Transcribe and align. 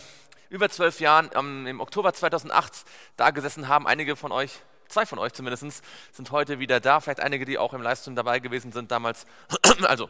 über 0.49 0.71
zwölf 0.71 1.01
Jahren 1.01 1.29
ähm, 1.35 1.67
im 1.67 1.81
Oktober 1.81 2.15
2008 2.15 2.87
da 3.19 3.31
gesessen 3.31 3.69
haben. 3.69 3.87
Einige 3.87 4.17
von 4.17 4.33
euch 4.33 4.53
zwei 4.89 5.05
von 5.07 5.19
euch 5.19 5.35
zumindest 5.35 5.83
sind 6.13 6.31
heute 6.31 6.59
wieder 6.59 6.81
da. 6.81 7.01
Vielleicht 7.01 7.21
einige, 7.21 7.45
die 7.45 7.59
auch 7.59 7.75
im 7.75 7.83
Livestream 7.83 8.17
dabei 8.17 8.41
gewesen 8.41 8.73
sind 8.73 8.91
damals. 8.91 9.27
Also, 9.83 10.09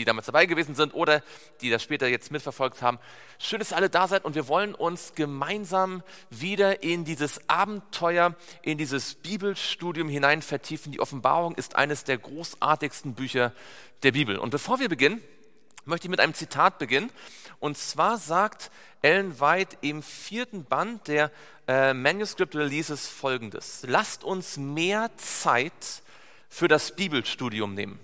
die 0.00 0.04
damals 0.04 0.26
dabei 0.26 0.46
gewesen 0.46 0.74
sind 0.74 0.94
oder 0.94 1.22
die 1.60 1.70
das 1.70 1.82
später 1.82 2.08
jetzt 2.08 2.30
mitverfolgt 2.30 2.82
haben. 2.82 2.98
Schön, 3.38 3.58
dass 3.58 3.72
ihr 3.72 3.76
alle 3.76 3.90
da 3.90 4.08
seid 4.08 4.24
und 4.24 4.34
wir 4.34 4.48
wollen 4.48 4.74
uns 4.74 5.14
gemeinsam 5.14 6.02
wieder 6.30 6.82
in 6.82 7.04
dieses 7.04 7.40
Abenteuer, 7.48 8.34
in 8.62 8.78
dieses 8.78 9.14
Bibelstudium 9.14 10.08
hinein 10.08 10.42
vertiefen. 10.42 10.92
Die 10.92 11.00
Offenbarung 11.00 11.54
ist 11.54 11.76
eines 11.76 12.04
der 12.04 12.18
großartigsten 12.18 13.14
Bücher 13.14 13.52
der 14.02 14.12
Bibel. 14.12 14.38
Und 14.38 14.50
bevor 14.50 14.80
wir 14.80 14.88
beginnen, 14.88 15.22
möchte 15.84 16.06
ich 16.06 16.10
mit 16.10 16.20
einem 16.20 16.34
Zitat 16.34 16.78
beginnen. 16.78 17.10
Und 17.58 17.76
zwar 17.76 18.16
sagt 18.16 18.70
Ellen 19.02 19.38
White 19.38 19.76
im 19.82 20.02
vierten 20.02 20.64
Band 20.64 21.08
der 21.08 21.30
äh, 21.68 21.92
Manuscript 21.92 22.56
Releases 22.56 23.06
folgendes. 23.06 23.84
Lasst 23.86 24.24
uns 24.24 24.56
mehr 24.56 25.10
Zeit 25.16 26.02
für 26.48 26.68
das 26.68 26.96
Bibelstudium 26.96 27.74
nehmen. 27.74 28.00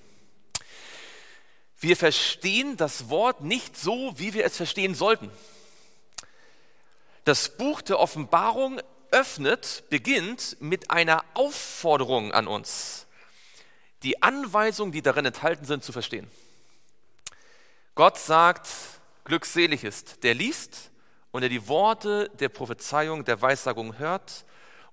Wir 1.79 1.97
verstehen 1.97 2.77
das 2.77 3.11
Wort 3.11 3.43
nicht 3.43 3.77
so, 3.77 4.15
wie 4.19 4.33
wir 4.35 4.45
es 4.45 4.57
verstehen 4.57 4.95
sollten. 4.95 5.31
Das 7.25 7.57
Buch 7.57 7.83
der 7.83 7.99
Offenbarung 7.99 8.81
öffnet, 9.11 9.85
beginnt 9.91 10.57
mit 10.61 10.91
einer 10.91 11.25
Aufforderung 11.35 12.33
an 12.33 12.47
uns, 12.47 13.07
die 14.03 14.23
Anweisungen, 14.23 14.93
die 14.93 15.03
darin 15.03 15.27
enthalten 15.27 15.65
sind, 15.65 15.85
zu 15.85 15.93
verstehen. 15.93 16.31
Gott 17.95 18.19
sagt, 18.19 18.69
glückselig 19.25 19.85
ist, 19.85 20.23
der 20.23 20.35
liest 20.35 20.91
und 21.31 21.41
der 21.41 21.51
die 21.51 21.67
Worte 21.67 22.31
der 22.39 22.49
Prophezeiung, 22.49 23.25
der 23.25 23.41
Weissagung 23.41 23.99
hört 23.99 24.45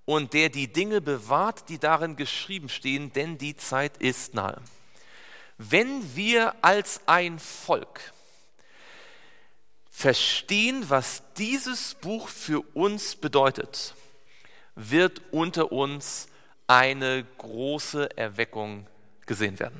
und 0.06 0.34
der 0.34 0.50
die 0.50 0.72
Dinge 0.72 1.02
bewahrt, 1.02 1.70
die 1.70 1.80
darin 1.80 2.16
geschrieben 2.16 2.70
stehen, 2.70 3.14
denn 3.14 3.38
die 3.38 3.56
Zeit 3.56 3.98
ist 3.98 4.34
nahe. 4.34 4.62
Wenn 5.58 6.16
wir 6.16 6.56
als 6.62 7.02
ein 7.06 7.40
Volk 7.40 8.14
verstehen, 9.90 10.90
was 10.90 11.22
dieses 11.38 11.96
Buch 11.96 12.28
für 12.28 12.62
uns 12.74 13.16
bedeutet, 13.16 13.96
wird 14.76 15.22
unter 15.32 15.72
uns 15.72 16.28
eine 16.68 17.26
große 17.38 18.18
Erweckung 18.18 18.88
gesehen 19.26 19.60
werden. 19.60 19.80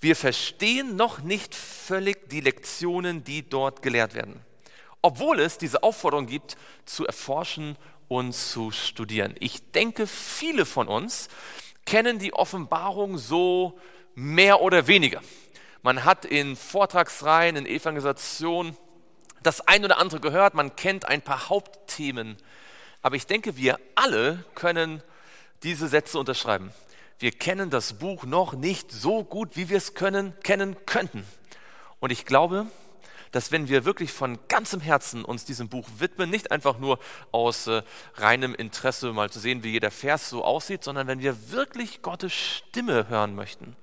Wir 0.00 0.16
verstehen 0.16 0.96
noch 0.96 1.20
nicht 1.20 1.54
völlig 1.54 2.28
die 2.28 2.40
Lektionen, 2.40 3.24
die 3.24 3.48
dort 3.48 3.82
gelehrt 3.82 4.14
werden, 4.14 4.40
obwohl 5.00 5.40
es 5.40 5.58
diese 5.58 5.82
Aufforderung 5.82 6.26
gibt, 6.26 6.56
zu 6.84 7.06
erforschen 7.06 7.76
und 8.08 8.34
zu 8.34 8.72
studieren. 8.72 9.34
Ich 9.38 9.70
denke, 9.70 10.06
viele 10.06 10.66
von 10.66 10.88
uns 10.88 11.28
kennen 11.86 12.18
die 12.18 12.34
Offenbarung 12.34 13.16
so 13.16 13.78
mehr 14.14 14.60
oder 14.60 14.86
weniger. 14.86 15.20
Man 15.82 16.04
hat 16.04 16.24
in 16.24 16.56
Vortragsreihen, 16.56 17.56
in 17.56 17.66
Evangelisationen 17.66 18.76
das 19.42 19.66
ein 19.66 19.84
oder 19.84 19.98
andere 19.98 20.20
gehört, 20.20 20.54
man 20.54 20.76
kennt 20.76 21.06
ein 21.06 21.22
paar 21.22 21.48
Hauptthemen, 21.48 22.36
aber 23.00 23.16
ich 23.16 23.26
denke, 23.26 23.56
wir 23.56 23.80
alle 23.96 24.44
können 24.54 25.02
diese 25.64 25.88
Sätze 25.88 26.18
unterschreiben 26.18 26.72
wir 27.22 27.30
kennen 27.30 27.70
das 27.70 27.94
Buch 27.94 28.24
noch 28.24 28.52
nicht 28.52 28.90
so 28.90 29.22
gut, 29.22 29.56
wie 29.56 29.68
wir 29.68 29.76
es 29.76 29.94
können, 29.94 30.34
kennen 30.42 30.76
könnten. 30.86 31.24
Und 32.00 32.10
ich 32.10 32.26
glaube, 32.26 32.66
dass 33.30 33.52
wenn 33.52 33.68
wir 33.68 33.84
wirklich 33.84 34.12
von 34.12 34.40
ganzem 34.48 34.80
Herzen 34.80 35.24
uns 35.24 35.44
diesem 35.44 35.68
Buch 35.68 35.88
widmen, 35.98 36.28
nicht 36.28 36.50
einfach 36.50 36.78
nur 36.78 36.98
aus 37.30 37.68
äh, 37.68 37.82
reinem 38.16 38.56
Interesse 38.56 39.12
mal 39.12 39.30
zu 39.30 39.38
sehen, 39.38 39.62
wie 39.62 39.70
jeder 39.70 39.92
Vers 39.92 40.28
so 40.28 40.44
aussieht, 40.44 40.82
sondern 40.82 41.06
wenn 41.06 41.20
wir 41.20 41.52
wirklich 41.52 42.02
Gottes 42.02 42.32
Stimme 42.32 43.08
hören 43.08 43.36
möchten, 43.36 43.76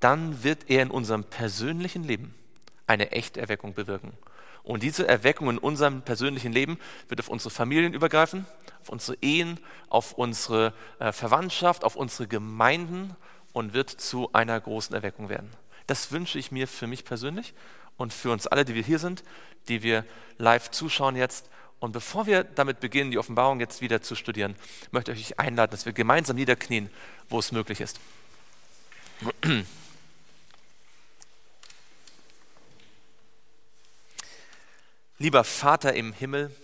dann 0.00 0.42
wird 0.42 0.68
er 0.68 0.82
in 0.82 0.90
unserem 0.90 1.24
persönlichen 1.24 2.04
Leben 2.04 2.34
eine 2.86 3.10
echte 3.10 3.40
Erweckung 3.40 3.74
bewirken. 3.74 4.12
Und 4.62 4.82
diese 4.82 5.08
Erweckung 5.08 5.48
in 5.48 5.58
unserem 5.58 6.02
persönlichen 6.02 6.52
Leben 6.52 6.78
wird 7.08 7.20
auf 7.20 7.28
unsere 7.28 7.50
Familien 7.50 7.94
übergreifen, 7.94 8.46
auf 8.82 8.90
unsere 8.90 9.16
Ehen, 9.22 9.58
auf 9.88 10.12
unsere 10.12 10.74
äh, 10.98 11.10
Verwandtschaft, 11.12 11.84
auf 11.84 11.96
unsere 11.96 12.28
Gemeinden 12.28 13.16
und 13.52 13.72
wird 13.72 13.88
zu 13.88 14.30
einer 14.34 14.60
großen 14.60 14.94
Erweckung 14.94 15.30
werden. 15.30 15.50
Das 15.86 16.12
wünsche 16.12 16.38
ich 16.38 16.52
mir 16.52 16.68
für 16.68 16.86
mich 16.86 17.04
persönlich 17.04 17.54
und 17.96 18.12
für 18.12 18.30
uns 18.30 18.46
alle, 18.46 18.66
die 18.66 18.74
wir 18.74 18.82
hier 18.82 18.98
sind, 18.98 19.24
die 19.68 19.82
wir 19.82 20.04
live 20.36 20.70
zuschauen 20.70 21.16
jetzt. 21.16 21.48
Und 21.80 21.92
bevor 21.92 22.26
wir 22.26 22.44
damit 22.44 22.80
beginnen, 22.80 23.10
die 23.10 23.18
Offenbarung 23.18 23.60
jetzt 23.60 23.80
wieder 23.80 24.02
zu 24.02 24.16
studieren, 24.16 24.54
möchte 24.90 25.12
ich 25.12 25.30
euch 25.30 25.38
einladen, 25.38 25.70
dass 25.70 25.86
wir 25.86 25.94
gemeinsam 25.94 26.36
niederknien, 26.36 26.90
wo 27.30 27.38
es 27.38 27.52
möglich 27.52 27.80
ist. 27.80 27.98
Lieber 35.20 35.42
Vater 35.42 35.94
im 35.94 36.12
Himmel, 36.12 36.54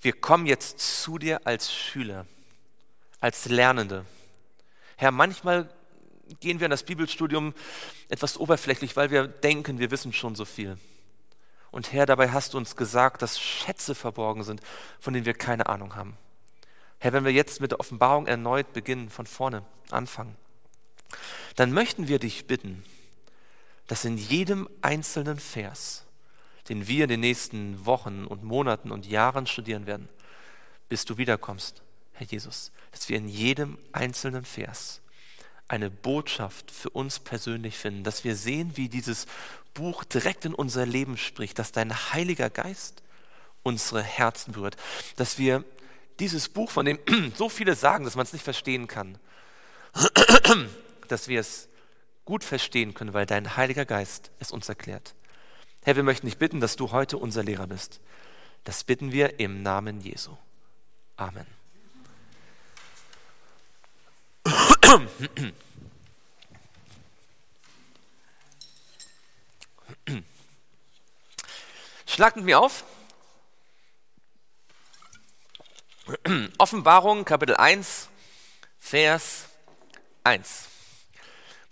wir 0.00 0.14
kommen 0.14 0.46
jetzt 0.46 1.02
zu 1.02 1.18
dir 1.18 1.46
als 1.46 1.70
Schüler, 1.70 2.26
als 3.20 3.44
Lernende. 3.46 4.06
Herr, 4.96 5.10
manchmal 5.10 5.68
gehen 6.40 6.60
wir 6.60 6.66
in 6.66 6.70
das 6.70 6.84
Bibelstudium 6.84 7.52
etwas 8.08 8.38
oberflächlich, 8.38 8.96
weil 8.96 9.10
wir 9.10 9.28
denken, 9.28 9.78
wir 9.78 9.90
wissen 9.90 10.14
schon 10.14 10.34
so 10.34 10.46
viel. 10.46 10.78
Und 11.70 11.92
Herr, 11.92 12.06
dabei 12.06 12.30
hast 12.30 12.54
du 12.54 12.58
uns 12.58 12.76
gesagt, 12.76 13.20
dass 13.20 13.38
Schätze 13.38 13.94
verborgen 13.94 14.42
sind, 14.42 14.62
von 15.00 15.12
denen 15.12 15.26
wir 15.26 15.34
keine 15.34 15.66
Ahnung 15.66 15.96
haben. 15.96 16.16
Herr, 16.98 17.12
wenn 17.12 17.26
wir 17.26 17.32
jetzt 17.32 17.60
mit 17.60 17.72
der 17.72 17.80
Offenbarung 17.80 18.26
erneut 18.26 18.72
beginnen, 18.72 19.10
von 19.10 19.26
vorne 19.26 19.66
anfangen, 19.90 20.34
dann 21.56 21.72
möchten 21.72 22.08
wir 22.08 22.18
dich 22.18 22.46
bitten, 22.46 22.82
dass 23.86 24.06
in 24.06 24.16
jedem 24.16 24.66
einzelnen 24.80 25.38
Vers 25.38 26.04
den 26.68 26.88
wir 26.88 27.04
in 27.04 27.10
den 27.10 27.20
nächsten 27.20 27.84
Wochen 27.86 28.24
und 28.24 28.42
Monaten 28.42 28.90
und 28.90 29.06
Jahren 29.06 29.46
studieren 29.46 29.86
werden, 29.86 30.08
bis 30.88 31.04
du 31.04 31.18
wiederkommst, 31.18 31.82
Herr 32.12 32.26
Jesus, 32.26 32.72
dass 32.92 33.08
wir 33.08 33.16
in 33.16 33.28
jedem 33.28 33.78
einzelnen 33.92 34.44
Vers 34.44 35.00
eine 35.66 35.90
Botschaft 35.90 36.70
für 36.70 36.90
uns 36.90 37.18
persönlich 37.18 37.76
finden, 37.76 38.04
dass 38.04 38.24
wir 38.24 38.36
sehen, 38.36 38.76
wie 38.76 38.88
dieses 38.88 39.26
Buch 39.72 40.04
direkt 40.04 40.44
in 40.44 40.54
unser 40.54 40.86
Leben 40.86 41.16
spricht, 41.16 41.58
dass 41.58 41.72
dein 41.72 41.92
Heiliger 42.12 42.50
Geist 42.50 43.02
unsere 43.62 44.02
Herzen 44.02 44.52
berührt, 44.52 44.76
dass 45.16 45.38
wir 45.38 45.64
dieses 46.20 46.48
Buch, 46.48 46.70
von 46.70 46.86
dem 46.86 46.98
so 47.36 47.48
viele 47.48 47.74
sagen, 47.74 48.04
dass 48.04 48.14
man 48.14 48.24
es 48.24 48.32
nicht 48.32 48.44
verstehen 48.44 48.86
kann, 48.86 49.18
dass 51.08 51.28
wir 51.28 51.40
es 51.40 51.68
gut 52.24 52.44
verstehen 52.44 52.94
können, 52.94 53.12
weil 53.12 53.26
dein 53.26 53.56
Heiliger 53.56 53.84
Geist 53.84 54.30
es 54.38 54.52
uns 54.52 54.68
erklärt. 54.68 55.14
Herr, 55.84 55.96
wir 55.96 56.02
möchten 56.02 56.26
dich 56.26 56.38
bitten, 56.38 56.60
dass 56.60 56.76
du 56.76 56.92
heute 56.92 57.18
unser 57.18 57.42
Lehrer 57.42 57.66
bist. 57.66 58.00
Das 58.64 58.84
bitten 58.84 59.12
wir 59.12 59.38
im 59.38 59.62
Namen 59.62 60.00
Jesu. 60.00 60.34
Amen. 61.16 61.46
Schlagt 72.06 72.36
mit 72.36 72.46
mir 72.46 72.60
auf. 72.60 72.84
Offenbarung, 76.58 77.26
Kapitel 77.26 77.56
1, 77.56 78.08
Vers 78.78 79.48
1. 80.22 80.73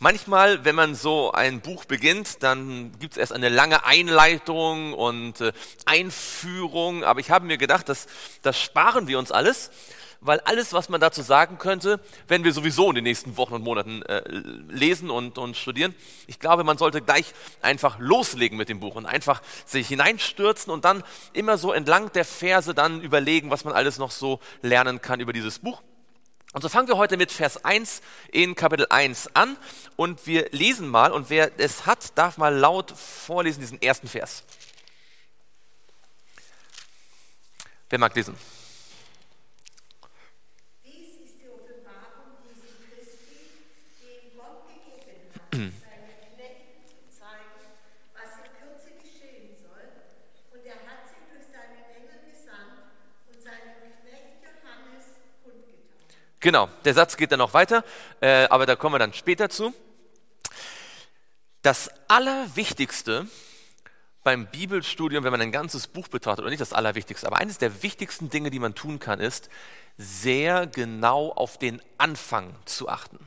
Manchmal, 0.02 0.64
wenn 0.64 0.75
man 0.75 0.96
so 0.96 1.31
ein 1.31 1.60
Buch 1.60 1.84
beginnt, 1.84 2.43
dann 2.43 2.90
gibt 2.99 3.12
es 3.12 3.19
erst 3.19 3.32
eine 3.32 3.49
lange 3.49 3.84
Einleitung 3.84 4.94
und 4.94 5.40
äh, 5.40 5.52
Einführung. 5.87 7.04
Aber 7.04 7.20
ich 7.20 7.31
habe 7.31 7.46
mir 7.46 7.56
gedacht, 7.56 7.88
das, 7.88 8.08
das 8.43 8.60
sparen 8.60 9.06
wir 9.06 9.20
uns 9.20 9.31
alles, 9.31 9.70
weil 10.20 10.40
alles, 10.40 10.72
was 10.72 10.88
man 10.88 11.00
dazu 11.00 11.22
sagen 11.22 11.58
könnte, 11.58 12.00
werden 12.26 12.43
wir 12.43 12.52
sowieso 12.52 12.88
in 12.88 12.96
den 12.96 13.04
nächsten 13.04 13.37
Wochen 13.37 13.54
und 13.54 13.62
Monaten 13.62 14.02
äh, 14.02 14.28
lesen 14.70 15.08
und, 15.08 15.38
und 15.38 15.56
studieren. 15.56 15.94
Ich 16.26 16.40
glaube, 16.40 16.64
man 16.64 16.78
sollte 16.78 17.00
gleich 17.00 17.32
einfach 17.60 18.00
loslegen 18.00 18.58
mit 18.58 18.69
dem 18.69 18.81
Buch 18.81 18.96
und 18.96 19.06
einfach 19.06 19.40
sich 19.66 19.87
hineinstürzen 19.87 20.72
und 20.72 20.84
dann 20.84 21.04
immer 21.32 21.58
so 21.58 21.72
entlang 21.72 22.10
der 22.10 22.25
Verse 22.25 22.75
dann 22.75 23.02
überlegen, 23.02 23.50
was 23.50 23.64
man 23.64 23.72
alles 23.72 23.99
noch 23.99 24.10
so 24.10 24.40
lernen 24.62 25.00
kann 25.00 25.20
über 25.20 25.32
dieses 25.32 25.60
Buch. 25.60 25.81
Und 26.52 26.60
so 26.60 26.69
fangen 26.69 26.87
wir 26.87 26.99
heute 26.99 27.16
mit 27.16 27.32
Vers 27.32 27.64
1 27.64 28.02
in 28.31 28.54
Kapitel 28.54 28.87
1 28.90 29.34
an 29.34 29.56
und 29.96 30.26
wir 30.26 30.50
lesen 30.50 30.87
mal 30.87 31.10
und 31.10 31.31
wer 31.31 31.50
es 31.58 31.87
hat, 31.87 32.16
darf 32.19 32.37
mal 32.37 32.54
laut 32.54 32.90
vorlesen 32.90 33.60
diesen 33.60 33.81
ersten 33.81 34.06
Vers. 34.06 34.44
Wer 37.88 37.99
mag 37.99 38.14
lesen? 38.14 38.37
Dies 40.84 41.25
ist 41.25 41.40
die 41.40 41.49
Offenbarung 41.49 42.37
Jesu 42.44 42.69
Christi, 42.84 43.60
die 44.00 44.37
Gott 44.37 44.69
gegeben 44.69 45.32
hat, 45.32 45.52
seinen 45.56 46.16
Knechten 46.37 46.84
zu 46.84 47.00
zeigen, 47.16 47.64
was 48.12 48.32
in 48.40 48.49
Kürze 48.60 48.93
geschehen 49.00 49.56
soll. 49.56 49.88
Und 50.52 50.64
er 50.64 50.81
hat 50.84 51.08
sie 51.08 51.20
durch 51.32 51.49
seinen 51.49 51.81
Engel 51.96 52.28
gesandt 52.28 52.93
und 53.28 53.40
seinem 53.40 53.76
Knecht 54.04 54.40
Johannes 54.40 55.16
kundgetan. 55.44 55.93
Genau, 56.43 56.69
der 56.85 56.93
Satz 56.93 57.17
geht 57.17 57.31
dann 57.31 57.39
noch 57.39 57.55
weiter, 57.55 57.85
äh, 58.21 58.47
aber 58.49 58.67
da 58.67 58.75
kommen 58.75 58.97
wir 58.97 58.99
dann 58.99 59.12
später 59.12 59.49
zu. 59.49 59.73
Das 61.62 61.89
Allerwichtigste 62.09 63.29
beim 64.25 64.49
Bibelstudium, 64.49 65.23
wenn 65.23 65.31
man 65.31 65.41
ein 65.41 65.53
ganzes 65.53 65.87
Buch 65.87 66.09
betrachtet, 66.09 66.43
oder 66.43 66.50
nicht 66.50 66.61
das 66.61 66.73
Allerwichtigste, 66.73 67.29
aber 67.29 67.39
eines 67.39 67.59
der 67.59 67.85
wichtigsten 67.85 68.29
Dinge, 68.29 68.50
die 68.50 68.59
man 68.59 68.75
tun 68.75 68.99
kann, 68.99 69.21
ist, 69.21 69.50
sehr 69.97 70.67
genau 70.67 71.31
auf 71.31 71.59
den 71.59 71.81
Anfang 71.97 72.56
zu 72.65 72.88
achten. 72.88 73.21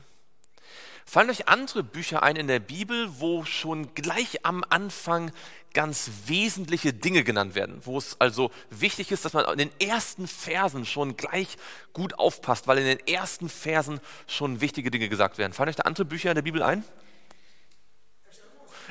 Fallen 1.08 1.30
euch 1.30 1.46
andere 1.46 1.84
Bücher 1.84 2.24
ein 2.24 2.34
in 2.34 2.48
der 2.48 2.58
Bibel, 2.58 3.08
wo 3.20 3.44
schon 3.44 3.94
gleich 3.94 4.44
am 4.44 4.64
Anfang 4.68 5.30
ganz 5.72 6.10
wesentliche 6.26 6.92
Dinge 6.92 7.22
genannt 7.22 7.54
werden, 7.54 7.80
wo 7.84 7.96
es 7.96 8.20
also 8.20 8.50
wichtig 8.70 9.12
ist, 9.12 9.24
dass 9.24 9.32
man 9.32 9.44
in 9.52 9.58
den 9.58 9.80
ersten 9.80 10.26
Versen 10.26 10.84
schon 10.84 11.16
gleich 11.16 11.58
gut 11.92 12.18
aufpasst, 12.18 12.66
weil 12.66 12.78
in 12.78 12.86
den 12.86 13.06
ersten 13.06 13.48
Versen 13.48 14.00
schon 14.26 14.60
wichtige 14.60 14.90
Dinge 14.90 15.08
gesagt 15.08 15.38
werden. 15.38 15.52
Fallen 15.52 15.68
euch 15.68 15.76
da 15.76 15.84
andere 15.84 16.06
Bücher 16.06 16.30
in 16.30 16.34
der 16.34 16.42
Bibel 16.42 16.62
ein? 16.62 16.82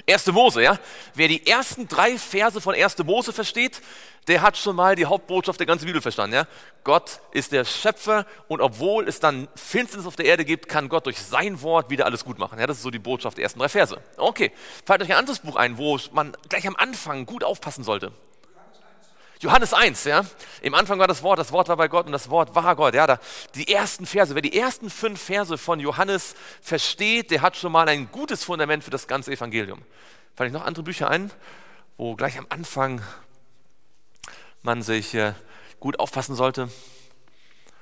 Erste 0.06 0.32
Mose, 0.32 0.62
ja. 0.62 0.80
Wer 1.14 1.28
die 1.28 1.46
ersten 1.46 1.88
drei 1.88 2.18
Verse 2.18 2.62
von 2.62 2.76
Erste 2.76 3.04
Mose 3.04 3.34
versteht, 3.34 3.82
der 4.28 4.42
hat 4.42 4.58
schon 4.58 4.76
mal 4.76 4.96
die 4.96 5.06
Hauptbotschaft 5.06 5.60
der 5.60 5.68
ganzen 5.68 5.86
Bibel 5.86 6.02
verstanden, 6.02 6.36
ja. 6.36 6.48
Gott 6.84 7.20
ist 7.32 7.52
der 7.52 7.66
Schöpfer 7.66 8.26
und 8.48 8.62
obwohl 8.62 9.08
es 9.08 9.20
dann 9.20 9.48
Finsternis 9.56 10.08
auf 10.08 10.16
der 10.16 10.26
Erde 10.26 10.46
gibt, 10.46 10.68
kann 10.68 10.90
Gott 10.90 11.06
durch 11.06 11.20
sein 11.20 11.62
Wort 11.62 11.90
wieder 11.90 12.06
alles 12.06 12.26
gut 12.26 12.40
machen. 12.40 12.60
Ja, 12.60 12.68
das 12.68 12.78
ist 12.78 12.84
so 12.84 12.92
die 12.92 13.00
Botschaft 13.00 13.38
der 13.38 13.44
ersten 13.44 13.60
drei 13.60 13.70
Verse. 13.70 14.00
Okay, 14.18 14.52
fällt 14.86 15.02
euch 15.02 15.12
ein 15.12 15.18
anderes 15.18 15.40
Buch 15.40 15.56
ein, 15.56 15.78
wo 15.78 16.00
man 16.12 16.36
gleich 16.50 16.68
am 16.68 16.76
Anfang 16.76 17.26
gut 17.26 17.44
aufpassen 17.44 17.84
sollte. 17.84 18.12
Johannes 19.46 19.76
1, 19.76 20.06
ja. 20.06 20.26
Im 20.64 20.74
Anfang 20.74 20.98
war 20.98 21.06
das 21.06 21.22
Wort, 21.22 21.38
das 21.38 21.52
Wort 21.52 21.68
war 21.68 21.78
bei 21.78 21.88
Gott 21.88 22.08
und 22.08 22.12
das 22.12 22.32
Wort 22.32 22.56
war 22.56 22.76
Gott. 22.76 22.96
Ja, 22.96 23.06
da, 23.06 23.20
die 23.54 23.72
ersten 23.72 24.08
Verse, 24.08 24.34
wer 24.34 24.42
die 24.42 24.58
ersten 24.58 24.90
fünf 24.90 25.22
Verse 25.22 25.56
von 25.60 25.80
Johannes 25.80 26.34
versteht, 26.62 27.30
der 27.30 27.44
hat 27.44 27.56
schon 27.56 27.72
mal 27.72 27.88
ein 27.88 28.10
gutes 28.12 28.44
Fundament 28.44 28.84
für 28.84 28.90
das 28.90 29.08
ganze 29.08 29.32
Evangelium. 29.32 29.84
Fand 30.36 30.48
ich 30.48 30.54
noch 30.54 30.66
andere 30.66 30.82
Bücher 30.82 31.12
ein, 31.12 31.32
wo 31.96 32.16
gleich 32.16 32.40
am 32.40 32.48
Anfang 32.50 33.04
man 34.64 34.82
sich 34.82 35.14
äh, 35.14 35.34
gut 35.80 36.00
aufpassen 36.00 36.34
sollte, 36.34 36.68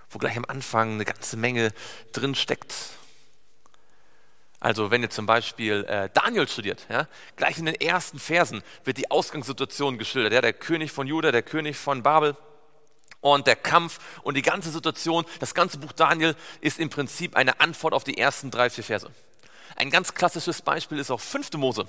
wo 0.10 0.19
gleich 0.19 0.36
am 0.36 0.45
Anfang 0.45 0.95
eine 0.95 1.06
ganze 1.06 1.38
Menge 1.38 1.71
drin 2.12 2.36
steckt. 2.36 2.75
Also 4.63 4.92
wenn 4.92 5.01
ihr 5.01 5.10
zum 5.10 5.25
Beispiel 5.25 5.83
äh, 5.89 6.07
Daniel 6.13 6.48
studiert, 6.48 6.86
ja, 6.89 7.10
gleich 7.36 7.57
in 7.57 7.65
den 7.65 7.75
ersten 7.75 8.18
Versen 8.18 8.63
wird 8.86 8.98
die 8.98 9.12
Ausgangssituation 9.12 9.98
geschildert. 9.98 10.31
Ja, 10.31 10.39
der 10.39 10.54
König 10.54 10.94
von 10.94 11.06
Juda, 11.06 11.33
der 11.33 11.44
König 11.44 11.75
von 11.75 12.01
Babel 12.01 12.38
und 13.19 13.45
der 13.45 13.57
Kampf 13.57 14.00
und 14.24 14.36
die 14.36 14.42
ganze 14.42 14.71
Situation, 14.71 15.25
das 15.42 15.54
ganze 15.54 15.80
Buch 15.80 15.92
Daniel 15.92 16.33
ist 16.62 16.80
im 16.80 16.89
Prinzip 16.89 17.36
eine 17.36 17.60
Antwort 17.60 17.94
auf 17.94 18.06
die 18.06 18.18
ersten 18.18 18.51
drei, 18.51 18.69
vier 18.69 18.86
Verse. 18.86 19.12
Ein 19.75 19.89
ganz 19.89 20.13
klassisches 20.13 20.62
Beispiel 20.62 20.98
ist 20.98 21.12
auch 21.12 21.19
5. 21.19 21.51
Mose. 21.57 21.86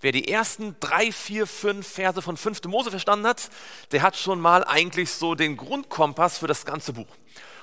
Wer 0.00 0.10
die 0.10 0.26
ersten 0.26 0.74
drei, 0.80 1.12
vier, 1.12 1.46
fünf 1.46 1.86
Verse 1.86 2.22
von 2.22 2.36
5. 2.36 2.64
Mose 2.64 2.90
verstanden 2.90 3.28
hat, 3.28 3.50
der 3.92 4.02
hat 4.02 4.16
schon 4.16 4.40
mal 4.40 4.64
eigentlich 4.64 5.12
so 5.12 5.36
den 5.36 5.56
Grundkompass 5.56 6.38
für 6.38 6.48
das 6.48 6.64
ganze 6.64 6.92
Buch. 6.92 7.06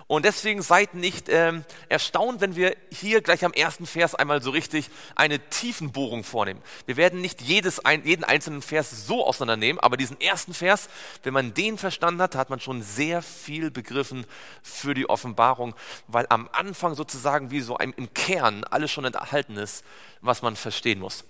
Und 0.07 0.23
deswegen 0.23 0.61
seid 0.61 0.93
nicht 0.93 1.27
ähm, 1.27 1.65
erstaunt, 1.89 2.39
wenn 2.39 2.55
wir 2.55 2.77
hier 2.89 3.21
gleich 3.21 3.43
am 3.43 3.51
ersten 3.51 3.85
Vers 3.85 4.15
einmal 4.15 4.41
so 4.41 4.51
richtig 4.51 4.89
eine 5.15 5.39
Tiefenbohrung 5.49 6.23
vornehmen. 6.23 6.61
Wir 6.85 6.95
werden 6.95 7.19
nicht 7.19 7.41
jedes, 7.41 7.83
ein, 7.83 8.05
jeden 8.05 8.23
einzelnen 8.23 8.61
Vers 8.61 9.05
so 9.05 9.25
auseinandernehmen, 9.25 9.81
aber 9.81 9.97
diesen 9.97 10.19
ersten 10.21 10.53
Vers, 10.53 10.87
wenn 11.23 11.33
man 11.33 11.53
den 11.53 11.77
verstanden 11.77 12.21
hat, 12.21 12.35
hat 12.35 12.49
man 12.49 12.61
schon 12.61 12.81
sehr 12.81 13.21
viel 13.21 13.69
begriffen 13.69 14.25
für 14.63 14.93
die 14.93 15.09
Offenbarung, 15.09 15.75
weil 16.07 16.25
am 16.29 16.47
Anfang 16.53 16.95
sozusagen 16.95 17.51
wie 17.51 17.59
so 17.59 17.77
im 17.77 18.13
Kern 18.13 18.63
alles 18.63 18.91
schon 18.91 19.03
enthalten 19.03 19.57
ist, 19.57 19.83
was 20.21 20.41
man 20.41 20.55
verstehen 20.55 20.99
muss. 20.99 21.25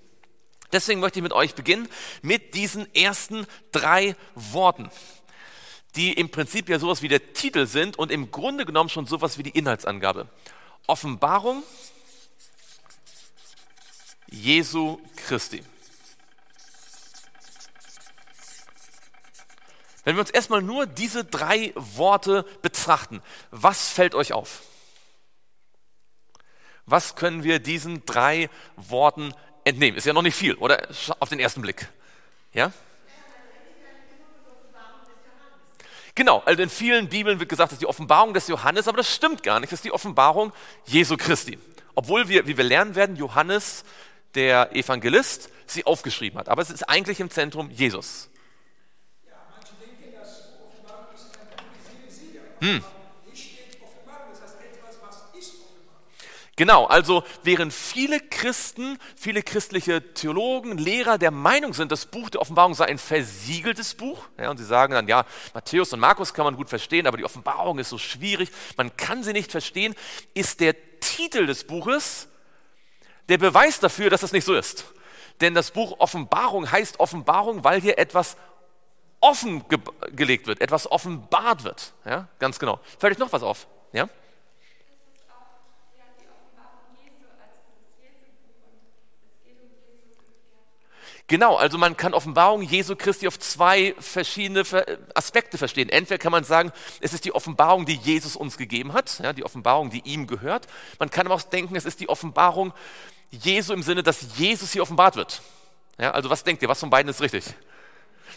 Deswegen 0.72 1.00
möchte 1.00 1.18
ich 1.18 1.24
mit 1.24 1.34
euch 1.34 1.56
beginnen 1.56 1.88
mit 2.22 2.54
diesen 2.54 2.94
ersten 2.94 3.48
drei 3.72 4.16
Worten 4.36 4.92
die 5.98 6.14
im 6.14 6.30
Prinzip 6.30 6.70
ja 6.70 6.80
sowas 6.80 7.02
wie 7.02 7.08
der 7.08 7.34
Titel 7.34 7.66
sind 7.66 7.98
und 7.98 8.12
im 8.12 8.32
Grunde 8.32 8.66
genommen 8.66 8.90
schon 8.90 9.08
sowas 9.08 9.38
wie 9.38 9.44
die 9.44 9.50
Inhaltsangabe. 9.50 10.30
Offenbarung 10.86 11.64
Jesu 14.30 15.00
Christi. 15.16 15.64
Wenn 20.04 20.16
wir 20.16 20.22
uns 20.22 20.30
erstmal 20.30 20.62
nur 20.62 20.86
diese 20.86 21.26
drei 21.26 21.74
Worte 21.76 22.46
betrachten, 22.62 23.22
was 23.52 23.90
fällt 23.90 24.16
euch 24.16 24.32
auf? 24.32 24.62
Was 26.86 27.16
können 27.16 27.44
wir 27.44 27.60
diesen 27.60 28.06
drei 28.06 28.50
Worten 28.78 29.34
entnehmen? 29.66 29.98
Ist 29.98 30.06
ja 30.06 30.14
noch 30.14 30.22
nicht 30.22 30.36
viel, 30.36 30.54
oder? 30.54 30.88
Auf 31.20 31.28
den 31.28 31.40
ersten 31.40 31.62
Blick. 31.62 31.90
Ja? 32.54 32.72
Genau, 36.18 36.42
also 36.46 36.64
in 36.64 36.70
vielen 36.72 37.10
Bibeln 37.10 37.40
wird 37.40 37.48
gesagt, 37.48 37.72
das 37.72 37.76
ist 37.76 37.82
die 37.84 37.86
Offenbarung 37.86 38.34
des 38.34 38.48
Johannes, 38.48 38.88
aber 38.88 38.98
das 38.98 39.14
stimmt 39.14 39.44
gar 39.44 39.60
nicht, 39.60 39.72
das 39.72 39.78
ist 39.78 39.86
die 39.86 39.92
Offenbarung 39.92 40.52
Jesu 40.88 41.16
Christi. 41.16 41.60
Obwohl 41.94 42.28
wir, 42.28 42.48
wie 42.48 42.58
wir 42.58 42.64
lernen 42.64 42.96
werden, 42.96 43.18
Johannes, 43.18 43.84
der 44.34 44.76
Evangelist, 44.76 45.52
sie 45.68 45.86
aufgeschrieben 45.86 46.40
hat. 46.40 46.50
Aber 46.50 46.64
es 46.64 46.72
ist 46.72 46.90
eigentlich 46.90 47.20
im 47.20 47.30
Zentrum 47.30 47.70
Jesus. 47.70 48.32
Hm. 52.62 52.84
Genau, 56.58 56.86
also 56.86 57.24
während 57.44 57.72
viele 57.72 58.20
Christen, 58.20 58.98
viele 59.16 59.44
christliche 59.44 60.16
Theologen, 60.16 60.80
Lehrer 60.80 61.20
der 61.20 61.30
Meinung 61.30 61.76
sind, 61.76 61.92
das 61.92 62.08
Buch 62.08 62.32
der 62.32 62.42
Offenbarung 62.42 62.74
sei 62.74 62.86
ein 62.86 62.98
versiegeltes 62.98 63.94
Buch, 63.94 64.26
ja, 64.40 64.50
und 64.50 64.58
sie 64.58 64.66
sagen 64.66 64.94
dann, 64.94 65.08
ja, 65.08 65.24
Matthäus 65.54 65.94
und 65.94 66.00
Markus 66.00 66.34
kann 66.34 66.46
man 66.46 66.56
gut 66.56 66.68
verstehen, 66.68 67.06
aber 67.06 67.18
die 67.18 67.26
Offenbarung 67.26 67.78
ist 67.78 67.90
so 67.90 68.00
schwierig, 68.00 68.50
man 68.76 68.98
kann 68.98 69.24
sie 69.24 69.34
nicht 69.34 69.52
verstehen, 69.52 69.94
ist 70.34 70.60
der 70.60 70.76
Titel 71.00 71.46
des 71.46 71.64
Buches 71.64 72.28
der 73.30 73.38
Beweis 73.38 73.80
dafür, 73.80 74.10
dass 74.10 74.22
das 74.22 74.32
nicht 74.32 74.46
so 74.46 74.56
ist. 74.56 74.86
Denn 75.42 75.54
das 75.54 75.70
Buch 75.70 76.00
Offenbarung 76.00 76.72
heißt 76.72 77.00
Offenbarung, 77.00 77.64
weil 77.64 77.82
hier 77.82 78.00
etwas 78.00 78.36
offengelegt 79.20 80.48
wird, 80.48 80.62
etwas 80.62 80.90
offenbart 80.90 81.64
wird. 81.64 81.94
Ja, 82.04 82.30
ganz 82.40 82.58
genau. 82.58 82.80
Fällt 82.98 83.14
euch 83.14 83.20
noch 83.20 83.32
was 83.32 83.44
auf? 83.44 83.68
Ja? 83.94 84.10
Genau, 91.28 91.56
also 91.58 91.78
man 91.78 91.98
kann 91.98 92.14
Offenbarung 92.14 92.62
Jesu 92.62 92.96
Christi 92.96 93.28
auf 93.28 93.38
zwei 93.38 93.94
verschiedene 94.00 94.64
Aspekte 95.14 95.58
verstehen. 95.58 95.90
Entweder 95.90 96.18
kann 96.18 96.32
man 96.32 96.46
sagen, 96.46 96.72
es 97.02 97.12
ist 97.12 97.26
die 97.26 97.36
Offenbarung, 97.36 97.86
die 97.86 97.96
Jesus 97.96 98.38
uns 98.38 98.58
gegeben 98.58 98.94
hat, 98.94 99.20
ja, 99.20 99.34
die 99.34 99.44
Offenbarung, 99.44 99.90
die 99.90 100.02
ihm 100.06 100.28
gehört. 100.28 100.68
Man 101.00 101.10
kann 101.10 101.26
aber 101.26 101.36
auch 101.36 101.42
denken, 101.42 101.76
es 101.76 101.86
ist 101.86 102.00
die 102.00 102.08
Offenbarung 102.08 102.74
Jesu 103.30 103.74
im 103.74 103.84
Sinne, 103.84 104.04
dass 104.04 104.38
Jesus 104.38 104.72
hier 104.72 104.82
offenbart 104.82 105.18
wird. 105.18 105.42
Ja, 106.00 106.12
also 106.12 106.30
was 106.30 106.46
denkt 106.46 106.62
ihr, 106.62 106.70
was 106.70 106.80
von 106.80 106.90
beiden 106.90 107.10
ist 107.10 107.22
richtig? 107.22 107.44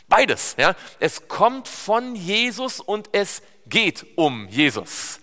Beides. 0.09 0.57
Ja. 0.59 0.75
Es 0.99 1.29
kommt 1.29 1.69
von 1.69 2.17
Jesus 2.17 2.81
und 2.81 3.11
es 3.13 3.43
geht 3.67 4.05
um 4.17 4.49
Jesus. 4.49 5.20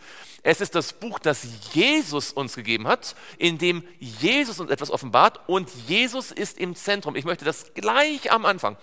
Es 0.49 0.61
ist 0.61 0.75
das 0.75 0.93
Buch, 0.93 1.19
das 1.19 1.45
Jesus 1.73 2.31
uns 2.31 2.55
gegeben 2.55 2.87
hat, 2.87 3.17
in 3.37 3.57
dem 3.57 3.83
Jesus 3.99 4.61
uns 4.61 4.71
etwas 4.71 4.91
offenbart 4.91 5.41
und 5.49 5.69
Jesus 5.89 6.31
ist 6.31 6.57
im 6.57 6.73
Zentrum. 6.73 7.17
Ich 7.17 7.25
möchte 7.25 7.43
das 7.43 7.73
gleich 7.73 8.31
am 8.31 8.45
Anfang 8.45 8.77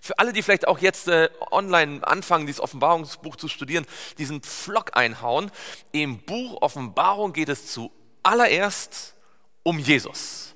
für 0.00 0.16
alle, 0.20 0.32
die 0.32 0.40
vielleicht 0.40 0.68
auch 0.68 0.78
jetzt 0.78 1.08
äh, 1.08 1.30
online 1.50 2.06
anfangen, 2.06 2.46
dieses 2.46 2.60
Offenbarungsbuch 2.60 3.34
zu 3.34 3.48
studieren, 3.48 3.86
diesen 4.18 4.40
Flock 4.40 4.96
einhauen. 4.96 5.50
Im 5.90 6.20
Buch 6.20 6.62
Offenbarung 6.62 7.32
geht 7.32 7.48
es 7.48 7.72
zuallererst 7.72 9.16
um 9.64 9.80
Jesus. 9.80 10.54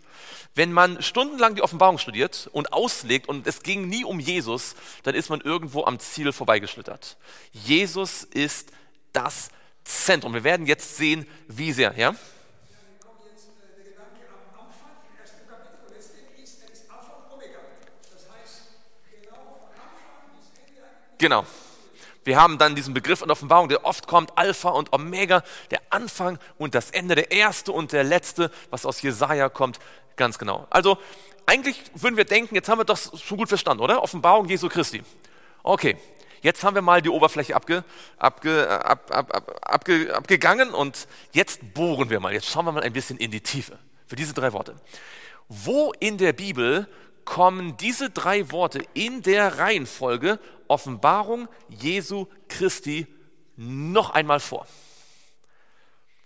Wenn 0.55 0.71
man 0.71 1.03
stundenlang 1.03 1.57
die 1.57 1.63
Offenbarung 1.63 1.99
studiert 1.99 2.49
und 2.53 2.73
auslegt 2.73 3.29
und 3.29 3.45
es 3.49 3.65
ging 3.65 3.89
nie 3.89 4.05
um 4.05 4.21
Jesus, 4.21 4.77
dann 5.03 5.17
ist 5.17 5.31
man 5.31 5.41
irgendwo 5.41 5.83
am 5.85 5.99
Ziel 5.99 6.33
vorbeigeschlittert. 6.33 7.17
Jesus 7.51 8.23
ist 8.23 8.71
das 9.13 9.51
Zentrum. 9.85 10.35
Wir 10.35 10.45
werden 10.45 10.67
jetzt 10.67 10.97
sehen, 10.97 11.27
wie 11.49 11.73
sehr. 11.73 11.97
Ja? 11.97 12.15
Genau. 21.19 21.47
Wir 22.25 22.41
haben 22.41 22.59
dann 22.59 22.75
diesen 22.75 22.95
Begriff 22.95 23.23
in 23.23 23.31
Offenbarung, 23.31 23.69
der 23.69 23.85
oft 23.85 24.09
kommt, 24.09 24.37
Alpha 24.37 24.71
und 24.71 24.93
Omega, 24.93 25.45
der 25.71 25.81
Anfang 25.91 26.39
und 26.59 26.75
das 26.75 26.91
Ende, 26.91 27.15
der 27.15 27.31
erste 27.31 27.71
und 27.71 27.93
der 27.93 28.03
letzte, 28.03 28.51
was 28.71 28.85
aus 28.85 29.03
Jesaja 29.03 29.49
kommt, 29.49 29.79
ganz 30.17 30.39
genau. 30.39 30.67
Also 30.69 30.99
eigentlich 31.47 31.81
würden 31.95 32.17
wir 32.17 32.25
denken, 32.25 32.57
jetzt 32.57 32.69
haben 32.69 32.79
wir 32.79 32.85
das 32.85 33.11
schon 33.23 33.39
gut 33.39 33.49
verstanden, 33.49 33.83
oder? 33.83 34.03
Offenbarung 34.03 34.49
Jesu 34.49 34.69
Christi. 34.69 35.03
Okay, 35.63 35.97
jetzt 36.43 36.63
haben 36.63 36.75
wir 36.75 36.83
mal 36.83 37.01
die 37.01 37.09
Oberfläche 37.09 37.57
abge, 37.57 37.85
abge, 38.19 38.69
ab, 38.69 39.11
ab, 39.11 39.35
ab, 39.35 39.61
abge, 39.63 40.15
abgegangen 40.15 40.71
und 40.71 41.09
jetzt 41.33 41.75
bohren 41.75 42.11
wir 42.11 42.21
mal, 42.21 42.33
jetzt 42.33 42.47
schauen 42.47 42.67
wir 42.67 42.73
mal 42.73 42.83
ein 42.83 42.93
bisschen 42.93 43.17
in 43.17 43.31
die 43.31 43.41
Tiefe 43.41 43.79
für 44.07 44.17
diese 44.17 44.35
drei 44.35 44.53
Worte. 44.53 44.77
Wo 45.49 45.93
in 45.99 46.19
der 46.19 46.33
Bibel 46.33 46.89
kommen 47.25 47.77
diese 47.77 48.11
drei 48.11 48.51
Worte 48.51 48.85
in 48.95 49.23
der 49.23 49.59
Reihenfolge 49.59 50.39
Offenbarung 50.69 51.49
Jesu 51.69 52.27
Christi 52.49 53.07
noch 53.57 54.11
einmal 54.11 54.41
vor. 54.41 54.67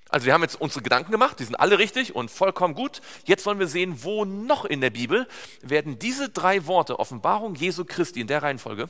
Also 0.08 0.26
wir 0.26 0.34
haben 0.34 0.42
jetzt 0.42 0.60
unsere 0.60 0.82
Gedanken 0.82 1.10
gemacht, 1.10 1.40
die 1.40 1.44
sind 1.44 1.56
alle 1.56 1.78
richtig 1.78 2.14
und 2.14 2.30
vollkommen 2.30 2.74
gut. 2.74 3.02
Jetzt 3.24 3.44
wollen 3.44 3.58
wir 3.58 3.66
sehen, 3.66 4.04
wo 4.04 4.24
noch 4.24 4.64
in 4.64 4.80
der 4.80 4.90
Bibel 4.90 5.26
werden 5.62 5.98
diese 5.98 6.28
drei 6.28 6.66
Worte 6.66 7.00
Offenbarung 7.00 7.56
Jesu 7.56 7.84
Christi 7.84 8.20
in 8.20 8.28
der 8.28 8.42
Reihenfolge 8.42 8.88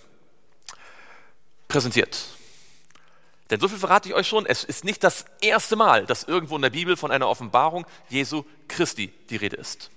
präsentiert. 1.68 2.26
Denn 3.50 3.61
so 3.61 3.68
viel 3.68 3.78
verrate 3.78 4.08
ich 4.08 4.14
euch 4.14 4.26
schon, 4.26 4.44
es 4.44 4.64
ist 4.64 4.85
nicht 4.85 5.04
das 5.04 5.25
erste 5.40 5.76
Mal, 5.76 6.04
dass 6.06 6.25
irgendwo 6.25 6.56
in 6.56 6.62
der 6.62 6.70
Bibel 6.70 6.96
von 6.96 7.11
einer 7.11 7.28
Offenbarung 7.28 7.87
Jesu 8.08 8.44
Christi 8.66 9.12
die 9.30 9.37
Rede 9.37 9.56
ist. 9.56 9.90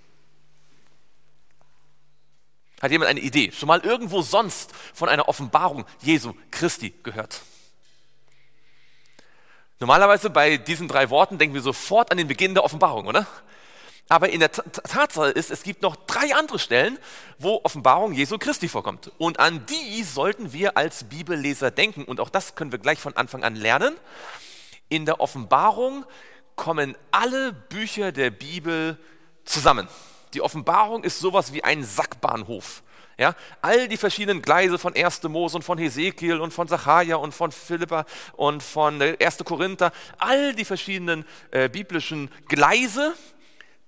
Hat 2.81 2.91
jemand 2.91 3.09
eine 3.09 3.19
Idee? 3.19 3.51
Schon 3.51 3.67
mal 3.67 3.81
irgendwo 3.81 4.21
sonst 4.21 4.71
von 4.93 5.09
einer 5.09 5.27
Offenbarung 5.27 5.85
Jesu 6.01 6.33
Christi 6.51 6.93
gehört? 7.03 7.41
Normalerweise 9.79 10.29
bei 10.29 10.57
diesen 10.57 10.87
drei 10.87 11.09
Worten 11.09 11.37
denken 11.37 11.55
wir 11.55 11.61
sofort 11.61 12.11
an 12.11 12.17
den 12.17 12.27
Beginn 12.27 12.53
der 12.53 12.63
Offenbarung, 12.63 13.07
oder? 13.07 13.25
Aber 14.11 14.29
in 14.29 14.39
der 14.39 14.51
Tatsache 14.51 15.29
ist, 15.29 15.51
es 15.51 15.61
gibt 15.61 15.83
noch 15.83 15.95
drei 15.95 16.33
andere 16.33 16.57
Stellen, 16.57 16.97
wo 17.37 17.61
Offenbarung 17.63 18.11
Jesu 18.11 18.39
Christi 18.39 18.67
vorkommt. 18.67 19.11
Und 19.19 19.39
an 19.39 19.65
die 19.67 20.03
sollten 20.03 20.51
wir 20.51 20.77
als 20.77 21.03
Bibelleser 21.03 21.69
denken. 21.69 22.03
Und 22.05 22.19
auch 22.19 22.29
das 22.29 22.55
können 22.55 22.71
wir 22.71 22.79
gleich 22.79 22.99
von 22.99 23.15
Anfang 23.15 23.43
an 23.43 23.55
lernen. 23.55 23.95
In 24.89 25.05
der 25.05 25.21
Offenbarung 25.21 26.05
kommen 26.55 26.97
alle 27.11 27.53
Bücher 27.53 28.11
der 28.11 28.31
Bibel 28.31 28.97
zusammen. 29.45 29.87
Die 30.33 30.41
Offenbarung 30.41 31.03
ist 31.03 31.19
sowas 31.19 31.53
wie 31.53 31.63
ein 31.63 31.83
Sackbahnhof. 31.83 32.81
Ja, 33.19 33.35
all 33.61 33.87
die 33.89 33.97
verschiedenen 33.97 34.41
Gleise 34.41 34.79
von 34.79 34.95
1. 34.95 35.23
Mose 35.23 35.57
und 35.57 35.63
von 35.63 35.77
Hesekiel 35.77 36.39
und 36.39 36.51
von 36.51 36.67
Sacharja 36.67 37.17
und 37.17 37.33
von 37.33 37.51
Philippa 37.51 38.05
und 38.33 38.63
von 38.63 39.01
1. 39.01 39.19
Äh, 39.19 39.43
Korinther, 39.43 39.91
all 40.17 40.55
die 40.55 40.65
verschiedenen 40.65 41.25
äh, 41.51 41.67
biblischen 41.67 42.31
Gleise 42.47 43.13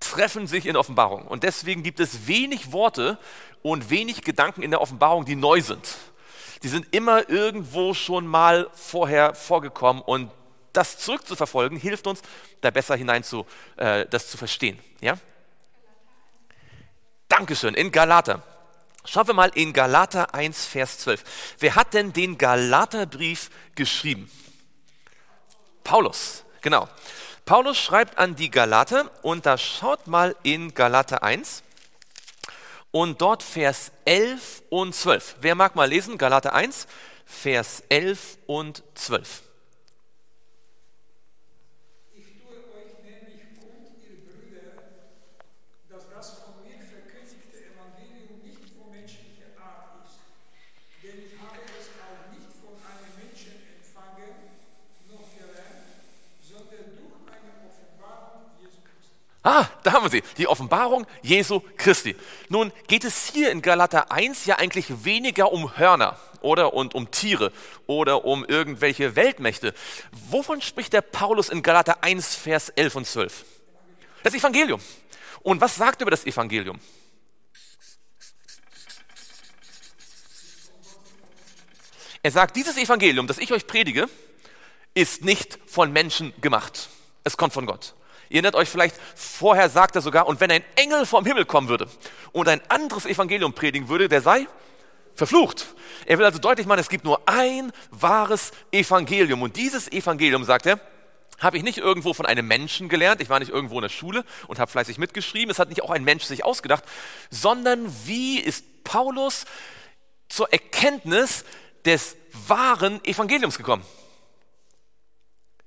treffen 0.02 0.48
sich 0.48 0.66
in 0.66 0.76
Offenbarung. 0.76 1.26
Und 1.28 1.44
deswegen 1.44 1.84
gibt 1.84 2.02
es 2.02 2.28
wenig 2.28 2.74
Worte 2.74 3.18
und 3.62 3.90
wenig 3.90 4.24
Gedanken 4.24 4.62
in 4.62 4.72
der 4.72 4.82
Offenbarung, 4.82 5.24
die 5.24 5.36
neu 5.36 5.62
sind. 5.62 5.96
Die 6.64 6.68
sind 6.68 6.94
immer 6.94 7.30
irgendwo 7.30 7.94
schon 7.94 8.28
mal 8.28 8.70
vorher 8.74 9.34
vorgekommen 9.34 10.04
und 10.04 10.30
das 10.74 10.98
zurückzuverfolgen 11.00 11.78
hilft 11.78 12.08
uns, 12.08 12.22
da 12.62 12.72
besser 12.72 12.96
hinein 12.96 13.24
zu, 13.24 13.46
äh, 13.78 14.06
das 14.10 14.30
zu 14.30 14.38
verstehen. 14.38 14.80
Ja? 15.02 15.18
Dankeschön, 17.28 17.74
in 17.74 17.92
Galater. 17.92 18.44
Schauen 19.04 19.28
wir 19.28 19.34
mal 19.34 19.52
in 19.56 19.74
Galater 19.74 20.34
1, 20.34 20.66
Vers 20.66 21.00
12. 21.00 21.24
Wer 21.60 21.76
hat 21.76 21.94
denn 21.94 22.14
den 22.14 22.38
Galaterbrief 22.38 23.50
geschrieben? 23.76 24.30
Paulus, 25.84 26.44
genau. 26.62 26.88
Paulus 27.46 27.78
schreibt 27.78 28.18
an 28.18 28.36
die 28.36 28.52
Galater 28.52 29.10
und 29.22 29.46
da 29.46 29.58
schaut 29.58 30.08
mal 30.08 30.36
in 30.44 30.74
Galater 30.74 31.24
1 31.24 31.64
und 32.92 33.22
dort 33.22 33.44
Vers 33.44 33.92
11 34.06 34.64
und 34.70 34.94
12. 34.94 35.38
Wer 35.42 35.56
mag 35.56 35.76
mal 35.76 35.90
lesen? 35.90 36.18
Galater 36.18 36.54
1, 36.54 36.88
Vers 37.26 37.84
11 37.90 38.38
und 38.48 38.84
12. 38.96 39.42
Ah, 59.44 59.66
da 59.82 59.94
haben 59.94 60.04
wir 60.04 60.12
sie, 60.12 60.22
die 60.38 60.48
Offenbarung 60.48 61.08
Jesu 61.24 61.62
Christi. 61.76 62.16
Nun 62.50 62.72
geht 62.88 63.04
es 63.04 63.28
hier 63.28 63.50
in 63.52 63.64
Galater 63.64 64.12
1 64.12 64.46
ja 64.46 64.58
eigentlich 64.60 65.04
weniger 65.04 65.52
um 65.52 65.78
Hörner 65.78 66.20
oder 66.42 66.74
und 66.76 66.94
um 66.94 67.10
Tiere 67.10 67.52
oder 67.88 68.24
um 68.24 68.46
irgendwelche 68.46 69.16
Weltmächte. 69.16 69.74
Wovon 70.30 70.62
spricht 70.62 70.94
der 70.94 71.02
Paulus 71.02 71.50
in 71.50 71.64
Galater 71.64 72.04
1, 72.04 72.36
Vers 72.36 72.70
11 72.70 72.96
und 72.96 73.08
12? 73.08 73.46
Das 74.22 74.36
Evangelium. 74.36 74.80
Und 75.42 75.60
was 75.60 75.76
sagt 75.76 76.02
er 76.02 76.04
über 76.04 76.12
das 76.12 76.26
Evangelium? 76.28 76.80
Er 82.22 82.30
sagt, 82.30 82.56
dieses 82.56 82.78
Evangelium, 82.78 83.26
das 83.26 83.40
ich 83.40 83.52
euch 83.52 83.66
predige, 83.66 84.08
ist 84.94 85.26
nicht 85.26 85.58
von 85.66 85.92
Menschen 85.92 86.32
gemacht. 86.42 86.90
Es 87.24 87.38
kommt 87.38 87.54
von 87.54 87.66
Gott. 87.66 87.96
Ihr 88.32 88.36
erinnert 88.36 88.56
euch 88.56 88.70
vielleicht, 88.70 88.96
vorher 89.14 89.70
sagt 89.70 89.98
er 89.98 90.02
sogar, 90.02 90.26
und 90.26 90.40
wenn 90.40 90.50
ein 90.52 90.64
Engel 90.78 91.06
vom 91.06 91.26
Himmel 91.26 91.44
kommen 91.44 91.68
würde 91.68 91.90
und 92.32 92.48
ein 92.48 92.62
anderes 92.70 93.06
Evangelium 93.06 93.52
predigen 93.52 93.90
würde, 93.90 94.08
der 94.08 94.22
sei 94.22 94.48
verflucht. 95.16 95.76
Er 96.06 96.18
will 96.18 96.24
also 96.24 96.40
deutlich 96.40 96.66
machen, 96.66 96.80
es 96.80 96.88
gibt 96.88 97.04
nur 97.04 97.28
ein 97.28 97.74
wahres 97.90 98.54
Evangelium. 98.72 99.42
Und 99.42 99.58
dieses 99.58 99.92
Evangelium, 99.92 100.46
sagt 100.46 100.66
er, 100.66 100.80
habe 101.40 101.58
ich 101.58 101.64
nicht 101.64 101.80
irgendwo 101.80 102.14
von 102.14 102.26
einem 102.26 102.48
Menschen 102.48 102.88
gelernt, 102.88 103.20
ich 103.20 103.30
war 103.30 103.40
nicht 103.40 103.52
irgendwo 103.52 103.76
in 103.76 103.82
der 103.82 103.90
Schule 103.90 104.24
und 104.48 104.60
habe 104.60 104.72
fleißig 104.72 104.98
mitgeschrieben, 104.98 105.52
es 105.52 105.60
hat 105.60 105.68
nicht 105.68 105.84
auch 105.84 105.90
ein 105.90 106.06
Mensch 106.06 106.24
sich 106.24 106.46
ausgedacht, 106.46 106.86
sondern 107.32 107.94
wie 108.06 108.40
ist 108.40 108.86
Paulus 108.86 109.44
zur 110.30 110.54
Erkenntnis 110.54 111.44
des 111.84 112.16
wahren 112.48 113.04
Evangeliums 113.04 113.58
gekommen? 113.58 113.84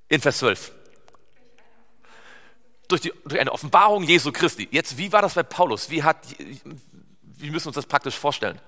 In 0.09 0.19
Vers 0.19 0.39
12 0.39 0.71
durch, 2.87 3.01
die, 3.01 3.13
durch 3.25 3.39
eine 3.39 3.51
Offenbarung 3.51 4.03
Jesu 4.03 4.31
Christi. 4.31 4.67
Jetzt, 4.71 4.97
wie 4.97 5.11
war 5.11 5.21
das 5.21 5.33
bei 5.33 5.43
Paulus? 5.43 5.89
Wie, 5.89 6.03
hat, 6.03 6.17
wie 6.37 7.49
müssen 7.49 7.65
wir 7.65 7.67
uns 7.67 7.75
das 7.75 7.85
praktisch 7.85 8.17
vorstellen? 8.17 8.59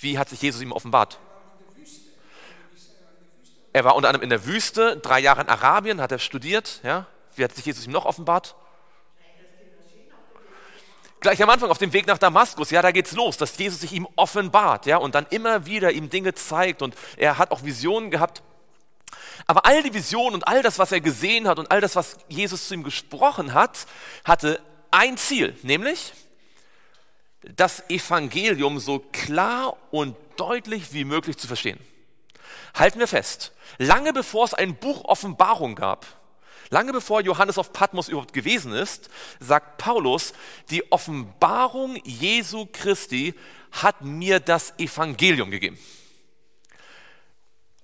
Wie 0.00 0.18
hat 0.18 0.28
sich 0.28 0.40
Jesus 0.40 0.62
ihm 0.62 0.72
offenbart? 0.72 1.18
Er 3.72 3.84
war 3.84 3.94
unter 3.94 4.08
anderem 4.08 4.24
in 4.24 4.30
der 4.30 4.46
Wüste, 4.46 4.96
drei 4.96 5.20
Jahre 5.20 5.42
in 5.42 5.48
Arabien, 5.48 6.00
hat 6.00 6.10
er 6.10 6.18
studiert. 6.18 6.80
Ja? 6.82 7.06
Wie 7.36 7.44
hat 7.44 7.54
sich 7.54 7.64
Jesus 7.64 7.86
ihm 7.86 7.92
noch 7.92 8.04
offenbart? 8.04 8.56
Gleich 11.20 11.42
am 11.42 11.50
Anfang 11.50 11.70
auf 11.70 11.76
dem 11.76 11.92
Weg 11.92 12.06
nach 12.06 12.16
Damaskus, 12.16 12.70
ja, 12.70 12.80
da 12.80 12.92
geht's 12.92 13.12
los, 13.12 13.36
dass 13.36 13.56
Jesus 13.58 13.80
sich 13.80 13.92
ihm 13.92 14.08
offenbart, 14.16 14.86
ja, 14.86 14.96
und 14.96 15.14
dann 15.14 15.26
immer 15.28 15.66
wieder 15.66 15.92
ihm 15.92 16.08
Dinge 16.08 16.32
zeigt 16.32 16.80
und 16.80 16.94
er 17.18 17.36
hat 17.36 17.50
auch 17.50 17.62
Visionen 17.62 18.10
gehabt. 18.10 18.42
Aber 19.50 19.66
all 19.66 19.82
die 19.82 19.92
Visionen 19.92 20.36
und 20.36 20.46
all 20.46 20.62
das, 20.62 20.78
was 20.78 20.92
er 20.92 21.00
gesehen 21.00 21.48
hat 21.48 21.58
und 21.58 21.72
all 21.72 21.80
das, 21.80 21.96
was 21.96 22.18
Jesus 22.28 22.68
zu 22.68 22.74
ihm 22.74 22.84
gesprochen 22.84 23.52
hat, 23.52 23.84
hatte 24.24 24.60
ein 24.92 25.16
Ziel, 25.16 25.58
nämlich 25.64 26.12
das 27.56 27.82
Evangelium 27.90 28.78
so 28.78 29.00
klar 29.00 29.76
und 29.90 30.16
deutlich 30.36 30.92
wie 30.92 31.02
möglich 31.02 31.36
zu 31.36 31.48
verstehen. 31.48 31.80
Halten 32.74 33.00
wir 33.00 33.08
fest, 33.08 33.50
lange 33.78 34.12
bevor 34.12 34.44
es 34.44 34.54
ein 34.54 34.76
Buch 34.76 35.04
Offenbarung 35.06 35.74
gab, 35.74 36.06
lange 36.68 36.92
bevor 36.92 37.20
Johannes 37.20 37.58
auf 37.58 37.72
Patmos 37.72 38.08
überhaupt 38.08 38.32
gewesen 38.32 38.72
ist, 38.72 39.10
sagt 39.40 39.78
Paulus, 39.78 40.32
die 40.70 40.92
Offenbarung 40.92 41.96
Jesu 42.04 42.68
Christi 42.72 43.34
hat 43.72 44.02
mir 44.02 44.38
das 44.38 44.78
Evangelium 44.78 45.50
gegeben. 45.50 45.76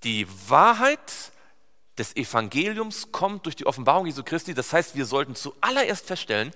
Die 0.04 0.28
Wahrheit 0.48 1.32
des 1.98 2.14
Evangeliums 2.16 3.10
kommt 3.10 3.46
durch 3.46 3.56
die 3.56 3.66
Offenbarung 3.66 4.06
Jesu 4.06 4.22
Christi. 4.22 4.54
Das 4.54 4.72
heißt, 4.72 4.94
wir 4.96 5.06
sollten 5.06 5.34
zuallererst 5.34 6.06
feststellen, 6.06 6.52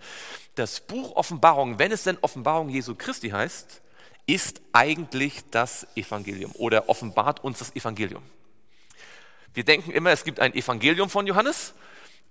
das 0.54 0.80
Buch 0.80 1.16
Offenbarung, 1.16 1.78
wenn 1.78 1.92
es 1.92 2.02
denn 2.02 2.18
Offenbarung 2.20 2.68
Jesu 2.68 2.94
Christi 2.94 3.30
heißt, 3.30 3.80
ist 4.26 4.60
eigentlich 4.72 5.42
das 5.50 5.86
Evangelium 5.96 6.52
oder 6.52 6.88
offenbart 6.88 7.42
uns 7.42 7.58
das 7.58 7.74
Evangelium. 7.74 8.22
Wir 9.54 9.64
denken 9.64 9.90
immer, 9.90 10.10
es 10.10 10.24
gibt 10.24 10.38
ein 10.38 10.54
Evangelium 10.54 11.10
von 11.10 11.26
Johannes 11.26 11.74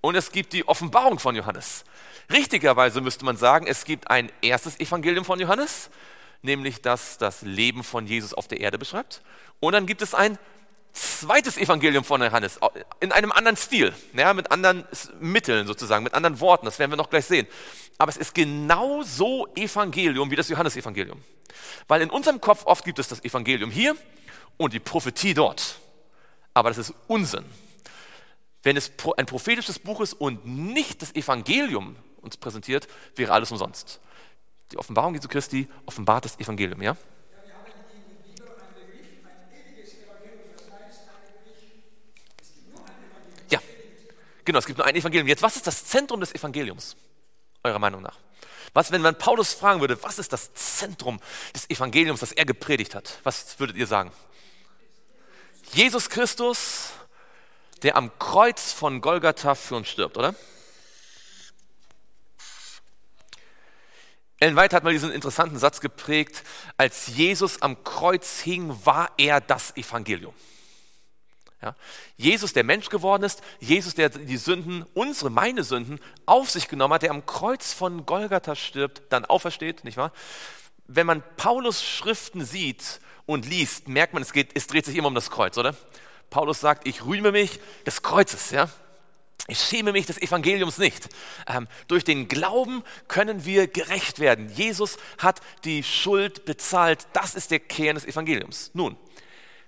und 0.01 0.15
es 0.15 0.31
gibt 0.31 0.53
die 0.53 0.67
Offenbarung 0.67 1.19
von 1.19 1.35
Johannes. 1.35 1.83
Richtigerweise 2.31 3.01
müsste 3.01 3.25
man 3.25 3.35
sagen, 3.35 3.67
es 3.67 3.83
gibt 3.83 4.09
ein 4.09 4.31
erstes 4.41 4.79
Evangelium 4.79 5.25
von 5.25 5.39
Johannes, 5.39 5.89
nämlich 6.41 6.81
das 6.81 7.17
das 7.17 7.41
Leben 7.41 7.83
von 7.83 8.07
Jesus 8.07 8.33
auf 8.33 8.47
der 8.47 8.61
Erde 8.61 8.77
beschreibt. 8.77 9.21
Und 9.59 9.73
dann 9.73 9.85
gibt 9.85 10.01
es 10.01 10.13
ein 10.13 10.37
zweites 10.93 11.57
Evangelium 11.57 12.03
von 12.03 12.21
Johannes 12.21 12.59
in 12.99 13.11
einem 13.11 13.31
anderen 13.31 13.57
Stil, 13.57 13.93
ja, 14.13 14.33
mit 14.33 14.51
anderen 14.51 14.85
Mitteln 15.19 15.67
sozusagen, 15.67 16.03
mit 16.03 16.13
anderen 16.13 16.39
Worten. 16.39 16.65
Das 16.65 16.79
werden 16.79 16.91
wir 16.91 16.97
noch 16.97 17.09
gleich 17.09 17.25
sehen. 17.25 17.47
Aber 17.97 18.09
es 18.09 18.17
ist 18.17 18.33
genauso 18.33 19.47
Evangelium 19.55 20.31
wie 20.31 20.35
das 20.35 20.49
Johannesevangelium. 20.49 21.21
Weil 21.87 22.01
in 22.01 22.09
unserem 22.09 22.39
Kopf 22.39 22.65
oft 22.65 22.85
gibt 22.85 22.99
es 22.99 23.07
das 23.07 23.23
Evangelium 23.23 23.71
hier 23.71 23.95
und 24.57 24.73
die 24.73 24.79
Prophetie 24.79 25.33
dort. 25.33 25.79
Aber 26.53 26.69
das 26.69 26.77
ist 26.77 26.93
Unsinn. 27.07 27.45
Wenn 28.63 28.75
es 28.75 28.91
ein 29.17 29.25
prophetisches 29.25 29.79
Buch 29.79 30.01
ist 30.01 30.13
und 30.13 30.45
nicht 30.45 31.01
das 31.01 31.15
Evangelium 31.15 31.95
uns 32.21 32.37
präsentiert, 32.37 32.87
wäre 33.15 33.31
alles 33.31 33.51
umsonst. 33.51 33.99
Die 34.71 34.77
Offenbarung 34.77 35.15
Jesu 35.15 35.27
Christi 35.27 35.67
offenbart 35.85 36.25
das 36.25 36.39
Evangelium, 36.39 36.81
ja? 36.81 36.91
Ja, 36.91 36.97
genau, 44.49 44.59
es 44.59 44.65
gibt 44.65 44.79
nur 44.79 44.87
ein 44.87 44.95
Evangelium. 44.95 45.27
Jetzt, 45.27 45.43
was 45.43 45.55
ist 45.57 45.67
das 45.67 45.85
Zentrum 45.85 46.19
des 46.19 46.33
Evangeliums, 46.33 46.95
eurer 47.63 47.77
Meinung 47.77 48.01
nach? 48.01 48.17
Was, 48.73 48.91
wenn 48.91 49.01
man 49.01 49.15
Paulus 49.15 49.53
fragen 49.53 49.79
würde, 49.79 50.01
was 50.01 50.17
ist 50.17 50.33
das 50.33 50.53
Zentrum 50.55 51.19
des 51.53 51.69
Evangeliums, 51.69 52.19
das 52.19 52.31
er 52.31 52.45
gepredigt 52.45 52.95
hat? 52.95 53.19
Was 53.23 53.59
würdet 53.59 53.75
ihr 53.75 53.85
sagen? 53.85 54.11
Jesus 55.71 56.09
Christus, 56.09 56.89
der 57.83 57.95
am 57.95 58.11
Kreuz 58.17 58.71
von 58.71 59.01
Golgatha 59.01 59.53
für 59.53 59.75
uns 59.75 59.87
stirbt, 59.87 60.17
oder? 60.17 60.33
Ellen 64.39 64.55
White 64.55 64.75
hat 64.75 64.83
mal 64.83 64.93
diesen 64.93 65.11
interessanten 65.11 65.59
Satz 65.59 65.79
geprägt, 65.79 66.43
als 66.77 67.07
Jesus 67.07 67.61
am 67.61 67.83
Kreuz 67.83 68.39
hing, 68.39 68.83
war 68.83 69.11
er 69.17 69.41
das 69.41 69.77
Evangelium. 69.77 70.33
Ja? 71.61 71.75
Jesus, 72.17 72.53
der 72.53 72.63
Mensch 72.63 72.89
geworden 72.89 73.23
ist, 73.23 73.41
Jesus, 73.59 73.95
der 73.95 74.09
die 74.09 74.37
Sünden, 74.37 74.85
unsere, 74.93 75.29
meine 75.29 75.63
Sünden, 75.63 75.99
auf 76.25 76.49
sich 76.49 76.67
genommen 76.67 76.93
hat, 76.93 77.03
der 77.03 77.11
am 77.11 77.25
Kreuz 77.25 77.73
von 77.73 78.05
Golgatha 78.05 78.55
stirbt, 78.55 79.01
dann 79.09 79.25
aufersteht, 79.25 79.83
nicht 79.83 79.97
wahr? 79.97 80.11
Wenn 80.87 81.05
man 81.05 81.23
Paulus 81.37 81.83
Schriften 81.83 82.45
sieht 82.45 82.99
und 83.25 83.45
liest, 83.45 83.87
merkt 83.87 84.13
man, 84.13 84.23
es, 84.23 84.33
geht, 84.33 84.51
es 84.55 84.67
dreht 84.67 84.85
sich 84.85 84.95
immer 84.95 85.07
um 85.07 85.15
das 85.15 85.29
Kreuz, 85.29 85.57
oder? 85.57 85.75
Paulus 86.29 86.59
sagt, 86.59 86.87
ich 86.87 87.05
rühme 87.05 87.31
mich 87.31 87.59
des 87.85 88.01
Kreuzes, 88.01 88.51
ja? 88.51 88.69
Ich 89.47 89.59
schäme 89.59 89.91
mich 89.91 90.05
des 90.05 90.21
Evangeliums 90.21 90.77
nicht. 90.77 91.09
Ähm, 91.47 91.67
durch 91.87 92.03
den 92.03 92.27
Glauben 92.27 92.83
können 93.07 93.45
wir 93.45 93.67
gerecht 93.67 94.19
werden. 94.19 94.47
Jesus 94.49 94.97
hat 95.17 95.41
die 95.63 95.83
Schuld 95.83 96.45
bezahlt. 96.45 97.07
Das 97.13 97.33
ist 97.33 97.49
der 97.49 97.59
Kern 97.59 97.95
des 97.95 98.05
Evangeliums. 98.05 98.69
Nun, 98.73 98.95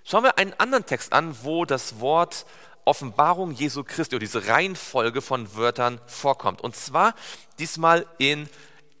schauen 0.04 0.24
wir 0.24 0.38
einen 0.38 0.54
anderen 0.54 0.86
Text 0.86 1.12
an, 1.12 1.36
wo 1.42 1.64
das 1.64 2.00
Wort 2.00 2.46
Offenbarung 2.84 3.52
Jesu 3.52 3.84
Christi 3.84 4.16
oder 4.16 4.24
diese 4.24 4.48
Reihenfolge 4.48 5.22
von 5.22 5.54
Wörtern 5.54 6.00
vorkommt. 6.06 6.60
Und 6.60 6.74
zwar 6.74 7.14
diesmal 7.58 8.06
in 8.18 8.48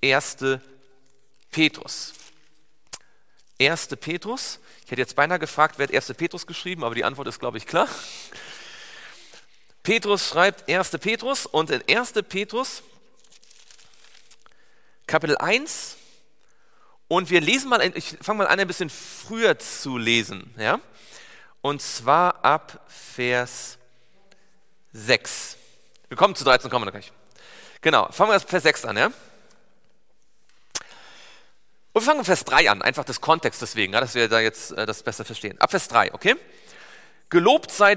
1. 0.02 0.36
Petrus. 1.50 2.14
1. 3.60 3.88
Petrus. 4.00 4.60
Ich 4.84 4.90
hätte 4.90 5.00
jetzt 5.00 5.16
beinahe 5.16 5.38
gefragt, 5.38 5.78
wer 5.78 5.88
hat 5.88 5.94
1. 5.94 6.14
Petrus 6.14 6.46
geschrieben, 6.46 6.84
aber 6.84 6.94
die 6.94 7.04
Antwort 7.04 7.28
ist, 7.28 7.40
glaube 7.40 7.58
ich, 7.58 7.66
klar. 7.66 7.88
Petrus 9.82 10.28
schreibt 10.28 10.68
1. 10.68 10.90
Petrus 10.92 11.46
und 11.46 11.70
in 11.70 11.82
1. 11.88 12.12
Petrus 12.28 12.82
Kapitel 15.06 15.36
1 15.36 15.96
und 17.08 17.28
wir 17.28 17.40
lesen 17.40 17.68
mal, 17.68 17.82
ich 17.94 18.16
fange 18.22 18.38
mal 18.38 18.46
an, 18.46 18.58
ein 18.58 18.66
bisschen 18.66 18.88
früher 18.88 19.58
zu 19.58 19.98
lesen, 19.98 20.54
ja? 20.56 20.80
Und 21.62 21.80
zwar 21.80 22.44
ab 22.44 22.80
Vers 22.88 23.78
6. 24.92 25.56
Wir 26.08 26.16
kommen 26.16 26.34
zu 26.34 26.44
13, 26.44 26.68
kommen 26.70 26.84
wir 26.84 26.90
gleich. 26.90 27.12
Genau, 27.80 28.10
fangen 28.10 28.30
wir 28.30 28.34
erst 28.34 28.50
Vers 28.50 28.64
6 28.64 28.84
an, 28.84 28.96
ja? 28.96 29.06
Und 29.06 29.14
wir 31.94 32.02
fangen 32.02 32.18
mit 32.18 32.26
Vers 32.26 32.44
3 32.44 32.70
an, 32.70 32.82
einfach 32.82 33.04
des 33.04 33.20
Kontexts 33.20 33.60
deswegen, 33.60 33.92
ja, 33.92 34.00
dass 34.00 34.14
wir 34.14 34.28
da 34.28 34.40
jetzt 34.40 34.72
äh, 34.72 34.86
das 34.86 35.02
besser 35.02 35.24
verstehen. 35.24 35.60
Ab 35.60 35.70
Vers 35.70 35.88
3, 35.88 36.12
okay? 36.12 36.36
Gelobt 37.30 37.70
sei 37.70 37.96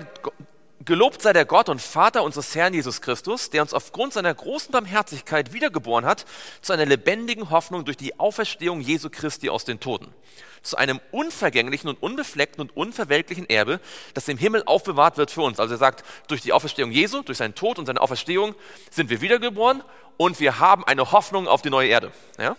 Gelobt 0.85 1.23
sei 1.23 1.33
der 1.33 1.45
Gott 1.45 1.67
und 1.67 1.81
Vater 1.81 2.21
unseres 2.21 2.53
Herrn 2.53 2.75
Jesus 2.75 3.01
Christus, 3.01 3.49
der 3.49 3.63
uns 3.63 3.73
aufgrund 3.73 4.13
seiner 4.13 4.31
großen 4.31 4.71
Barmherzigkeit 4.71 5.51
wiedergeboren 5.51 6.05
hat 6.05 6.25
zu 6.61 6.73
einer 6.73 6.85
lebendigen 6.85 7.49
Hoffnung 7.49 7.85
durch 7.85 7.97
die 7.97 8.19
Auferstehung 8.19 8.81
Jesu 8.81 9.09
Christi 9.09 9.49
aus 9.49 9.65
den 9.65 9.79
Toten, 9.79 10.13
zu 10.61 10.77
einem 10.77 11.01
unvergänglichen 11.09 11.89
und 11.89 12.03
unbefleckten 12.03 12.61
und 12.61 12.77
unverwelklichen 12.77 13.49
Erbe, 13.49 13.79
das 14.13 14.27
im 14.27 14.37
Himmel 14.37 14.61
aufbewahrt 14.67 15.17
wird 15.17 15.31
für 15.31 15.41
uns. 15.41 15.59
Also 15.59 15.73
er 15.73 15.79
sagt, 15.79 16.05
durch 16.27 16.41
die 16.41 16.53
Auferstehung 16.53 16.91
Jesu, 16.91 17.23
durch 17.23 17.39
seinen 17.39 17.55
Tod 17.55 17.79
und 17.79 17.87
seine 17.87 17.99
Auferstehung 17.99 18.53
sind 18.91 19.09
wir 19.09 19.21
wiedergeboren 19.21 19.83
und 20.17 20.39
wir 20.39 20.59
haben 20.59 20.83
eine 20.85 21.11
Hoffnung 21.11 21.47
auf 21.47 21.63
die 21.63 21.71
neue 21.71 21.89
Erde. 21.89 22.11
Ja? 22.37 22.55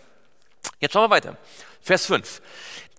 Jetzt 0.81 0.95
schauen 0.95 1.05
wir 1.05 1.11
weiter. 1.11 1.37
Vers 1.87 2.07
5 2.07 2.43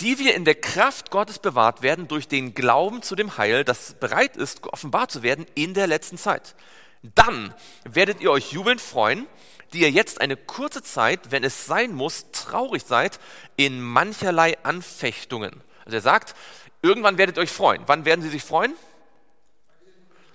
die 0.02 0.20
wir 0.20 0.36
in 0.36 0.46
der 0.46 0.56
Kraft 0.56 1.10
Gottes 1.10 1.40
bewahrt 1.40 1.82
werden 1.82 2.08
durch 2.08 2.28
den 2.28 2.54
Glauben 2.54 3.02
zu 3.02 3.16
dem 3.16 3.38
Heil, 3.38 3.64
das 3.64 3.96
bereit 3.96 4.38
ist, 4.38 4.64
offenbar 4.68 5.10
zu 5.10 5.24
werden 5.24 5.46
in 5.56 5.74
der 5.74 5.88
letzten 5.88 6.18
Zeit. 6.18 6.56
Dann 7.02 7.54
werdet 7.84 8.22
ihr 8.22 8.32
euch 8.32 8.52
jubelnd 8.52 8.82
freuen, 8.82 9.26
die 9.74 9.80
ihr 9.80 9.92
jetzt 9.92 10.22
eine 10.22 10.38
kurze 10.38 10.84
Zeit, 10.84 11.32
wenn 11.32 11.44
es 11.44 11.66
sein 11.66 11.94
muss, 11.94 12.28
traurig 12.32 12.84
seid 12.84 13.20
in 13.56 13.82
mancherlei 13.82 14.58
Anfechtungen. 14.64 15.52
Also 15.84 15.98
er 15.98 16.02
sagt, 16.02 16.36
irgendwann 16.82 17.18
werdet 17.18 17.38
ihr 17.38 17.42
euch 17.42 17.52
freuen. 17.52 17.82
Wann 17.88 18.06
werden 18.06 18.22
sie 18.22 18.30
sich 18.30 18.44
freuen? 18.44 18.74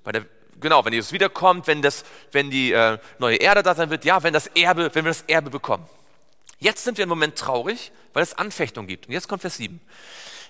Bei 0.02 0.10
der, 0.10 0.26
genau, 0.60 0.84
wenn 0.84 0.92
Jesus 0.92 1.12
wiederkommt, 1.12 1.68
wenn, 1.68 1.82
das, 1.82 2.04
wenn 2.32 2.50
die 2.50 2.72
äh, 2.72 2.98
neue 3.18 3.36
Erde 3.36 3.62
da 3.62 3.74
sein 3.74 3.90
wird, 3.90 4.04
ja, 4.04 4.22
wenn 4.22 4.32
das 4.32 4.48
Erbe, 4.48 4.90
wenn 4.92 5.04
wir 5.04 5.10
das 5.10 5.22
Erbe 5.28 5.50
bekommen. 5.50 5.86
Jetzt 6.62 6.84
sind 6.84 6.96
wir 6.96 7.02
im 7.02 7.08
Moment 7.08 7.36
traurig, 7.36 7.90
weil 8.12 8.22
es 8.22 8.34
Anfechtung 8.34 8.86
gibt. 8.86 9.08
Und 9.08 9.12
jetzt 9.12 9.26
kommt 9.26 9.42
Vers 9.42 9.56
7. 9.56 9.80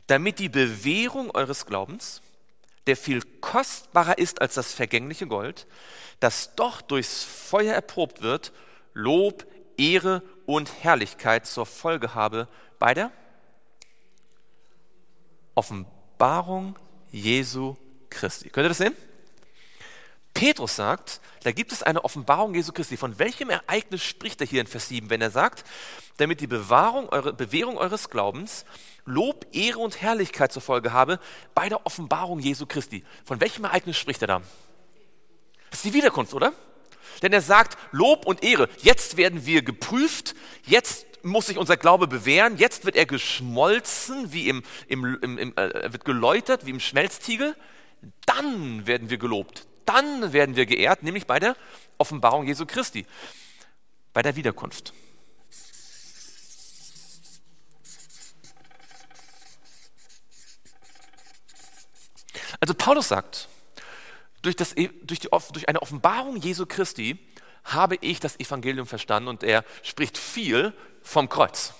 Damit 0.08 0.38
die 0.38 0.50
Bewährung 0.50 1.30
eures 1.30 1.64
Glaubens, 1.64 2.20
der 2.86 2.98
viel 2.98 3.22
kostbarer 3.40 4.18
ist 4.18 4.42
als 4.42 4.52
das 4.52 4.74
vergängliche 4.74 5.26
Gold, 5.26 5.66
das 6.20 6.54
doch 6.54 6.82
durchs 6.82 7.24
Feuer 7.24 7.72
erprobt 7.72 8.20
wird, 8.20 8.52
Lob, 8.92 9.46
Ehre 9.78 10.22
und 10.44 10.84
Herrlichkeit 10.84 11.46
zur 11.46 11.64
Folge 11.64 12.14
habe 12.14 12.46
bei 12.78 12.92
der 12.92 13.10
Offenbarung 15.54 16.78
Jesu 17.10 17.76
Christi. 18.10 18.50
Könnt 18.50 18.66
ihr 18.66 18.68
das 18.68 18.78
sehen? 18.78 18.96
Petrus 20.34 20.76
sagt, 20.76 21.20
da 21.42 21.52
gibt 21.52 21.72
es 21.72 21.82
eine 21.82 22.04
Offenbarung 22.04 22.54
Jesu 22.54 22.72
Christi. 22.72 22.96
Von 22.96 23.18
welchem 23.18 23.50
Ereignis 23.50 24.02
spricht 24.02 24.40
er 24.40 24.46
hier 24.46 24.60
in 24.60 24.66
Vers 24.66 24.88
7, 24.88 25.10
wenn 25.10 25.20
er 25.20 25.30
sagt, 25.30 25.64
damit 26.16 26.40
die 26.40 26.46
Bewahrung, 26.46 27.08
eure, 27.10 27.32
Bewährung 27.32 27.76
eures 27.76 28.10
Glaubens 28.10 28.64
Lob, 29.04 29.46
Ehre 29.52 29.80
und 29.80 30.00
Herrlichkeit 30.00 30.52
zur 30.52 30.62
Folge 30.62 30.92
habe 30.92 31.18
bei 31.54 31.68
der 31.68 31.84
Offenbarung 31.86 32.38
Jesu 32.38 32.66
Christi. 32.66 33.04
Von 33.24 33.40
welchem 33.40 33.64
Ereignis 33.64 33.96
spricht 33.96 34.22
er 34.22 34.28
da? 34.28 34.42
Das 35.70 35.78
ist 35.80 35.84
die 35.86 35.94
Wiederkunft, 35.94 36.34
oder? 36.34 36.52
Denn 37.20 37.32
er 37.32 37.40
sagt 37.40 37.76
Lob 37.90 38.26
und 38.26 38.44
Ehre. 38.44 38.68
Jetzt 38.82 39.16
werden 39.16 39.44
wir 39.44 39.62
geprüft, 39.62 40.34
jetzt 40.64 41.06
muss 41.24 41.46
sich 41.46 41.58
unser 41.58 41.76
Glaube 41.76 42.06
bewähren, 42.06 42.56
jetzt 42.58 42.84
wird 42.84 42.96
er 42.96 43.06
geschmolzen, 43.06 44.32
wie 44.32 44.48
im, 44.48 44.62
im, 44.88 45.18
im, 45.20 45.38
im 45.38 45.56
äh, 45.56 45.92
wird 45.92 46.04
geläutert, 46.04 46.66
wie 46.66 46.70
im 46.70 46.80
Schmelztiegel. 46.80 47.56
Dann 48.26 48.86
werden 48.86 49.10
wir 49.10 49.18
gelobt, 49.18 49.66
dann 49.84 50.32
werden 50.32 50.56
wir 50.56 50.66
geehrt, 50.66 51.02
nämlich 51.02 51.26
bei 51.26 51.38
der 51.38 51.56
Offenbarung 51.98 52.46
Jesu 52.46 52.66
Christi, 52.66 53.06
bei 54.12 54.22
der 54.22 54.36
Wiederkunft. 54.36 54.92
Also 62.60 62.74
Paulus 62.74 63.08
sagt, 63.08 63.48
durch, 64.42 64.54
das, 64.54 64.76
e, 64.76 64.88
durch, 65.02 65.20
die, 65.20 65.28
durch 65.52 65.68
eine 65.68 65.82
Offenbarung 65.82 66.36
Jesu 66.36 66.66
Christi 66.66 67.18
habe 67.64 67.96
ich 68.00 68.20
das 68.20 68.38
Evangelium 68.38 68.86
verstanden 68.86 69.28
und 69.28 69.42
er 69.42 69.64
spricht 69.82 70.18
viel 70.18 70.72
vom 71.02 71.28
Kreuz. 71.28 71.74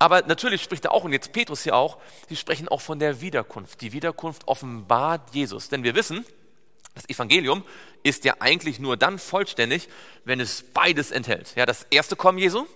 Aber 0.00 0.22
natürlich 0.22 0.62
spricht 0.62 0.86
er 0.86 0.92
auch, 0.92 1.04
und 1.04 1.12
jetzt 1.12 1.32
Petrus 1.32 1.62
hier 1.62 1.76
auch, 1.76 1.98
sie 2.30 2.34
sprechen 2.34 2.68
auch 2.68 2.80
von 2.80 2.98
der 2.98 3.20
Wiederkunft. 3.20 3.82
Die 3.82 3.92
Wiederkunft 3.92 4.48
offenbart 4.48 5.34
Jesus. 5.34 5.68
Denn 5.68 5.84
wir 5.84 5.94
wissen, 5.94 6.24
das 6.94 7.08
Evangelium 7.08 7.64
ist 8.02 8.24
ja 8.24 8.34
eigentlich 8.40 8.78
nur 8.78 8.96
dann 8.96 9.18
vollständig, 9.18 9.88
wenn 10.24 10.40
es 10.40 10.62
beides 10.62 11.10
enthält. 11.10 11.54
Ja, 11.56 11.66
das 11.66 11.86
erste 11.90 12.16
Kommen 12.16 12.38
Jesu 12.38 12.66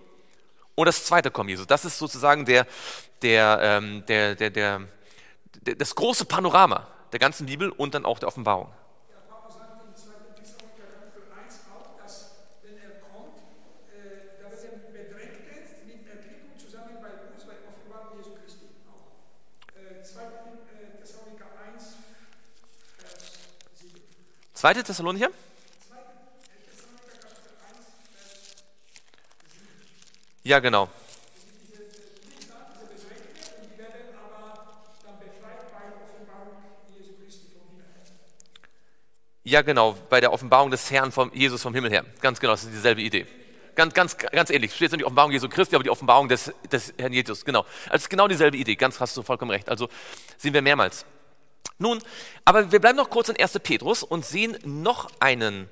und 0.74 0.86
das 0.86 1.04
zweite 1.04 1.30
Kommen 1.30 1.48
Jesu. 1.48 1.64
Das 1.64 1.84
ist 1.84 1.98
sozusagen 1.98 2.44
der, 2.44 2.66
der, 3.22 3.58
ähm, 3.62 4.04
der, 4.06 4.34
der, 4.34 4.50
der, 4.50 4.80
der, 5.62 5.74
das 5.76 5.94
große 5.94 6.24
Panorama. 6.26 6.88
der 7.14 7.20
ganzen 7.20 7.46
Bibel 7.46 7.70
und 7.70 7.94
dann 7.94 8.04
auch 8.04 8.18
der 8.18 8.26
Offenbarung. 8.26 8.68
Zweite 24.64 24.82
Thessalonicher? 24.82 25.28
Ja, 30.42 30.58
genau. 30.58 30.88
Ja, 39.42 39.60
genau, 39.60 39.98
bei 40.08 40.22
der 40.22 40.32
Offenbarung 40.32 40.70
des 40.70 40.90
Herrn 40.90 41.12
vom 41.12 41.30
Jesus 41.34 41.60
vom 41.60 41.74
Himmel 41.74 41.90
her. 41.90 42.06
Ganz 42.22 42.40
genau, 42.40 42.54
das 42.54 42.64
ist 42.64 42.72
dieselbe 42.72 43.02
Idee. 43.02 43.26
Ganz, 43.74 43.92
ganz, 43.92 44.16
ganz 44.16 44.48
ähnlich. 44.48 44.74
Steht 44.74 44.92
jetzt 44.92 44.98
die 44.98 45.04
Offenbarung 45.04 45.32
Jesu 45.32 45.50
Christi, 45.50 45.74
aber 45.74 45.84
die 45.84 45.90
Offenbarung 45.90 46.30
des, 46.30 46.50
des 46.72 46.94
Herrn 46.96 47.12
Jesus. 47.12 47.44
Genau. 47.44 47.66
Also 47.84 47.96
es 47.96 48.02
ist 48.04 48.08
genau 48.08 48.28
dieselbe 48.28 48.56
Idee. 48.56 48.76
Ganz 48.76 48.98
hast 48.98 49.14
du 49.14 49.22
vollkommen 49.22 49.50
recht. 49.50 49.68
Also 49.68 49.90
sehen 50.38 50.54
wir 50.54 50.62
mehrmals. 50.62 51.04
Nun, 51.78 52.02
aber 52.44 52.70
wir 52.72 52.80
bleiben 52.80 52.96
noch 52.96 53.10
kurz 53.10 53.28
in 53.28 53.36
1. 53.36 53.58
Petrus 53.60 54.02
und 54.02 54.24
sehen 54.24 54.56
noch 54.64 55.10
einen 55.20 55.68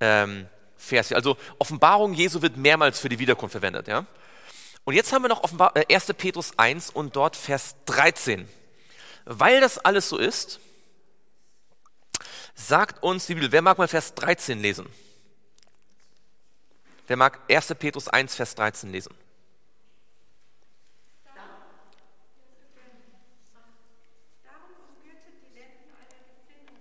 ähm, 0.00 0.46
Vers. 0.76 1.12
Also 1.12 1.36
Offenbarung 1.58 2.14
Jesu 2.14 2.42
wird 2.42 2.56
mehrmals 2.56 2.98
für 2.98 3.08
die 3.08 3.18
Wiederkunft 3.18 3.52
verwendet. 3.52 3.88
Ja? 3.88 4.06
Und 4.84 4.94
jetzt 4.94 5.12
haben 5.12 5.22
wir 5.22 5.28
noch 5.28 5.44
Offenbar 5.44 5.76
äh, 5.76 5.94
1. 5.94 6.12
Petrus 6.14 6.58
1 6.58 6.90
und 6.90 7.16
dort 7.16 7.36
Vers 7.36 7.76
13. 7.86 8.48
Weil 9.24 9.60
das 9.60 9.78
alles 9.78 10.08
so 10.08 10.18
ist, 10.18 10.60
sagt 12.54 13.02
uns 13.02 13.26
die 13.26 13.34
Bibel, 13.34 13.52
wer 13.52 13.62
mag 13.62 13.78
mal 13.78 13.88
Vers 13.88 14.14
13 14.14 14.60
lesen? 14.60 14.86
Wer 17.06 17.16
mag 17.16 17.38
1. 17.50 17.74
Petrus 17.78 18.08
1, 18.08 18.34
Vers 18.34 18.54
13 18.54 18.90
lesen? 18.90 19.14
Darum 24.42 24.72
umgürtet 24.88 25.36
die 25.44 25.52
Lenden 25.52 25.92
eurer 25.92 26.24
Gesinnung, 26.32 26.80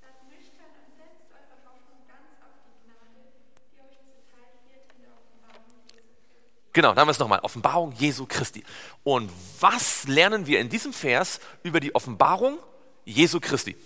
seid 0.00 0.20
nüchtern 0.28 0.68
und 0.84 0.92
setzt 0.92 1.32
eure 1.32 1.56
Hoffnung 1.64 2.04
ganz 2.04 2.36
auf 2.44 2.60
die 2.68 2.76
Gnade, 2.84 3.24
die 3.72 3.80
euch 3.80 3.96
zuteil 4.04 4.52
wird 4.68 4.84
in 4.92 5.08
der 5.08 5.16
Offenbarung 5.16 5.64
Jesu 5.88 6.12
Christi. 6.28 6.63
Genau, 6.74 6.92
da 6.92 7.00
haben 7.00 7.08
wir 7.08 7.12
es 7.12 7.20
nochmal. 7.20 7.38
Offenbarung 7.40 7.92
Jesu 7.92 8.26
Christi. 8.26 8.64
Und 9.04 9.30
was 9.60 10.08
lernen 10.08 10.46
wir 10.46 10.58
in 10.58 10.68
diesem 10.68 10.92
Vers 10.92 11.38
über 11.62 11.78
die 11.78 11.94
Offenbarung 11.94 12.58
Jesu 13.04 13.38
Christi? 13.38 13.76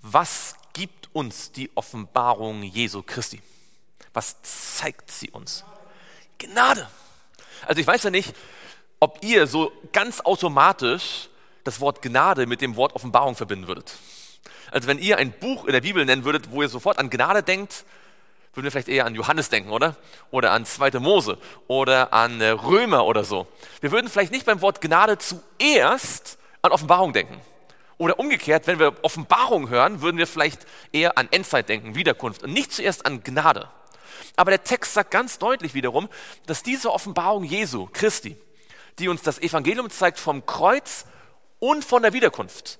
Was 0.00 0.54
gibt 0.72 1.10
uns 1.12 1.50
die 1.50 1.70
Offenbarung 1.74 2.62
Jesu 2.62 3.02
Christi? 3.02 3.42
Was 4.14 4.36
zeigt 4.42 5.10
sie 5.10 5.30
uns? 5.30 5.64
Gnade. 6.38 6.88
Also 7.66 7.80
ich 7.80 7.86
weiß 7.86 8.04
ja 8.04 8.10
nicht, 8.10 8.32
ob 9.00 9.24
ihr 9.24 9.48
so 9.48 9.72
ganz 9.92 10.20
automatisch 10.20 11.30
das 11.64 11.80
Wort 11.80 12.00
Gnade 12.00 12.46
mit 12.46 12.60
dem 12.60 12.76
Wort 12.76 12.94
Offenbarung 12.94 13.34
verbinden 13.34 13.66
würdet. 13.66 13.94
Also 14.70 14.86
wenn 14.86 14.98
ihr 14.98 15.18
ein 15.18 15.32
Buch 15.32 15.64
in 15.64 15.72
der 15.72 15.80
Bibel 15.80 16.04
nennen 16.04 16.24
würdet, 16.24 16.52
wo 16.52 16.62
ihr 16.62 16.68
sofort 16.68 16.98
an 16.98 17.10
Gnade 17.10 17.42
denkt, 17.42 17.84
würden 18.54 18.64
wir 18.64 18.70
vielleicht 18.70 18.88
eher 18.88 19.06
an 19.06 19.14
Johannes 19.14 19.48
denken, 19.48 19.70
oder? 19.70 19.96
Oder 20.30 20.52
an 20.52 20.66
2. 20.66 20.98
Mose 21.00 21.38
oder 21.68 22.12
an 22.12 22.40
äh, 22.40 22.48
Römer 22.50 23.06
oder 23.06 23.24
so. 23.24 23.46
Wir 23.80 23.92
würden 23.92 24.10
vielleicht 24.10 24.32
nicht 24.32 24.44
beim 24.44 24.60
Wort 24.60 24.80
Gnade 24.80 25.16
zuerst 25.18 26.38
an 26.60 26.72
Offenbarung 26.72 27.12
denken. 27.12 27.40
Oder 27.96 28.18
umgekehrt, 28.18 28.66
wenn 28.66 28.78
wir 28.78 28.96
Offenbarung 29.02 29.68
hören, 29.68 30.02
würden 30.02 30.18
wir 30.18 30.26
vielleicht 30.26 30.66
eher 30.92 31.16
an 31.16 31.28
Endzeit 31.30 31.68
denken, 31.68 31.94
Wiederkunft 31.94 32.42
und 32.42 32.52
nicht 32.52 32.72
zuerst 32.72 33.06
an 33.06 33.22
Gnade. 33.22 33.68
Aber 34.36 34.50
der 34.50 34.64
Text 34.64 34.94
sagt 34.94 35.10
ganz 35.10 35.38
deutlich 35.38 35.74
wiederum, 35.74 36.08
dass 36.46 36.62
diese 36.62 36.92
Offenbarung 36.92 37.44
Jesu, 37.44 37.88
Christi, 37.92 38.36
die 38.98 39.08
uns 39.08 39.22
das 39.22 39.38
Evangelium 39.38 39.88
zeigt 39.88 40.18
vom 40.18 40.44
Kreuz 40.46 41.06
und 41.58 41.84
von 41.84 42.02
der 42.02 42.12
Wiederkunft, 42.12 42.78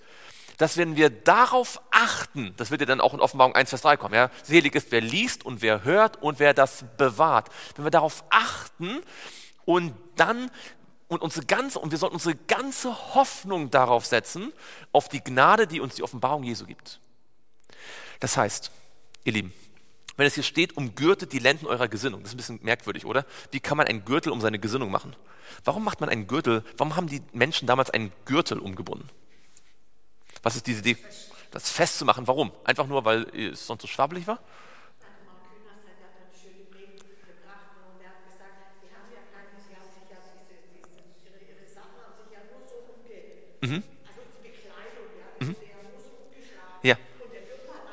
dass 0.58 0.76
wenn 0.76 0.96
wir 0.96 1.10
darauf 1.10 1.80
achten, 1.90 2.54
das 2.56 2.70
wird 2.70 2.80
ja 2.80 2.86
dann 2.86 3.00
auch 3.00 3.14
in 3.14 3.20
Offenbarung 3.20 3.54
1, 3.54 3.70
Vers 3.70 3.82
3 3.82 3.96
kommen, 3.96 4.14
ja, 4.14 4.30
selig 4.42 4.74
ist, 4.74 4.90
wer 4.90 5.00
liest 5.00 5.44
und 5.44 5.62
wer 5.62 5.84
hört 5.84 6.22
und 6.22 6.38
wer 6.38 6.54
das 6.54 6.84
bewahrt. 6.96 7.48
Wenn 7.76 7.84
wir 7.84 7.90
darauf 7.90 8.24
achten 8.30 9.00
und 9.64 9.94
dann 10.16 10.50
und 11.08 11.20
unsere 11.20 11.44
ganze, 11.44 11.78
und 11.78 11.90
wir 11.90 11.98
sollten 11.98 12.16
unsere 12.16 12.34
ganze 12.34 13.14
Hoffnung 13.14 13.70
darauf 13.70 14.06
setzen, 14.06 14.52
auf 14.92 15.10
die 15.10 15.22
Gnade, 15.22 15.66
die 15.66 15.80
uns 15.80 15.94
die 15.94 16.02
Offenbarung 16.02 16.42
Jesu 16.42 16.64
gibt. 16.64 17.00
Das 18.18 18.38
heißt, 18.38 18.70
ihr 19.24 19.32
Lieben, 19.34 19.52
wenn 20.16 20.26
es 20.26 20.34
hier 20.34 20.42
steht, 20.42 20.76
umgürtet 20.76 21.32
die 21.32 21.38
Lenden 21.38 21.66
eurer 21.66 21.88
Gesinnung, 21.88 22.22
das 22.22 22.30
ist 22.30 22.34
ein 22.34 22.36
bisschen 22.38 22.60
merkwürdig, 22.62 23.04
oder? 23.04 23.26
Wie 23.50 23.60
kann 23.60 23.76
man 23.76 23.86
einen 23.88 24.04
Gürtel 24.04 24.32
um 24.32 24.40
seine 24.40 24.58
Gesinnung 24.58 24.90
machen? 24.90 25.14
Warum 25.64 25.84
macht 25.84 26.00
man 26.00 26.08
einen 26.08 26.26
Gürtel, 26.26 26.64
warum 26.78 26.96
haben 26.96 27.08
die 27.08 27.22
Menschen 27.32 27.66
damals 27.66 27.90
einen 27.90 28.12
Gürtel 28.24 28.58
umgebunden? 28.58 29.08
Was 30.42 30.56
ist 30.56 30.66
diese 30.66 30.80
Idee? 30.80 30.96
Das 31.50 31.70
festzumachen, 31.70 32.26
warum? 32.26 32.50
Einfach 32.64 32.86
nur, 32.86 33.04
weil 33.04 33.22
es 33.36 33.66
sonst 33.66 33.82
so 33.82 33.88
schwabbelig 33.88 34.26
war? 34.26 34.40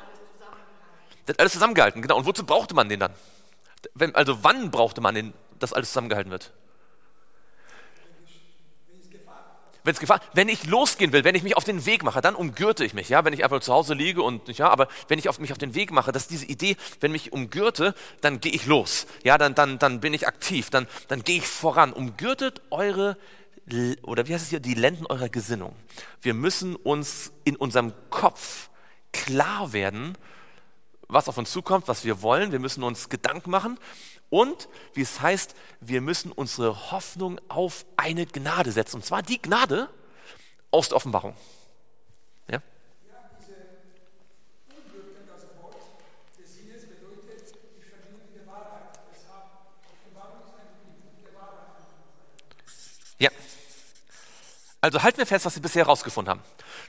Alles 0.10 0.32
zusammengehalten. 0.34 1.20
Das 1.26 1.34
hat 1.34 1.40
alles 1.40 1.52
zusammengehalten, 1.52 2.02
genau. 2.02 2.18
Und 2.18 2.26
wozu 2.26 2.46
brauchte 2.46 2.74
man 2.74 2.90
den 2.90 3.00
dann? 3.00 3.14
Wenn, 3.94 4.16
also 4.16 4.44
wann 4.44 4.72
brauchte 4.72 5.02
man 5.02 5.16
den, 5.16 5.34
dass 5.60 5.74
alles 5.74 5.90
zusammengehalten 5.90 6.32
wird? 6.32 6.52
Wenn 9.90 9.96
es 9.96 10.00
Gefahr, 10.00 10.22
wenn 10.34 10.50
ich 10.50 10.68
losgehen 10.68 11.14
will, 11.14 11.24
wenn 11.24 11.34
ich 11.34 11.42
mich 11.42 11.58
auf 11.58 11.64
den 11.64 11.84
Weg 11.88 12.04
mache, 12.04 12.22
dann 12.22 12.36
umgürte 12.36 12.86
ich 12.86 12.94
mich, 12.94 13.10
ja, 13.10 13.26
wenn 13.26 13.34
ich 13.34 13.44
einfach 13.44 13.60
zu 13.60 13.74
Hause 13.74 13.96
liege 13.96 14.22
und 14.22 14.48
ja, 14.56 14.70
aber 14.70 14.88
wenn 15.08 15.18
ich 15.18 15.28
auf 15.28 15.40
mich 15.40 15.52
auf 15.52 15.58
den 15.58 15.74
Weg 15.74 15.92
mache, 15.92 16.12
dass 16.12 16.28
diese 16.28 16.46
Idee, 16.46 16.78
wenn 17.00 17.16
ich 17.16 17.24
mich 17.24 17.34
umgürte, 17.34 17.96
dann 18.22 18.40
gehe 18.40 18.52
ich 18.52 18.68
los, 18.68 19.08
ja, 19.24 19.40
dann 19.40 19.56
dann 19.56 19.80
dann 19.80 20.00
bin 20.00 20.14
ich 20.14 20.28
aktiv, 20.28 20.70
dann 20.70 20.86
dann 21.08 21.24
gehe 21.24 21.38
ich 21.38 21.48
voran. 21.48 21.92
Umgürtet 21.92 22.62
eure 22.70 23.18
oder 24.04 24.28
wie 24.28 24.36
heißt 24.36 24.44
es 24.44 24.52
hier, 24.52 24.60
die 24.60 24.76
Lenden 24.76 25.08
eurer 25.08 25.30
Gesinnung. 25.30 25.76
Wir 26.22 26.36
müssen 26.36 26.76
uns 26.76 27.32
in 27.44 27.56
unserem 27.56 27.92
Kopf 28.12 28.70
klar 29.12 29.74
werden, 29.74 30.16
was 31.08 31.28
auf 31.28 31.40
uns 31.40 31.52
zukommt, 31.52 31.88
was 31.88 32.06
wir 32.06 32.22
wollen. 32.22 32.52
Wir 32.52 32.60
müssen 32.60 32.84
uns 32.84 33.10
Gedanken 33.10 33.50
machen. 33.50 33.80
Und, 34.30 34.70
wie 34.94 35.02
es 35.02 35.22
heißt, 35.22 35.56
wir 35.82 36.02
müssen 36.02 36.32
unsere 36.32 36.92
Hoffnung 36.92 37.40
auf 37.48 37.86
eine 37.98 38.26
Gnade 38.26 38.72
setzen. 38.72 38.98
Und 38.98 39.06
zwar 39.06 39.24
die 39.24 39.42
Gnade 39.42 39.90
aus 40.72 40.90
der 40.90 40.98
Offenbarung. 40.98 41.36
Ja? 42.48 42.62
Ja. 53.18 53.30
Also 54.82 55.04
halten 55.04 55.18
wir 55.18 55.26
fest, 55.26 55.46
was 55.46 55.56
wir 55.56 55.62
bisher 55.62 55.86
herausgefunden 55.86 56.32
haben. 56.32 56.42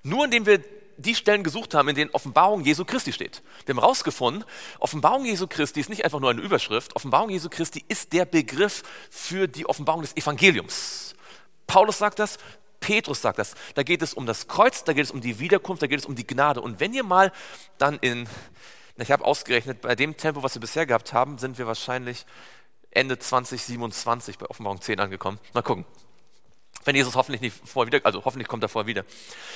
Nur 0.03 0.25
indem 0.25 0.47
wir 0.47 0.63
die 0.97 1.15
Stellen 1.15 1.43
gesucht 1.43 1.75
haben, 1.75 1.89
in 1.89 1.95
denen 1.95 2.11
Offenbarung 2.11 2.63
Jesu 2.63 2.85
Christi 2.85 3.13
steht. 3.13 3.43
Wir 3.65 3.75
haben 3.75 3.81
herausgefunden, 3.81 4.45
Offenbarung 4.79 5.25
Jesu 5.25 5.47
Christi 5.47 5.81
ist 5.81 5.89
nicht 5.89 6.05
einfach 6.05 6.21
nur 6.21 6.31
eine 6.31 6.43
Überschrift. 6.43 6.95
Offenbarung 6.95 7.31
Jesu 7.31 7.49
Christi 7.49 7.85
ist 7.89 8.13
der 8.13 8.27
Begriff 8.27 8.83
für 9.11 9.49
die 9.49 9.67
Offenbarung 9.67 10.03
des 10.03 10.17
Evangeliums. 10.17 11.15
Paulus 11.67 11.99
sagt 11.99 12.19
das, 12.19 12.39
Petrus 12.81 13.23
sagt 13.23 13.39
das. 13.39 13.55
Da 13.75 13.83
geht 13.83 14.03
es 14.03 14.15
um 14.15 14.27
das 14.27 14.49
Kreuz, 14.49 14.85
da 14.85 14.93
geht 14.93 15.05
es 15.05 15.11
um 15.11 15.21
die 15.21 15.39
Wiederkunft, 15.39 15.83
da 15.83 15.87
geht 15.87 16.01
es 16.01 16.07
um 16.07 16.15
die 16.15 16.27
Gnade. 16.27 16.61
Und 16.61 16.81
wenn 16.81 16.93
ihr 16.93 17.05
mal 17.05 17.33
dann 17.79 17.99
in, 17.99 18.29
ich 18.97 19.11
habe 19.11 19.25
ausgerechnet, 19.25 19.81
bei 19.83 19.95
dem 19.95 20.17
Tempo, 20.17 20.43
was 20.43 20.55
wir 20.55 20.61
bisher 20.61 20.87
gehabt 20.87 21.13
haben, 21.13 21.39
sind 21.39 21.59
wir 21.59 21.67
wahrscheinlich 21.67 22.27
Ende 22.91 23.19
2027 23.19 24.39
bei 24.39 24.47
Offenbarung 24.47 24.81
10 24.81 25.01
angekommen. 25.01 25.39
Mal 25.55 25.63
gucken. 25.63 25.85
Wenn 26.85 26.97
Jesus 26.97 27.15
hoffentlich 27.15 27.43
nicht 27.43 27.57
vorher 27.65 27.93
wieder, 27.93 28.05
also 28.07 28.25
hoffentlich 28.25 28.49
kommt 28.49 28.63
er 28.63 28.71
vorher 28.71 28.87
wieder. 28.87 29.05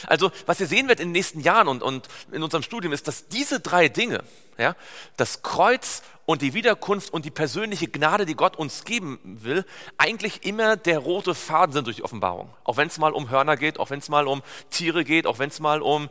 Also, 0.07 0.31
was 0.45 0.61
ihr 0.61 0.67
sehen 0.67 0.89
wird 0.89 1.01
in 1.01 1.09
den 1.09 1.13
nächsten 1.13 1.41
Jahren 1.41 1.69
und, 1.69 1.83
und 1.83 2.07
in 2.33 2.43
unserem 2.43 2.63
Studium 2.63 2.93
ist, 2.93 3.09
dass 3.09 3.29
diese 3.29 3.61
drei 3.61 3.89
Dinge, 3.89 4.23
ja, 4.59 4.77
das 5.17 5.43
Kreuz 5.43 6.03
und 6.27 6.43
die 6.43 6.55
Wiederkunft 6.55 7.13
und 7.13 7.25
die 7.25 7.31
persönliche 7.31 7.89
Gnade, 7.89 8.27
die 8.27 8.35
Gott 8.35 8.57
uns 8.57 8.85
geben 8.85 9.19
will, 9.23 9.65
eigentlich 9.97 10.45
immer 10.45 10.77
der 10.77 10.99
rote 10.99 11.35
Faden 11.35 11.73
sind 11.73 11.87
durch 11.87 11.97
die 11.97 12.05
Offenbarung. 12.05 12.51
Auch 12.65 12.77
wenn 12.77 12.89
es 12.89 12.99
mal 12.99 13.13
um 13.13 13.31
Hörner 13.31 13.57
geht, 13.57 13.79
auch 13.79 13.91
wenn 13.91 14.01
es 14.01 14.09
mal 14.09 14.27
um 14.27 14.43
Tiere 14.71 15.05
geht, 15.05 15.27
auch 15.27 15.39
wenn 15.39 15.49
es 15.49 15.61
mal 15.61 15.81
um 15.81 16.09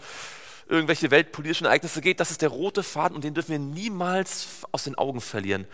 irgendwelche 0.68 1.12
weltpolitischen 1.12 1.68
Ereignisse 1.68 2.02
geht, 2.02 2.20
das 2.20 2.32
ist 2.32 2.42
der 2.42 2.50
rote 2.50 2.84
Faden 2.84 3.16
und 3.16 3.24
den 3.24 3.34
dürfen 3.34 3.52
wir 3.52 3.60
niemals 3.60 4.48
aus 4.72 4.86
den 4.86 4.96
Augen 4.96 5.22
verlieren. 5.22 5.68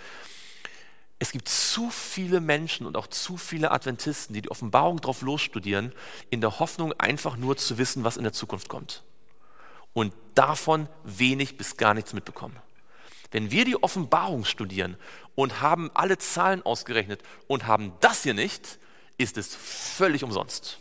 Es 1.21 1.33
gibt 1.33 1.49
zu 1.49 1.89
viele 1.89 2.39
Menschen 2.39 2.87
und 2.87 2.95
auch 2.95 3.07
zu 3.07 3.35
viele 3.35 3.71
Adventisten, 3.71 4.33
die 4.33 4.41
die 4.41 4.51
Offenbarung 4.51 5.01
drauf 5.01 5.21
losstudieren, 5.21 5.93
in 6.29 6.39
der 6.39 6.59
Hoffnung 6.59 6.93
einfach 6.93 7.35
nur 7.35 7.57
zu 7.57 7.77
wissen, 7.77 8.05
was 8.05 8.15
in 8.15 8.23
der 8.23 8.31
Zukunft 8.31 8.69
kommt. 8.69 9.03
Und 9.91 10.13
davon 10.33 10.87
wenig 11.03 11.57
bis 11.57 11.75
gar 11.75 11.93
nichts 11.93 12.13
mitbekommen. 12.13 12.55
Wenn 13.31 13.51
wir 13.51 13.65
die 13.65 13.81
Offenbarung 13.83 14.45
studieren 14.45 14.95
und 15.35 15.61
haben 15.61 15.91
alle 15.93 16.17
Zahlen 16.17 16.63
ausgerechnet 16.63 17.21
und 17.47 17.67
haben 17.67 17.91
das 17.99 18.23
hier 18.23 18.33
nicht, 18.33 18.79
ist 19.17 19.37
es 19.37 19.55
völlig 19.55 20.23
umsonst. 20.23 20.79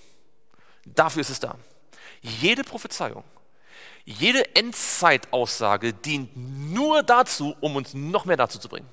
Dafür 0.84 1.20
ist 1.20 1.30
es 1.30 1.40
da. 1.40 1.56
Jede 2.22 2.62
Prophezeiung, 2.62 3.24
jede 4.04 4.54
Endzeitaussage 4.54 5.92
dient 5.92 6.36
nur 6.36 7.02
dazu, 7.02 7.56
um 7.60 7.76
uns 7.76 7.92
noch 7.92 8.24
mehr 8.24 8.36
dazu 8.36 8.58
zu 8.58 8.68
bringen. 8.68 8.88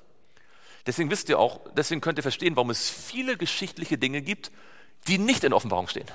Deswegen 0.85 1.09
wisst 1.09 1.29
ihr 1.29 1.39
auch, 1.39 1.61
deswegen 1.75 2.01
könnt 2.01 2.19
ihr 2.19 2.23
verstehen, 2.23 2.55
warum 2.55 2.69
es 2.69 2.89
viele 2.89 3.37
geschichtliche 3.37 3.97
Dinge 3.97 4.21
gibt, 4.21 4.51
die 5.07 5.17
nicht 5.17 5.43
in 5.43 5.53
Offenbarung 5.53 5.87
stehen. 5.87 6.07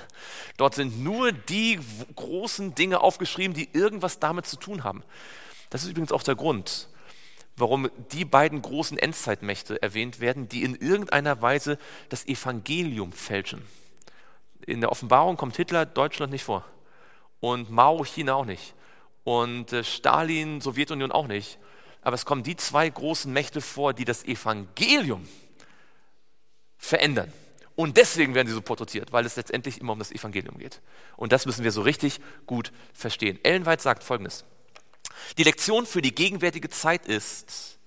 Dort 0.57 0.75
sind 0.75 1.03
nur 1.03 1.31
die 1.31 1.79
großen 2.15 2.75
Dinge 2.75 3.01
aufgeschrieben, 3.01 3.53
die 3.53 3.69
irgendwas 3.73 4.19
damit 4.19 4.45
zu 4.45 4.57
tun 4.57 4.83
haben. 4.83 5.03
Das 5.69 5.83
ist 5.83 5.89
übrigens 5.89 6.11
auch 6.11 6.23
der 6.23 6.35
Grund, 6.35 6.89
warum 7.55 7.89
die 8.11 8.25
beiden 8.25 8.61
großen 8.61 8.97
Endzeitmächte 8.97 9.81
erwähnt 9.81 10.19
werden, 10.19 10.49
die 10.49 10.63
in 10.63 10.75
irgendeiner 10.75 11.41
Weise 11.41 11.77
das 12.09 12.27
Evangelium 12.27 13.13
fälschen. 13.13 13.61
In 14.65 14.81
der 14.81 14.91
Offenbarung 14.91 15.37
kommt 15.37 15.55
Hitler 15.55 15.85
Deutschland 15.85 16.31
nicht 16.31 16.43
vor 16.43 16.65
und 17.39 17.71
Mao 17.71 18.03
China 18.03 18.35
auch 18.35 18.45
nicht 18.45 18.73
und 19.23 19.73
äh, 19.73 19.83
Stalin 19.83 20.61
Sowjetunion 20.61 21.11
auch 21.11 21.27
nicht. 21.27 21.57
Aber 22.01 22.15
es 22.15 22.25
kommen 22.25 22.43
die 22.43 22.55
zwei 22.55 22.89
großen 22.89 23.31
Mächte 23.31 23.61
vor, 23.61 23.93
die 23.93 24.05
das 24.05 24.23
Evangelium 24.23 25.27
verändern. 26.77 27.31
Und 27.75 27.97
deswegen 27.97 28.35
werden 28.35 28.47
sie 28.47 28.53
so 28.53 28.61
porträtiert, 28.61 29.11
weil 29.11 29.25
es 29.25 29.35
letztendlich 29.35 29.79
immer 29.79 29.93
um 29.93 29.99
das 29.99 30.11
Evangelium 30.11 30.57
geht. 30.57 30.81
Und 31.15 31.31
das 31.31 31.45
müssen 31.45 31.63
wir 31.63 31.71
so 31.71 31.81
richtig 31.81 32.19
gut 32.45 32.71
verstehen. 32.93 33.39
Ellen 33.43 33.65
sagt 33.79 34.03
Folgendes. 34.03 34.45
Die 35.37 35.43
Lektion 35.43 35.85
für 35.85 36.01
die 36.01 36.13
gegenwärtige 36.13 36.69
Zeit 36.69 37.05
ist, 37.05 37.79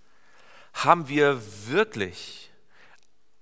haben 0.73 1.09
wir 1.09 1.41
wirklich 1.69 2.51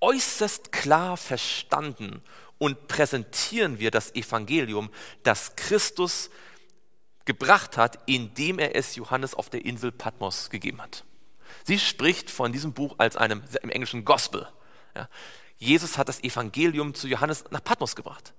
äußerst 0.01 0.73
klar 0.73 1.17
verstanden 1.17 2.23
und 2.59 2.89
präsentieren 2.89 3.79
wir 3.79 3.91
das 3.91 4.15
Evangelium, 4.15 4.91
das 5.23 5.57
Christus 5.57 6.31
gebracht 7.25 7.77
hat, 7.77 7.99
indem 8.07 8.59
er 8.59 8.75
es 8.75 8.97
Johannes 8.97 9.35
auf 9.35 9.51
der 9.51 9.65
Insel 9.65 9.93
Patmos 9.93 10.51
gegeben 10.51 10.81
hat. 10.83 11.05
Sie 11.65 11.79
spricht 11.79 12.31
von 12.31 12.53
diesem 12.53 12.73
Buch 12.73 12.97
als 12.99 13.17
einem 13.17 13.43
im 13.63 13.71
Englischen 13.71 14.05
Gospel. 14.05 14.49
Ja. 14.95 15.09
Jesus 15.59 15.97
hat 15.97 16.09
das 16.09 16.23
Evangelium 16.25 16.95
zu 16.95 17.07
Johannes 17.07 17.45
nach 17.51 17.63
Patmos 17.63 17.95
gebracht. 17.95 18.33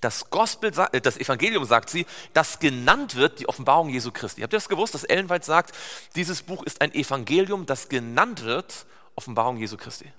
Das, 0.00 0.28
Gospel, 0.28 0.72
äh, 0.92 1.00
das 1.00 1.16
Evangelium, 1.16 1.64
sagt 1.64 1.88
sie, 1.88 2.04
das 2.34 2.58
genannt 2.58 3.14
wird, 3.14 3.40
die 3.40 3.48
Offenbarung 3.48 3.88
Jesu 3.88 4.10
Christi. 4.12 4.42
Habt 4.42 4.52
ihr 4.52 4.58
das 4.58 4.68
gewusst, 4.68 4.94
dass 4.94 5.04
Ellen 5.04 5.28
sagt, 5.42 5.74
dieses 6.14 6.42
Buch 6.42 6.62
ist 6.64 6.82
ein 6.82 6.92
Evangelium, 6.92 7.64
das 7.64 7.88
genannt 7.88 8.44
wird, 8.44 8.86
Offenbarung 9.14 9.56
Jesu 9.56 9.78
Christi. 9.78 10.12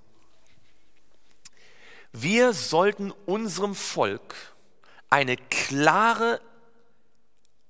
Wir 2.12 2.54
sollten 2.54 3.12
unserem 3.28 3.76
Volk 3.76 4.34
eine 5.10 5.38
klare 5.38 6.42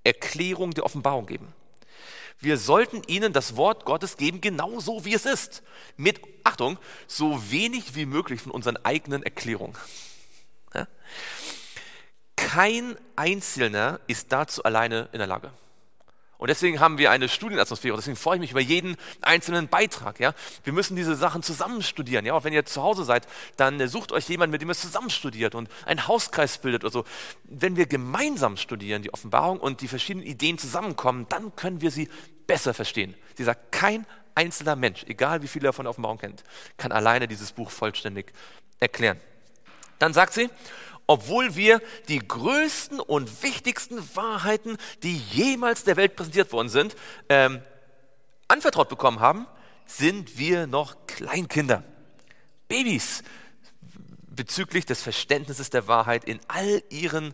Erklärung 0.08 0.72
der 0.72 0.86
Offenbarung 0.86 1.26
geben. 1.26 1.54
Wir 2.40 2.58
sollten 2.58 3.02
ihnen 3.08 3.34
das 3.34 3.56
Wort 3.56 3.86
Gottes 3.86 4.18
geben, 4.18 4.42
genauso 4.42 5.06
wie 5.06 5.14
es 5.14 5.26
ist. 5.26 5.64
Mit, 5.96 6.22
Achtung, 6.44 6.78
so 7.08 7.52
wenig 7.52 7.96
wie 7.96 8.06
möglich 8.06 8.42
von 8.42 8.52
unseren 8.52 8.78
eigenen 8.78 9.24
Erklärungen. 9.24 9.76
Kein 12.36 12.98
Einzelner 13.16 14.00
ist 14.08 14.32
dazu 14.32 14.64
alleine 14.64 15.10
in 15.12 15.20
der 15.20 15.28
Lage. 15.28 15.52
Und 16.38 16.50
deswegen 16.50 16.80
haben 16.80 16.98
wir 16.98 17.12
eine 17.12 17.30
Studienatmosphäre. 17.30 17.96
Deswegen 17.96 18.16
freue 18.16 18.36
ich 18.36 18.42
mich 18.42 18.52
über 18.52 18.62
jeden 18.62 18.96
einzelnen 19.22 19.68
Beitrag. 19.68 20.20
Ja? 20.20 20.34
Wir 20.64 20.74
müssen 20.74 20.96
diese 20.96 21.16
Sachen 21.16 21.42
zusammen 21.42 21.82
studieren. 21.82 22.26
Ja? 22.26 22.34
Auch 22.34 22.44
wenn 22.44 22.54
ihr 22.54 22.66
zu 22.66 22.82
Hause 22.84 23.04
seid, 23.04 23.28
dann 23.56 23.88
sucht 23.88 24.12
euch 24.12 24.30
jemand, 24.30 24.52
mit 24.52 24.62
dem 24.62 24.70
ihr 24.70 24.76
zusammen 24.76 25.10
studiert 25.10 25.56
und 25.56 25.70
einen 25.86 26.08
Hauskreis 26.08 26.60
bildet 26.60 26.84
oder 26.84 26.94
so. 26.94 27.06
Wenn 27.44 27.76
wir 27.76 27.88
gemeinsam 27.88 28.58
studieren, 28.58 29.02
die 29.02 29.14
Offenbarung 29.14 29.60
und 29.60 29.82
die 29.82 29.88
verschiedenen 29.88 30.28
Ideen 30.28 30.58
zusammenkommen, 30.58 31.26
dann 31.30 31.56
können 31.56 31.82
wir 31.82 31.92
sie 31.92 32.10
besser 32.46 32.74
verstehen. 32.74 33.16
Sie 33.36 33.44
sagt, 33.44 33.72
kein 33.72 34.06
einzelner 34.36 34.76
Mensch, 34.76 35.04
egal 35.08 35.42
wie 35.42 35.48
viel 35.48 35.66
er 35.66 35.74
von 35.74 35.86
der 35.86 35.90
Offenbarung 35.90 36.20
kennt, 36.20 36.44
kann 36.78 36.92
alleine 36.92 37.28
dieses 37.28 37.52
Buch 37.52 37.72
vollständig 37.72 38.32
erklären. 38.80 39.20
Dann 40.00 40.14
sagt 40.14 40.34
sie, 40.34 40.50
obwohl 41.08 41.56
wir 41.56 41.82
die 42.10 42.20
größten 42.20 43.00
und 43.00 43.42
wichtigsten 43.42 43.98
Wahrheiten, 44.16 44.78
die 45.04 45.18
jemals 45.18 45.84
der 45.84 45.96
Welt 45.96 46.16
präsentiert 46.16 46.52
worden 46.52 46.70
sind, 46.70 46.96
ähm, 47.30 47.62
anvertraut 48.48 48.90
bekommen 48.90 49.20
haben, 49.20 49.48
sind 49.86 50.38
wir 50.38 50.68
noch 50.68 51.08
Kleinkinder, 51.08 51.84
Babys 52.68 53.24
bezüglich 54.28 54.86
des 54.86 55.02
Verständnisses 55.02 55.70
der 55.70 55.88
Wahrheit 55.88 56.26
in 56.26 56.40
all 56.48 56.84
ihren 56.90 57.34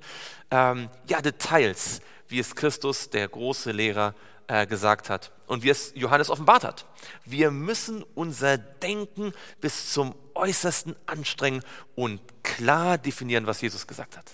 ähm, 0.51 0.89
ja, 1.07 1.21
Details, 1.21 2.01
wie 2.27 2.39
es 2.39 2.55
Christus, 2.55 3.09
der 3.09 3.27
große 3.27 3.71
Lehrer, 3.71 4.15
äh, 4.47 4.65
gesagt 4.67 5.09
hat 5.09 5.31
und 5.47 5.63
wie 5.63 5.69
es 5.69 5.91
Johannes 5.95 6.29
offenbart 6.29 6.63
hat. 6.63 6.85
Wir 7.25 7.51
müssen 7.51 8.03
unser 8.15 8.57
Denken 8.57 9.33
bis 9.61 9.91
zum 9.91 10.15
Äußersten 10.33 10.95
anstrengen 11.05 11.63
und 11.95 12.21
klar 12.43 12.97
definieren, 12.97 13.47
was 13.47 13.61
Jesus 13.61 13.87
gesagt 13.87 14.17
hat. 14.17 14.25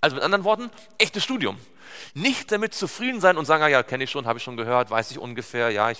Also 0.00 0.16
mit 0.16 0.24
anderen 0.24 0.44
Worten, 0.44 0.70
echtes 0.98 1.24
Studium. 1.24 1.58
Nicht 2.14 2.50
damit 2.52 2.74
zufrieden 2.74 3.20
sein 3.20 3.36
und 3.36 3.44
sagen, 3.44 3.62
ah 3.62 3.68
ja, 3.68 3.82
kenne 3.82 4.04
ich 4.04 4.10
schon, 4.10 4.26
habe 4.26 4.38
ich 4.38 4.42
schon 4.42 4.56
gehört, 4.56 4.90
weiß 4.90 5.10
ich 5.10 5.18
ungefähr, 5.18 5.70
ja, 5.70 5.90
ich, 5.90 5.98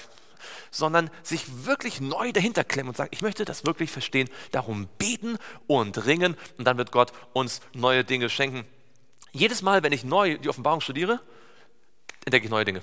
sondern 0.70 1.10
sich 1.22 1.66
wirklich 1.66 2.00
neu 2.00 2.32
dahinter 2.32 2.64
klemmen 2.64 2.90
und 2.90 2.96
sagen, 2.96 3.10
ich 3.12 3.22
möchte 3.22 3.44
das 3.44 3.66
wirklich 3.66 3.90
verstehen, 3.90 4.28
darum 4.52 4.88
beten 4.98 5.36
und 5.66 6.06
ringen 6.06 6.36
und 6.58 6.64
dann 6.64 6.78
wird 6.78 6.92
Gott 6.92 7.12
uns 7.32 7.60
neue 7.74 8.04
Dinge 8.04 8.30
schenken. 8.30 8.64
Jedes 9.32 9.62
Mal, 9.62 9.82
wenn 9.82 9.92
ich 9.92 10.04
neu 10.04 10.38
die 10.38 10.48
Offenbarung 10.48 10.80
studiere, 10.80 11.20
entdecke 12.24 12.46
ich 12.46 12.50
neue 12.50 12.64
Dinge. 12.64 12.82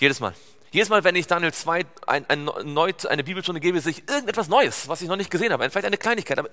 Jedes 0.00 0.20
Mal. 0.20 0.34
Jedes 0.72 0.88
Mal, 0.88 1.04
wenn 1.04 1.16
ich 1.16 1.26
Daniel 1.26 1.52
2 1.52 1.86
ein, 2.06 2.28
ein, 2.28 2.44
neu, 2.64 2.92
eine 3.08 3.24
Bibelstunde 3.24 3.60
gebe, 3.60 3.80
sehe 3.80 3.92
ich 3.92 4.08
irgendetwas 4.08 4.48
Neues, 4.48 4.88
was 4.88 5.00
ich 5.00 5.08
noch 5.08 5.16
nicht 5.16 5.30
gesehen 5.30 5.52
habe. 5.52 5.70
Vielleicht 5.70 5.86
eine 5.86 5.96
Kleinigkeit, 5.96 6.38
aber 6.38 6.50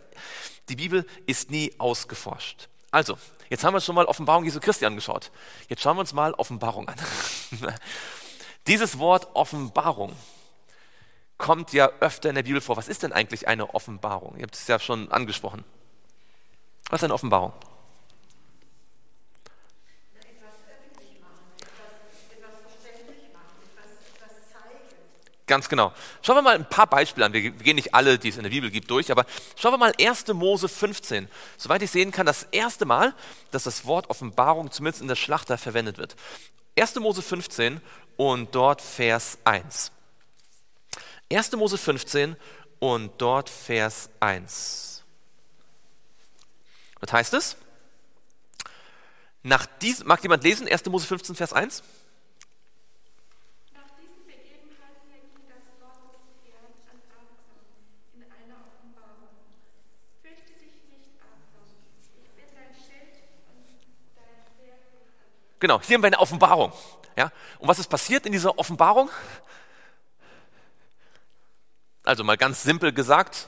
die 0.70 0.76
Bibel 0.76 1.06
ist 1.26 1.52
nie 1.52 1.74
ausgeforscht. 1.78 2.70
Also, 2.92 3.18
jetzt 3.50 3.64
haben 3.64 3.74
wir 3.74 3.82
schon 3.82 3.96
mal 3.96 4.06
Offenbarung 4.06 4.46
Jesu 4.46 4.60
Christi 4.60 4.86
angeschaut. 4.86 5.32
Jetzt 5.68 5.82
schauen 5.82 5.98
wir 5.98 6.02
uns 6.02 6.14
mal 6.14 6.34
Offenbarung 6.36 6.88
an. 6.88 6.96
Dieses 8.68 9.00
Wort 9.00 9.28
Offenbarung 9.34 10.16
kommt 11.38 11.74
ja 11.74 11.90
öfter 12.00 12.30
in 12.30 12.36
der 12.36 12.44
Bibel 12.44 12.62
vor. 12.62 12.78
Was 12.78 12.88
ist 12.88 13.04
denn 13.04 13.12
eigentlich 13.12 13.48
eine 13.48 13.74
Offenbarung? 13.74 14.38
Ihr 14.38 14.44
habt 14.44 14.56
es 14.56 14.68
ja 14.68 14.80
schon 14.80 15.12
angesprochen. 15.12 15.66
Was 16.90 17.00
ist 17.00 17.06
eine 17.06 17.14
Offenbarung? 17.14 17.52
Ganz 25.54 25.70
genau. 25.70 25.94
Schauen 26.24 26.38
wir 26.38 26.42
mal 26.42 26.56
ein 26.56 26.68
paar 26.68 26.88
Beispiele 26.88 27.28
an. 27.28 27.34
Wir 27.34 27.52
gehen 27.52 27.76
nicht 27.76 27.94
alle, 27.94 28.18
die 28.18 28.30
es 28.30 28.38
in 28.38 28.44
der 28.44 28.50
Bibel 28.50 28.72
gibt, 28.72 28.90
durch, 28.90 29.12
aber 29.12 29.24
schauen 29.56 29.74
wir 29.74 29.78
mal 29.78 29.94
1. 30.02 30.30
Mose 30.30 30.68
15. 30.68 31.30
Soweit 31.58 31.84
ich 31.84 31.92
sehen 31.92 32.10
kann, 32.10 32.26
das 32.26 32.48
erste 32.50 32.86
Mal, 32.86 33.14
dass 33.52 33.66
das 33.66 33.86
Wort 33.86 34.10
Offenbarung 34.10 34.72
zumindest 34.72 35.04
in 35.04 35.08
der 35.08 35.16
Schlachter 35.16 35.60
verwendet 35.60 36.00
wird. 36.00 36.16
1. 36.76 36.96
Mose 36.96 37.22
15 37.22 37.82
und 38.18 38.56
dort 38.56 38.82
Vers 38.82 39.38
1. 39.44 39.92
1. 41.32 41.52
Mose 41.52 41.78
15 41.78 42.36
und 42.80 43.12
dort 43.20 43.48
Vers 43.48 44.10
1. 44.22 45.04
Was 47.00 47.14
heißt 47.14 47.34
es? 47.36 47.58
Nach 49.44 49.68
dies, 49.84 50.04
mag 50.04 50.24
jemand 50.24 50.44
lesen? 50.44 50.68
1. 50.68 50.84
Mose 50.88 51.06
15, 51.06 51.36
Vers 51.36 51.54
1? 51.54 51.84
Genau, 65.64 65.80
hier 65.82 65.96
haben 65.96 66.04
wir 66.04 66.08
eine 66.08 66.20
Offenbarung. 66.20 66.74
Ja? 67.16 67.32
Und 67.60 67.70
was 67.70 67.80
ist 67.80 67.88
passiert 67.88 68.26
in 68.26 68.34
dieser 68.34 68.60
Offenbarung? 68.60 69.10
Also 72.04 72.26
mal 72.26 72.36
ganz 72.36 72.64
simpel 72.64 72.92
gesagt, 72.92 73.48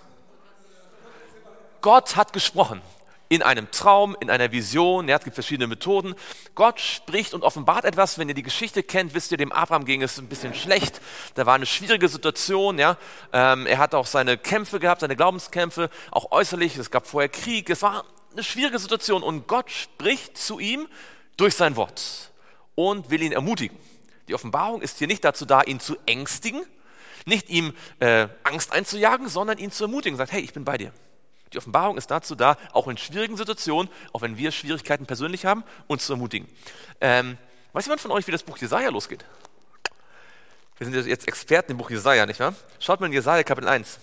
Gott 1.82 2.16
hat 2.16 2.32
gesprochen 2.32 2.82
in 3.28 3.44
einem 3.44 3.70
Traum, 3.70 4.16
in 4.22 4.30
einer 4.30 4.54
Vision. 4.54 5.10
Ja, 5.10 5.18
es 5.18 5.26
gibt 5.26 5.34
verschiedene 5.34 5.68
Methoden. 5.68 6.16
Gott 6.54 6.80
spricht 6.80 7.34
und 7.34 7.44
offenbart 7.44 7.84
etwas. 7.84 8.18
Wenn 8.18 8.30
ihr 8.30 8.34
die 8.34 8.44
Geschichte 8.44 8.82
kennt, 8.82 9.14
wisst 9.14 9.34
ihr, 9.34 9.38
dem 9.38 9.52
Abraham 9.52 9.84
ging 9.84 10.02
es 10.02 10.18
ein 10.18 10.30
bisschen 10.30 10.54
schlecht. 10.54 11.02
Da 11.34 11.46
war 11.46 11.56
eine 11.56 11.66
schwierige 11.66 12.08
Situation. 12.08 12.80
Ja, 12.80 12.96
ähm, 13.34 13.68
er 13.68 13.78
hat 13.78 13.94
auch 13.94 14.08
seine 14.08 14.38
Kämpfe 14.38 14.80
gehabt, 14.80 15.02
seine 15.02 15.18
Glaubenskämpfe, 15.18 15.90
auch 16.12 16.32
äußerlich. 16.32 16.78
Es 16.78 16.92
gab 16.92 17.08
vorher 17.08 17.28
Krieg. 17.28 17.70
Es 17.70 17.82
war 17.82 18.06
eine 18.32 18.44
schwierige 18.44 18.80
Situation 18.80 19.22
und 19.22 19.48
Gott 19.48 19.70
spricht 19.70 20.38
zu 20.38 20.60
ihm 20.60 20.88
durch 21.38 21.56
sein 21.56 21.76
Wort 21.76 22.32
und 22.76 23.10
will 23.10 23.22
ihn 23.22 23.32
ermutigen. 23.32 23.78
Die 24.28 24.34
Offenbarung 24.34 24.82
ist 24.82 24.98
hier 24.98 25.08
nicht 25.08 25.24
dazu 25.24 25.46
da, 25.46 25.62
ihn 25.62 25.80
zu 25.80 25.98
ängstigen, 26.06 26.66
nicht 27.26 27.50
ihm 27.50 27.74
äh, 28.00 28.28
Angst 28.44 28.72
einzujagen, 28.72 29.28
sondern 29.30 29.58
ihn 29.58 29.72
zu 29.72 29.86
ermutigen. 29.86 30.18
Sagt, 30.18 30.32
hey, 30.32 30.42
ich 30.42 30.54
bin 30.54 30.66
bei 30.66 30.78
dir. 30.78 30.92
Die 31.54 31.58
Offenbarung 31.58 31.98
ist 31.98 32.12
dazu 32.12 32.36
da, 32.36 32.58
auch 32.74 32.88
in 32.88 32.98
schwierigen 32.98 33.38
Situationen, 33.38 33.90
auch 34.14 34.22
wenn 34.22 34.38
wir 34.38 34.52
Schwierigkeiten 34.52 35.06
persönlich 35.06 35.46
haben, 35.46 35.64
uns 35.88 36.06
zu 36.06 36.14
ermutigen. 36.14 36.48
Ähm, 37.00 37.38
weiß 37.74 37.86
jemand 37.86 38.02
von 38.02 38.12
euch, 38.12 38.28
wie 38.28 38.32
das 38.32 38.44
Buch 38.44 38.58
Jesaja 38.58 38.90
losgeht? 38.90 39.26
Wir 40.78 40.86
sind 40.86 41.08
jetzt 41.08 41.28
Experten 41.28 41.72
im 41.72 41.78
Buch 41.78 41.90
Jesaja, 41.90 42.26
nicht 42.26 42.40
wahr? 42.40 42.54
Schaut 42.80 43.00
mal 43.00 43.08
in 43.08 43.14
Jesaja 43.14 43.44
Kapitel 43.44 43.70
1. 43.70 44.00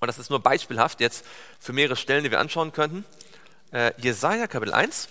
Und 0.00 0.08
das 0.08 0.18
ist 0.18 0.28
nur 0.28 0.40
beispielhaft 0.40 1.00
jetzt 1.00 1.24
für 1.58 1.72
mehrere 1.72 1.96
Stellen, 1.96 2.24
die 2.24 2.30
wir 2.30 2.40
anschauen 2.40 2.72
könnten. 2.72 3.06
Äh, 3.72 3.92
Jesaja 3.96 4.46
Kapitel 4.46 4.74
1. 4.74 5.08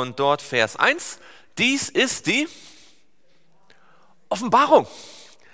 Und 0.00 0.18
dort 0.18 0.40
Vers 0.40 0.76
1. 0.76 1.18
Dies 1.58 1.90
ist 1.90 2.26
die 2.26 2.48
Offenbarung. 4.30 4.86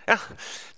Ja, 0.07 0.16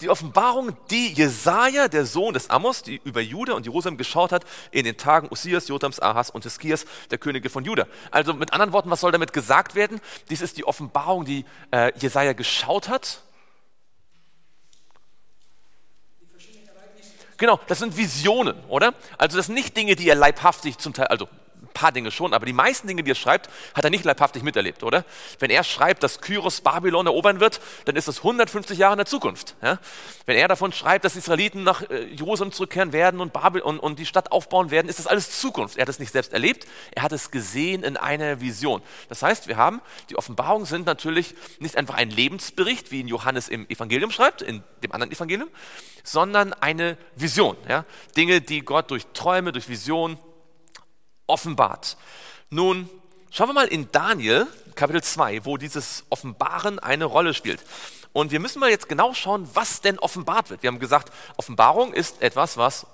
die 0.00 0.08
Offenbarung, 0.08 0.74
die 0.90 1.12
Jesaja, 1.12 1.86
der 1.88 2.06
Sohn 2.06 2.32
des 2.32 2.48
Amos, 2.48 2.82
die 2.82 3.02
über 3.04 3.20
Juda 3.20 3.52
und 3.52 3.66
Jerusalem 3.66 3.98
geschaut 3.98 4.32
hat 4.32 4.44
in 4.70 4.84
den 4.84 4.96
Tagen 4.96 5.28
Usias, 5.30 5.68
Jotams, 5.68 6.00
Ahas 6.00 6.30
und 6.30 6.42
Hiskias, 6.44 6.86
der 7.10 7.18
Könige 7.18 7.50
von 7.50 7.64
Juda. 7.64 7.86
Also 8.10 8.32
mit 8.32 8.54
anderen 8.54 8.72
Worten, 8.72 8.90
was 8.90 9.02
soll 9.02 9.12
damit 9.12 9.34
gesagt 9.34 9.74
werden? 9.74 10.00
Dies 10.30 10.40
ist 10.40 10.56
die 10.56 10.64
Offenbarung, 10.64 11.26
die 11.26 11.44
äh, 11.70 11.92
Jesaja 11.98 12.32
geschaut 12.32 12.88
hat. 12.88 13.20
Genau, 17.36 17.60
das 17.68 17.78
sind 17.78 17.96
Visionen, 17.96 18.58
oder? 18.68 18.94
Also 19.18 19.36
das 19.36 19.46
sind 19.46 19.54
nicht 19.54 19.76
Dinge, 19.76 19.96
die 19.96 20.08
er 20.08 20.14
leibhaftig 20.14 20.78
zum 20.78 20.94
Teil, 20.94 21.08
also 21.08 21.28
paar 21.72 21.92
Dinge 21.92 22.10
schon, 22.10 22.34
aber 22.34 22.46
die 22.46 22.52
meisten 22.52 22.86
Dinge, 22.86 23.02
die 23.02 23.10
er 23.10 23.16
schreibt, 23.16 23.48
hat 23.74 23.84
er 23.84 23.90
nicht 23.90 24.04
leibhaftig 24.04 24.42
miterlebt, 24.42 24.82
oder? 24.82 25.04
Wenn 25.38 25.50
er 25.50 25.64
schreibt, 25.64 26.02
dass 26.02 26.20
Kyros 26.20 26.60
Babylon 26.60 27.06
erobern 27.06 27.40
wird, 27.40 27.60
dann 27.84 27.96
ist 27.96 28.08
das 28.08 28.18
150 28.18 28.78
Jahre 28.78 28.94
in 28.94 28.98
der 28.98 29.06
Zukunft. 29.06 29.54
Ja? 29.62 29.78
Wenn 30.26 30.36
er 30.36 30.48
davon 30.48 30.72
schreibt, 30.72 31.04
dass 31.04 31.16
Israeliten 31.16 31.62
nach 31.62 31.82
äh, 31.90 32.04
Jerusalem 32.06 32.52
zurückkehren 32.52 32.92
werden 32.92 33.20
und, 33.20 33.32
Babel 33.32 33.62
und, 33.62 33.78
und 33.78 33.98
die 33.98 34.06
Stadt 34.06 34.32
aufbauen 34.32 34.70
werden, 34.70 34.88
ist 34.88 34.98
das 34.98 35.06
alles 35.06 35.40
Zukunft. 35.40 35.76
Er 35.76 35.82
hat 35.82 35.88
es 35.88 35.98
nicht 35.98 36.12
selbst 36.12 36.32
erlebt, 36.32 36.66
er 36.92 37.02
hat 37.02 37.12
es 37.12 37.30
gesehen 37.30 37.82
in 37.82 37.96
einer 37.96 38.40
Vision. 38.40 38.82
Das 39.08 39.22
heißt, 39.22 39.48
wir 39.48 39.56
haben, 39.56 39.80
die 40.10 40.16
Offenbarungen 40.16 40.66
sind 40.66 40.86
natürlich 40.86 41.34
nicht 41.58 41.76
einfach 41.76 41.94
ein 41.94 42.10
Lebensbericht, 42.10 42.90
wie 42.90 43.00
ihn 43.00 43.08
Johannes 43.08 43.48
im 43.48 43.68
Evangelium 43.68 44.10
schreibt, 44.10 44.42
in 44.42 44.62
dem 44.82 44.92
anderen 44.92 45.12
Evangelium, 45.12 45.48
sondern 46.02 46.52
eine 46.52 46.96
Vision. 47.16 47.56
Ja? 47.68 47.84
Dinge, 48.16 48.40
die 48.40 48.60
Gott 48.60 48.90
durch 48.90 49.06
Träume, 49.12 49.52
durch 49.52 49.68
Visionen 49.68 50.18
offenbart. 51.30 51.96
Nun, 52.50 52.88
schauen 53.30 53.48
wir 53.48 53.54
mal 53.54 53.68
in 53.68 53.90
Daniel, 53.92 54.46
Kapitel 54.74 55.02
2, 55.02 55.44
wo 55.44 55.56
dieses 55.56 56.04
Offenbaren 56.10 56.78
eine 56.78 57.04
Rolle 57.04 57.34
spielt. 57.34 57.60
Und 58.12 58.32
wir 58.32 58.40
müssen 58.40 58.58
mal 58.60 58.70
jetzt 58.70 58.88
genau 58.88 59.14
schauen, 59.14 59.48
was 59.54 59.80
denn 59.80 59.98
offenbart 59.98 60.50
wird. 60.50 60.62
Wir 60.62 60.68
haben 60.68 60.80
gesagt, 60.80 61.12
Offenbarung 61.36 61.92
ist 61.92 62.20
etwas, 62.22 62.56
was 62.56 62.86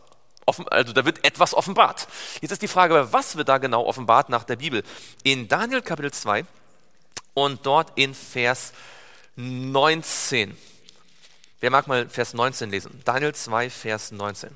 offen, 0.46 0.68
also 0.68 0.92
da 0.92 1.04
wird 1.04 1.24
etwas 1.24 1.54
offenbart. 1.54 2.06
Jetzt 2.40 2.52
ist 2.52 2.62
die 2.62 2.68
Frage, 2.68 3.12
was 3.12 3.36
wird 3.36 3.48
da 3.48 3.58
genau 3.58 3.84
offenbart 3.84 4.28
nach 4.28 4.44
der 4.44 4.56
Bibel? 4.56 4.82
In 5.24 5.48
Daniel 5.48 5.82
Kapitel 5.82 6.12
2 6.12 6.44
und 7.34 7.66
dort 7.66 7.92
in 7.96 8.14
Vers 8.14 8.72
19. 9.36 10.56
Wer 11.60 11.70
mag 11.70 11.86
mal 11.86 12.08
Vers 12.08 12.34
19 12.34 12.70
lesen? 12.70 13.02
Daniel 13.04 13.34
2, 13.34 13.70
Vers 13.70 14.12
19. 14.12 14.50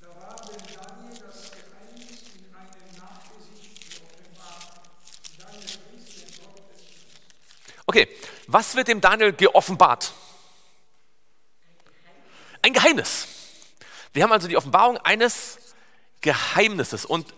Da 0.00 0.08
war 0.08 0.36
dem 0.36 0.56
Daniel 0.58 1.22
das 1.26 1.50
Geheimnis 1.50 2.10
in 2.36 2.54
einem 2.54 2.96
Nachgesicht 2.96 3.90
geoffenbart. 3.90 4.80
Daniel 5.38 5.60
pries 5.60 6.14
den 6.14 6.28
Gott 6.38 6.62
des 6.70 6.86
Himmels. 6.86 7.20
Okay, 7.86 8.08
was 8.52 8.74
wird 8.74 8.88
dem 8.88 9.00
Daniel 9.00 9.32
geoffenbart? 9.32 10.12
Ein 12.62 12.72
Geheimnis. 12.72 13.28
Wir 14.12 14.24
haben 14.24 14.32
also 14.32 14.48
die 14.48 14.56
Offenbarung 14.56 14.98
eines 14.98 15.58
Geheimnisses. 16.20 17.04
Und 17.04 17.32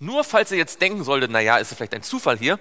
nur 0.00 0.24
falls 0.24 0.50
ihr 0.50 0.58
jetzt 0.58 0.80
denken 0.80 1.04
solltet, 1.04 1.30
naja, 1.30 1.58
ist 1.58 1.70
es 1.70 1.76
vielleicht 1.76 1.94
ein 1.94 2.02
Zufall 2.02 2.36
hier, 2.36 2.58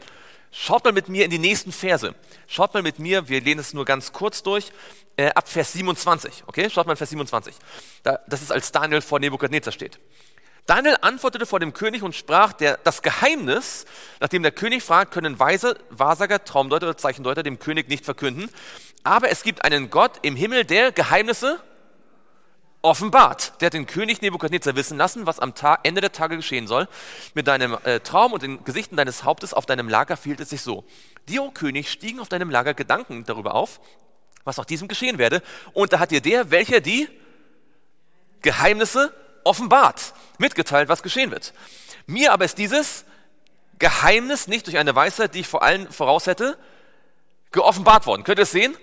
schaut 0.52 0.84
mal 0.84 0.94
mit 0.94 1.10
mir 1.10 1.26
in 1.26 1.32
die 1.32 1.40
nächsten 1.40 1.72
Verse. 1.72 2.14
Schaut 2.48 2.74
mal 2.74 2.84
mit 2.84 3.00
mir, 3.00 3.28
wir 3.28 3.42
lehnen 3.42 3.60
es 3.60 3.74
nur 3.74 3.86
ganz 3.86 4.14
kurz 4.14 4.44
durch, 4.44 4.72
äh, 5.18 5.32
ab 5.32 5.50
Vers 5.50 5.74
27. 5.74 6.44
Okay, 6.48 6.70
schaut 6.70 6.86
mal 6.86 6.94
in 6.94 6.98
Vers 6.98 7.10
27. 7.10 7.56
Da, 8.04 8.20
das 8.28 8.42
ist, 8.42 8.52
als 8.52 8.72
Daniel 8.72 9.02
vor 9.02 9.20
Nebukadnezar 9.20 9.74
steht. 9.74 10.00
Daniel 10.66 10.98
antwortete 11.02 11.46
vor 11.46 11.60
dem 11.60 11.74
König 11.74 12.02
und 12.02 12.16
sprach, 12.16 12.54
der, 12.54 12.78
das 12.84 13.04
Geheimnis, 13.04 13.86
nachdem 14.20 14.42
der 14.42 14.52
König 14.52 14.82
fragt, 14.84 15.12
können 15.12 15.40
Weise, 15.40 15.78
Wahrsager, 15.92 16.44
Traumdeuter 16.44 16.88
oder 16.88 16.98
Zeichendeuter 16.98 17.44
dem 17.44 17.60
König 17.60 17.88
nicht 17.88 18.04
verkünden. 18.04 18.50
Aber 19.04 19.30
es 19.30 19.44
gibt 19.44 19.64
einen 19.64 19.92
Gott 19.92 20.14
im 20.24 20.36
Himmel, 20.36 20.66
der 20.66 20.92
Geheimnisse 20.92 21.60
offenbart. 22.82 23.62
Der 23.62 23.68
hat 23.68 23.74
den 23.74 23.86
König 23.86 24.24
Nebukadnezar 24.24 24.76
wissen 24.76 24.98
lassen, 24.98 25.28
was 25.28 25.40
am 25.40 25.54
Tag, 25.54 25.82
Ende 25.84 26.02
der 26.02 26.12
Tage 26.12 26.36
geschehen 26.36 26.66
soll. 26.66 26.88
Mit 27.36 27.48
deinem 27.48 27.78
äh, 27.84 28.00
Traum 28.00 28.34
und 28.34 28.42
den 28.42 28.64
Gesichten 28.64 28.96
deines 28.96 29.24
Hauptes 29.24 29.54
auf 29.54 29.68
deinem 29.68 29.88
Lager 29.88 30.18
fiel 30.18 30.36
es 30.40 30.50
sich 30.50 30.62
so. 30.62 30.84
Dir, 31.28 31.44
o 31.44 31.52
König, 31.52 31.92
stiegen 31.92 32.20
auf 32.20 32.30
deinem 32.30 32.50
Lager 32.50 32.74
Gedanken 32.74 33.24
darüber 33.26 33.54
auf, 33.54 33.80
was 34.46 34.58
nach 34.58 34.66
diesem 34.66 34.88
geschehen 34.88 35.20
werde. 35.20 35.44
Und 35.74 35.94
da 35.94 36.00
hat 36.00 36.10
dir 36.10 36.22
der, 36.22 36.50
welcher 36.50 36.80
die 36.80 37.08
Geheimnisse 38.42 39.14
offenbart, 39.46 40.14
mitgeteilt, 40.38 40.90
was 40.90 41.04
geschehen 41.04 41.32
wird. 41.32 41.54
Mir 42.08 42.34
aber 42.34 42.44
ist 42.44 42.58
dieses 42.58 43.06
Geheimnis 43.80 44.48
nicht 44.48 44.68
durch 44.68 44.78
eine 44.78 44.96
Weisheit, 44.96 45.36
die 45.36 45.42
ich 45.42 45.48
vor 45.48 45.64
allen 45.64 45.90
voraus 45.92 46.28
hätte, 46.28 46.58
geoffenbart 47.52 48.06
worden. 48.06 48.24
Könnt 48.24 48.40
ihr 48.40 48.44
es 48.44 48.52
sehen? 48.52 48.78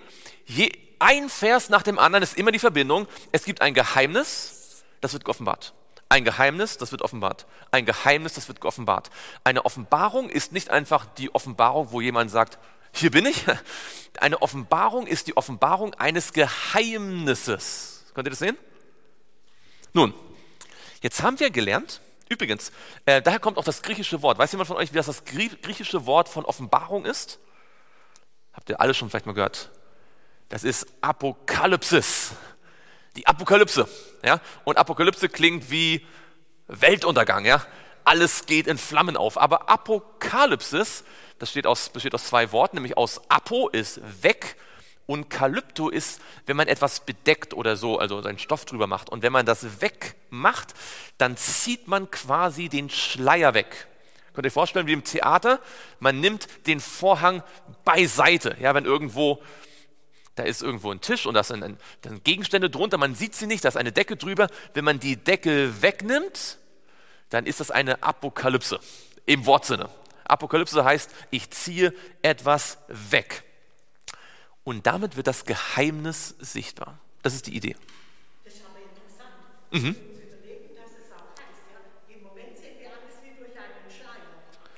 Je, 0.45 0.71
ein 0.99 1.29
Vers 1.29 1.69
nach 1.69 1.83
dem 1.83 1.99
anderen 1.99 2.23
ist 2.23 2.37
immer 2.37 2.51
die 2.51 2.59
Verbindung. 2.59 3.07
Es 3.31 3.45
gibt 3.45 3.61
ein 3.61 3.73
Geheimnis, 3.73 4.83
das 5.01 5.13
wird 5.13 5.25
geoffenbart. 5.25 5.73
Ein 6.09 6.25
Geheimnis, 6.25 6.77
das 6.77 6.91
wird 6.91 7.01
offenbart. 7.01 7.45
Ein 7.71 7.85
Geheimnis, 7.85 8.33
das 8.33 8.47
wird 8.47 8.61
geoffenbart. 8.61 9.09
Eine 9.43 9.65
Offenbarung 9.65 10.29
ist 10.29 10.51
nicht 10.51 10.69
einfach 10.69 11.05
die 11.17 11.33
Offenbarung, 11.33 11.91
wo 11.91 12.01
jemand 12.01 12.29
sagt, 12.29 12.59
hier 12.93 13.11
bin 13.11 13.25
ich. 13.25 13.45
Eine 14.19 14.41
Offenbarung 14.43 15.07
ist 15.07 15.25
die 15.25 15.35
Offenbarung 15.35 15.95
eines 15.95 16.33
Geheimnisses. 16.33 18.05
Könnt 18.13 18.27
ihr 18.27 18.31
das 18.31 18.39
sehen? 18.39 18.57
Nun, 19.91 20.13
jetzt 21.03 21.21
haben 21.21 21.39
wir 21.39 21.51
gelernt, 21.51 22.01
übrigens, 22.29 22.71
äh, 23.05 23.21
daher 23.21 23.39
kommt 23.39 23.59
auch 23.59 23.63
das 23.63 23.83
griechische 23.83 24.23
Wort. 24.23 24.39
Weiß 24.39 24.51
jemand 24.51 24.67
von 24.67 24.77
euch, 24.77 24.91
wie 24.91 24.97
das 24.97 25.05
das 25.05 25.25
Grie- 25.25 25.55
griechische 25.61 26.07
Wort 26.07 26.27
von 26.27 26.45
Offenbarung 26.45 27.05
ist? 27.05 27.37
Habt 28.53 28.69
ihr 28.69 28.81
alle 28.81 28.95
schon 28.95 29.09
vielleicht 29.09 29.27
mal 29.27 29.33
gehört? 29.33 29.69
Das 30.49 30.63
ist 30.63 30.87
Apokalypsis. 31.01 32.31
Die 33.15 33.27
Apokalypse. 33.27 33.87
Ja? 34.23 34.39
Und 34.63 34.77
Apokalypse 34.77 35.29
klingt 35.29 35.69
wie 35.69 36.05
Weltuntergang. 36.67 37.45
Ja? 37.45 37.65
Alles 38.03 38.45
geht 38.45 38.67
in 38.67 38.77
Flammen 38.77 39.17
auf. 39.17 39.37
Aber 39.37 39.69
Apokalypsis, 39.69 41.03
das 41.39 41.55
aus, 41.65 41.89
besteht 41.89 42.13
aus 42.13 42.25
zwei 42.25 42.51
Worten, 42.51 42.77
nämlich 42.77 42.97
aus 42.97 43.21
Apo 43.29 43.69
ist 43.69 44.01
weg 44.23 44.55
und 45.05 45.29
Kalypto 45.29 45.89
ist, 45.89 46.21
wenn 46.45 46.55
man 46.55 46.67
etwas 46.67 47.01
bedeckt 47.01 47.53
oder 47.53 47.75
so, 47.75 47.99
also 47.99 48.21
seinen 48.21 48.39
Stoff 48.39 48.65
drüber 48.65 48.87
macht. 48.87 49.09
Und 49.09 49.21
wenn 49.21 49.33
man 49.33 49.45
das 49.45 49.81
wegmacht, 49.81 50.73
dann 51.17 51.35
zieht 51.37 51.87
man 51.87 52.09
quasi 52.09 52.69
den 52.69 52.89
Schleier 52.89 53.53
weg. 53.53 53.87
Könnt 54.33 54.45
ihr 54.45 54.47
euch 54.47 54.53
vorstellen, 54.53 54.87
wie 54.87 54.93
im 54.93 55.03
Theater, 55.03 55.59
man 55.99 56.19
nimmt 56.19 56.47
den 56.67 56.79
Vorhang 56.79 57.43
beiseite. 57.83 58.55
Ja, 58.59 58.73
wenn 58.73 58.85
irgendwo 58.85 59.41
da 60.35 60.43
ist 60.43 60.63
irgendwo 60.63 60.91
ein 60.91 60.99
Tisch 60.99 61.25
und 61.25 61.35
da 61.35 61.43
sind, 61.43 61.63
ein, 61.63 61.77
da 62.01 62.09
sind 62.09 62.23
Gegenstände 62.23 62.69
drunter, 62.69 62.97
man 62.97 63.13
sieht 63.13 63.35
sie 63.35 63.45
nicht, 63.45 63.63
da 63.63 63.69
ist 63.69 63.77
eine 63.77 63.91
Decke 63.91 64.15
drüber. 64.15 64.47
Wenn 64.73 64.83
man 64.83 64.99
die 64.99 65.15
Decke 65.15 65.81
wegnimmt, 65.81 66.57
dann 67.29 67.45
ist 67.45 67.59
das 67.59 67.69
eine 67.69 68.01
Apokalypse 68.01 68.79
im 69.25 69.45
Wortsinne. 69.45 69.89
Apokalypse 70.23 70.83
heißt, 70.83 71.11
ich 71.29 71.51
ziehe 71.51 71.93
etwas 72.23 72.79
weg. 72.87 73.43
Und 74.63 74.87
damit 74.87 75.17
wird 75.17 75.27
das 75.27 75.45
Geheimnis 75.45 76.35
sichtbar. 76.39 76.97
Das 77.21 77.33
ist 77.33 77.47
die 77.47 77.55
Idee. 77.55 77.75
Das 78.45 78.53
ist 78.53 78.61
aber 78.65 78.79
interessant. 78.79 79.33
Mhm. 79.71 79.75
Wenn 79.75 79.83
wir 79.83 80.13
uns 80.13 80.23
überlegen, 80.23 80.75
dass 80.75 80.91
es 80.91 81.11
auch 81.11 81.31
heißt, 81.35 81.63
ja, 81.71 82.15
im 82.15 82.23
Moment 82.23 82.57
sehen 82.57 82.79
wir 82.79 82.87
alles 82.87 83.19
wie 83.23 83.35
durch 83.37 83.51
einen 83.51 83.91
Schleier. 83.91 84.31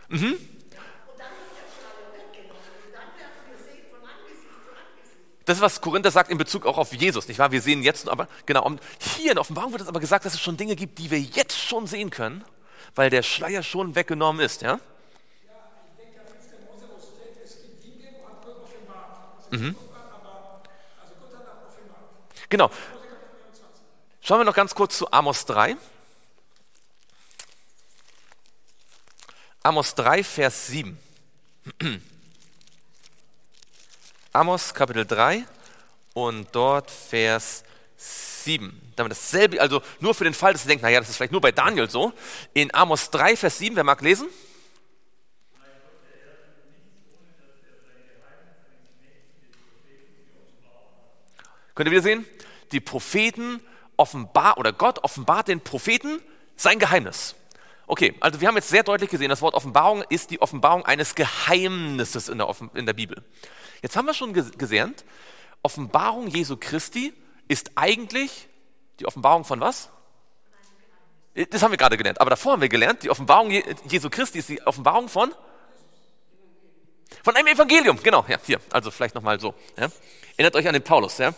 Mhm. 0.09 0.37
Ja, 0.73 0.81
und 1.05 1.19
dann 1.19 1.33
wird 1.37 1.53
der 1.53 1.69
Schleier 1.69 2.07
weggenommen 2.17 2.73
und 2.81 2.93
dann 2.93 3.09
werden 3.13 3.37
wir 3.45 3.57
sehen 3.61 3.85
von 3.89 4.01
Angesicht 4.01 4.57
zu 4.65 4.71
Angesicht. 4.73 5.45
Das 5.45 5.57
ist, 5.57 5.61
was 5.61 5.81
Korinther 5.81 6.09
sagt 6.09 6.31
in 6.31 6.37
Bezug 6.39 6.65
auch 6.65 6.79
auf 6.79 6.91
Jesus, 6.93 7.27
nicht 7.27 7.37
wahr? 7.37 7.51
Wir 7.51 7.61
sehen 7.61 7.83
jetzt, 7.83 8.09
aber 8.09 8.27
genau, 8.47 8.65
und 8.65 8.81
hier 8.99 9.33
in 9.33 9.37
Offenbarung 9.37 9.71
wird 9.71 9.83
es 9.83 9.87
aber 9.87 9.99
gesagt, 9.99 10.25
dass 10.25 10.33
es 10.33 10.41
schon 10.41 10.57
Dinge 10.57 10.75
gibt, 10.75 10.97
die 10.97 11.11
wir 11.11 11.19
jetzt 11.19 11.59
schon 11.59 11.85
sehen 11.85 12.09
können, 12.09 12.43
weil 12.95 13.11
der 13.11 13.21
Schleier 13.21 13.61
schon 13.61 13.93
weggenommen 13.93 14.43
ist, 14.43 14.63
ja? 14.63 14.79
Mhm. 19.51 19.75
Genau. 22.49 22.69
Schauen 24.21 24.39
wir 24.39 24.45
noch 24.45 24.55
ganz 24.55 24.73
kurz 24.73 24.97
zu 24.97 25.11
Amos 25.11 25.45
3. 25.45 25.77
Amos 29.63 29.95
3, 29.95 30.23
Vers 30.23 30.67
7. 30.67 30.97
Amos 34.33 34.73
Kapitel 34.73 35.05
3 35.05 35.45
und 36.13 36.47
dort 36.51 36.91
Vers 36.91 37.63
7. 37.97 38.93
Damit 38.95 39.11
dasselbe, 39.11 39.59
also 39.59 39.81
nur 39.99 40.13
für 40.13 40.23
den 40.23 40.33
Fall, 40.33 40.53
dass 40.53 40.63
Sie 40.63 40.67
denken, 40.67 40.85
naja, 40.85 40.99
das 40.99 41.09
ist 41.09 41.17
vielleicht 41.17 41.31
nur 41.31 41.41
bei 41.41 41.51
Daniel 41.51 41.89
so. 41.89 42.13
In 42.53 42.73
Amos 42.73 43.09
3, 43.09 43.35
Vers 43.35 43.57
7, 43.57 43.75
wer 43.75 43.83
mag 43.83 44.01
lesen? 44.01 44.27
Könnt 51.75 51.87
ihr 51.87 51.91
wieder 51.91 52.01
sehen? 52.01 52.25
Die 52.71 52.79
Propheten 52.79 53.61
offenbar 53.97 54.57
oder 54.57 54.73
Gott 54.73 55.03
offenbart 55.03 55.47
den 55.47 55.61
Propheten 55.61 56.21
sein 56.55 56.79
Geheimnis. 56.79 57.35
Okay, 57.87 58.15
also 58.19 58.41
wir 58.41 58.47
haben 58.47 58.55
jetzt 58.55 58.69
sehr 58.69 58.83
deutlich 58.83 59.11
gesehen, 59.11 59.29
das 59.29 59.41
Wort 59.41 59.53
Offenbarung 59.53 60.03
ist 60.09 60.31
die 60.31 60.41
Offenbarung 60.41 60.85
eines 60.85 61.13
Geheimnisses 61.13 62.29
in 62.29 62.39
der, 62.39 62.49
Offen 62.49 62.71
in 62.73 62.85
der 62.85 62.93
Bibel. 62.93 63.23
Jetzt 63.81 63.95
haben 63.95 64.07
wir 64.07 64.15
schon 64.15 64.33
gesehen, 64.33 64.95
Offenbarung 65.61 66.27
Jesu 66.27 66.57
Christi 66.57 67.13
ist 67.47 67.71
eigentlich 67.75 68.47
die 68.99 69.05
Offenbarung 69.05 69.43
von 69.43 69.59
was? 69.59 69.89
Das 71.49 71.61
haben 71.61 71.71
wir 71.71 71.77
gerade 71.77 71.97
gelernt. 71.97 72.21
Aber 72.21 72.29
davor 72.29 72.53
haben 72.53 72.61
wir 72.61 72.69
gelernt, 72.69 73.03
die 73.03 73.09
Offenbarung 73.09 73.51
Jesu 73.87 74.09
Christi 74.09 74.39
ist 74.39 74.49
die 74.49 74.65
Offenbarung 74.65 75.09
von? 75.09 75.33
Von 77.25 77.35
einem 77.35 77.47
Evangelium, 77.47 77.97
genau. 78.03 78.23
Ja, 78.27 78.37
hier, 78.45 78.61
also 78.69 78.91
vielleicht 78.91 79.15
nochmal 79.15 79.39
so. 79.39 79.55
Ja. 79.77 79.89
Erinnert 80.37 80.55
euch 80.55 80.67
an 80.67 80.73
den 80.73 80.83
Paulus. 80.83 81.17
Ja. 81.17 81.33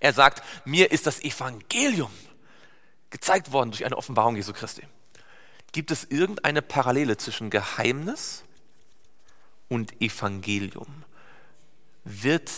Er 0.00 0.14
sagt, 0.14 0.42
mir 0.64 0.90
ist 0.90 1.06
das 1.06 1.22
Evangelium 1.22 2.10
gezeigt 3.10 3.52
worden 3.52 3.70
durch 3.70 3.84
eine 3.84 3.98
Offenbarung 3.98 4.36
Jesu 4.36 4.54
Christi. 4.54 4.82
Gibt 5.72 5.90
es 5.90 6.04
irgendeine 6.04 6.62
Parallele 6.62 7.18
zwischen 7.18 7.50
Geheimnis 7.50 8.44
und 9.68 10.00
Evangelium? 10.00 11.04
Wird, 12.04 12.50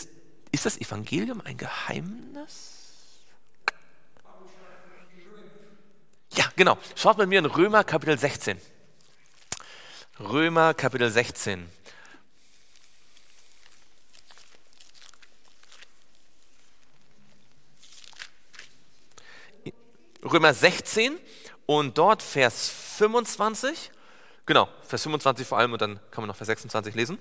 ist 0.53 0.65
das 0.65 0.77
Evangelium 0.77 1.41
ein 1.41 1.57
Geheimnis? 1.57 3.25
Ja, 6.35 6.45
genau. 6.55 6.77
Schaut 6.95 7.17
mit 7.17 7.27
mir 7.27 7.39
in 7.39 7.45
Römer 7.45 7.83
Kapitel 7.83 8.17
16. 8.17 8.57
Römer 10.21 10.73
Kapitel 10.73 11.11
16. 11.11 11.80
Römer 20.23 20.53
16 20.53 21.17
und 21.65 21.97
dort 21.97 22.21
Vers 22.21 22.69
25. 22.97 23.91
Genau, 24.45 24.67
Vers 24.87 25.03
25 25.03 25.47
vor 25.47 25.57
allem 25.57 25.73
und 25.73 25.81
dann 25.81 25.99
kann 26.11 26.21
man 26.21 26.27
noch 26.27 26.35
Vers 26.35 26.47
26 26.47 26.93
lesen. 26.95 27.17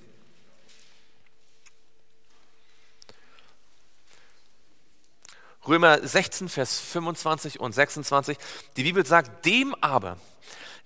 Römer 5.67 6.07
16, 6.07 6.49
Vers 6.49 6.81
25 6.81 7.61
und 7.61 7.73
26. 7.73 8.37
Die 8.77 8.83
Bibel 8.83 9.05
sagt, 9.07 9.45
dem 9.45 9.75
aber, 9.77 10.17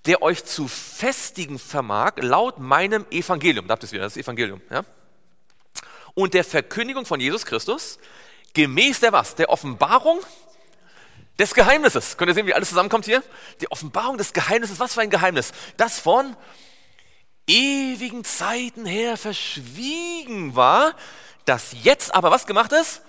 der 0.05 0.21
euch 0.21 0.43
zu 0.45 0.67
festigen 0.67 1.57
vermag, 1.59 2.13
laut 2.17 2.59
meinem 2.59 3.05
Evangelium, 3.09 3.67
da 3.67 3.73
habt 3.73 3.83
ihr 3.83 3.87
es 3.87 3.91
wieder, 3.93 4.03
das 4.03 4.17
Evangelium, 4.17 4.61
ja? 4.69 4.83
Und 6.13 6.33
der 6.33 6.43
Verkündigung 6.43 7.05
von 7.05 7.19
Jesus 7.19 7.45
Christus, 7.45 7.99
gemäß 8.53 9.01
der 9.01 9.11
was? 9.11 9.35
Der 9.35 9.49
Offenbarung 9.49 10.19
des 11.39 11.53
Geheimnisses. 11.53 12.17
Könnt 12.17 12.29
ihr 12.29 12.35
sehen, 12.35 12.47
wie 12.47 12.53
alles 12.53 12.69
zusammenkommt 12.69 13.05
hier? 13.05 13.23
Die 13.61 13.71
Offenbarung 13.71 14.17
des 14.17 14.33
Geheimnisses. 14.33 14.79
Was 14.79 14.93
für 14.93 15.01
ein 15.01 15.09
Geheimnis? 15.09 15.51
Das 15.77 15.99
von 15.99 16.35
ewigen 17.47 18.23
Zeiten 18.23 18.85
her 18.85 19.17
verschwiegen 19.17 20.55
war, 20.55 20.95
das 21.45 21.75
jetzt 21.83 22.13
aber 22.13 22.31
was 22.31 22.47
gemacht 22.47 22.71
ist? 22.71 23.01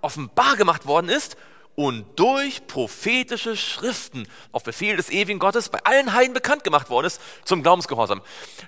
Offenbar 0.00 0.56
gemacht 0.56 0.86
worden 0.86 1.08
ist 1.08 1.36
und 1.74 2.04
durch 2.16 2.66
prophetische 2.66 3.56
Schriften 3.56 4.28
auf 4.52 4.62
Befehl 4.62 4.96
des 4.96 5.10
ewigen 5.10 5.38
Gottes 5.38 5.70
bei 5.70 5.78
allen 5.84 6.12
Heiden 6.12 6.34
bekannt 6.34 6.64
gemacht 6.64 6.90
worden 6.90 7.06
ist 7.06 7.20
zum 7.44 7.62
Glaubensgehorsam. 7.62 8.20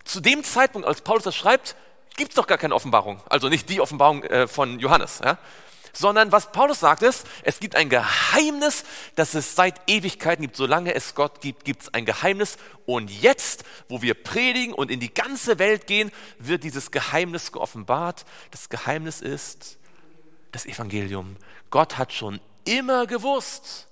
Zu 0.04 0.20
dem 0.20 0.42
Zeitpunkt, 0.42 0.88
als 0.88 1.02
Paulus 1.02 1.24
das 1.24 1.36
schreibt, 1.36 1.76
gibt 2.16 2.30
es 2.30 2.36
doch 2.36 2.46
gar 2.46 2.58
keine 2.58 2.74
Offenbarung. 2.74 3.20
Also 3.28 3.48
nicht 3.48 3.68
die 3.68 3.80
Offenbarung 3.80 4.22
äh, 4.24 4.48
von 4.48 4.78
Johannes. 4.78 5.20
Ja? 5.22 5.38
Sondern 5.96 6.32
was 6.32 6.52
Paulus 6.52 6.80
sagt 6.80 7.02
ist, 7.02 7.26
es 7.42 7.60
gibt 7.60 7.76
ein 7.76 7.88
Geheimnis, 7.88 8.84
das 9.14 9.34
es 9.34 9.54
seit 9.54 9.80
Ewigkeiten 9.88 10.42
gibt. 10.42 10.56
Solange 10.56 10.94
es 10.94 11.14
Gott 11.14 11.40
gibt, 11.40 11.64
gibt 11.64 11.82
es 11.82 11.94
ein 11.94 12.04
Geheimnis. 12.04 12.56
Und 12.86 13.10
jetzt, 13.10 13.64
wo 13.88 14.02
wir 14.02 14.14
predigen 14.14 14.74
und 14.74 14.90
in 14.90 15.00
die 15.00 15.12
ganze 15.12 15.58
Welt 15.58 15.86
gehen, 15.86 16.10
wird 16.38 16.64
dieses 16.64 16.90
Geheimnis 16.90 17.52
geoffenbart. 17.52 18.24
Das 18.50 18.68
Geheimnis 18.68 19.20
ist 19.20 19.78
das 20.52 20.66
Evangelium. 20.66 21.36
Gott 21.70 21.98
hat 21.98 22.12
schon 22.12 22.40
immer 22.64 23.06
gewusst, 23.06 23.88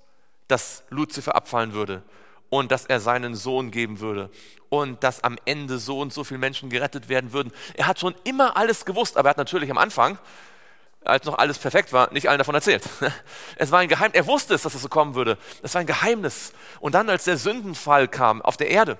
dass 0.47 0.83
Luzifer 0.89 1.35
abfallen 1.35 1.73
würde 1.73 2.03
und 2.49 2.71
dass 2.71 2.85
er 2.85 2.99
seinen 2.99 3.35
Sohn 3.35 3.71
geben 3.71 3.99
würde 3.99 4.29
und 4.69 5.03
dass 5.03 5.23
am 5.23 5.37
Ende 5.45 5.79
so 5.79 5.99
und 5.99 6.13
so 6.13 6.23
viele 6.23 6.39
Menschen 6.39 6.69
gerettet 6.69 7.09
werden 7.09 7.33
würden. 7.33 7.51
Er 7.75 7.87
hat 7.87 7.99
schon 7.99 8.15
immer 8.23 8.57
alles 8.57 8.85
gewusst, 8.85 9.17
aber 9.17 9.29
er 9.29 9.31
hat 9.31 9.37
natürlich 9.37 9.71
am 9.71 9.77
Anfang 9.77 10.17
als 11.05 11.25
noch 11.25 11.37
alles 11.37 11.57
perfekt 11.57 11.93
war, 11.93 12.11
nicht 12.13 12.29
allen 12.29 12.37
davon 12.37 12.55
erzählt. 12.55 12.83
Es 13.55 13.71
war 13.71 13.79
ein 13.79 13.87
Geheimnis. 13.87 14.15
Er 14.15 14.27
wusste 14.27 14.53
es, 14.55 14.63
dass 14.63 14.73
es 14.73 14.81
so 14.81 14.89
kommen 14.89 15.15
würde. 15.15 15.37
Es 15.61 15.73
war 15.73 15.81
ein 15.81 15.87
Geheimnis. 15.87 16.53
Und 16.79 16.95
dann, 16.95 17.09
als 17.09 17.23
der 17.23 17.37
Sündenfall 17.37 18.07
kam 18.07 18.41
auf 18.41 18.57
der 18.57 18.69
Erde, 18.69 18.97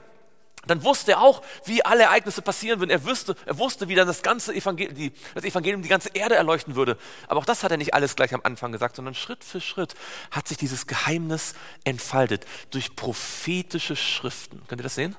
dann 0.65 0.83
wusste 0.83 1.13
er 1.13 1.21
auch, 1.21 1.41
wie 1.65 1.83
alle 1.83 2.03
Ereignisse 2.03 2.41
passieren 2.41 2.79
würden. 2.79 2.91
Er 2.91 3.03
wusste, 3.03 3.35
er 3.45 3.57
wusste, 3.57 3.89
wie 3.89 3.95
dann 3.95 4.07
das 4.07 4.21
ganze 4.21 4.53
Evangelium 4.53 4.95
die, 4.95 5.11
das 5.35 5.43
Evangelium 5.43 5.81
die 5.81 5.89
ganze 5.89 6.09
Erde 6.13 6.35
erleuchten 6.35 6.75
würde. 6.75 6.97
Aber 7.27 7.39
auch 7.41 7.45
das 7.45 7.63
hat 7.63 7.71
er 7.71 7.77
nicht 7.77 7.93
alles 7.93 8.15
gleich 8.15 8.33
am 8.33 8.41
Anfang 8.43 8.71
gesagt, 8.71 8.95
sondern 8.95 9.13
Schritt 9.13 9.43
für 9.43 9.59
Schritt 9.59 9.95
hat 10.31 10.47
sich 10.47 10.57
dieses 10.57 10.87
Geheimnis 10.87 11.55
entfaltet 11.83 12.45
durch 12.71 12.95
prophetische 12.95 13.95
Schriften. 13.95 14.61
Könnt 14.67 14.79
ihr 14.79 14.83
das 14.83 14.95
sehen? 14.95 15.15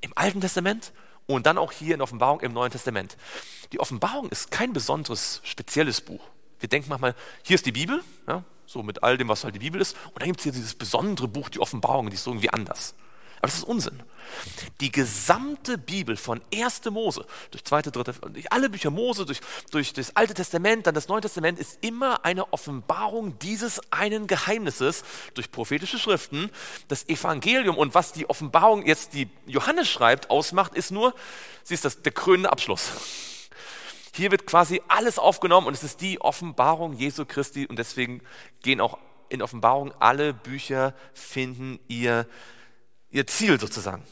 Im 0.00 0.12
Alten 0.14 0.40
Testament 0.40 0.92
und 1.28 1.46
dann 1.46 1.58
auch 1.58 1.72
hier 1.72 1.94
in 1.94 2.00
Offenbarung 2.00 2.40
im 2.40 2.52
Neuen 2.52 2.72
Testament. 2.72 3.16
Die 3.72 3.80
Offenbarung 3.80 4.28
ist 4.30 4.50
kein 4.50 4.72
besonderes, 4.72 5.40
spezielles 5.44 6.00
Buch. 6.00 6.22
Wir 6.58 6.68
denken 6.68 6.88
manchmal, 6.88 7.14
hier 7.42 7.54
ist 7.54 7.66
die 7.66 7.72
Bibel, 7.72 8.02
ja, 8.26 8.42
so 8.66 8.82
mit 8.82 9.02
all 9.02 9.16
dem, 9.16 9.28
was 9.28 9.44
halt 9.44 9.54
die 9.54 9.60
Bibel 9.60 9.80
ist, 9.80 9.96
und 10.06 10.20
dann 10.20 10.28
gibt 10.28 10.40
es 10.40 10.44
hier 10.44 10.52
dieses 10.52 10.74
besondere 10.74 11.28
Buch, 11.28 11.48
die 11.50 11.60
Offenbarung, 11.60 12.10
die 12.10 12.16
ist 12.16 12.26
irgendwie 12.26 12.50
anders. 12.50 12.94
Aber 13.38 13.48
das 13.48 13.58
ist 13.58 13.64
Unsinn. 13.64 14.02
Die 14.80 14.90
gesamte 14.90 15.78
Bibel 15.78 16.16
von 16.16 16.40
1. 16.52 16.84
Mose, 16.90 17.24
durch 17.50 17.64
2., 17.64 17.82
3., 17.82 17.90
durch 18.30 18.52
alle 18.52 18.68
Bücher 18.68 18.90
Mose, 18.90 19.24
durch, 19.24 19.40
durch 19.70 19.92
das 19.92 20.14
Alte 20.16 20.34
Testament, 20.34 20.86
dann 20.86 20.94
das 20.94 21.08
Neue 21.08 21.20
Testament, 21.20 21.58
ist 21.58 21.78
immer 21.80 22.24
eine 22.24 22.52
Offenbarung 22.52 23.38
dieses 23.38 23.80
einen 23.92 24.26
Geheimnisses 24.26 25.04
durch 25.34 25.50
prophetische 25.50 25.98
Schriften, 25.98 26.50
das 26.88 27.08
Evangelium. 27.08 27.76
Und 27.76 27.94
was 27.94 28.12
die 28.12 28.28
Offenbarung 28.28 28.84
jetzt, 28.86 29.14
die 29.14 29.28
Johannes 29.46 29.88
schreibt, 29.88 30.30
ausmacht, 30.30 30.74
ist 30.74 30.90
nur, 30.90 31.14
sie 31.62 31.74
ist 31.74 31.84
das, 31.84 32.02
der 32.02 32.12
krönende 32.12 32.50
Abschluss. 32.50 32.90
Hier 34.14 34.32
wird 34.32 34.46
quasi 34.46 34.82
alles 34.88 35.18
aufgenommen 35.18 35.68
und 35.68 35.74
es 35.74 35.84
ist 35.84 36.00
die 36.00 36.20
Offenbarung 36.20 36.92
Jesu 36.94 37.24
Christi 37.24 37.66
und 37.66 37.78
deswegen 37.78 38.20
gehen 38.62 38.80
auch 38.80 38.98
in 39.28 39.42
Offenbarung 39.42 39.92
alle 40.00 40.34
Bücher 40.34 40.94
finden 41.12 41.78
ihr 41.86 42.26
ihr 43.10 43.26
Ziel 43.26 43.58
sozusagen. 43.58 44.02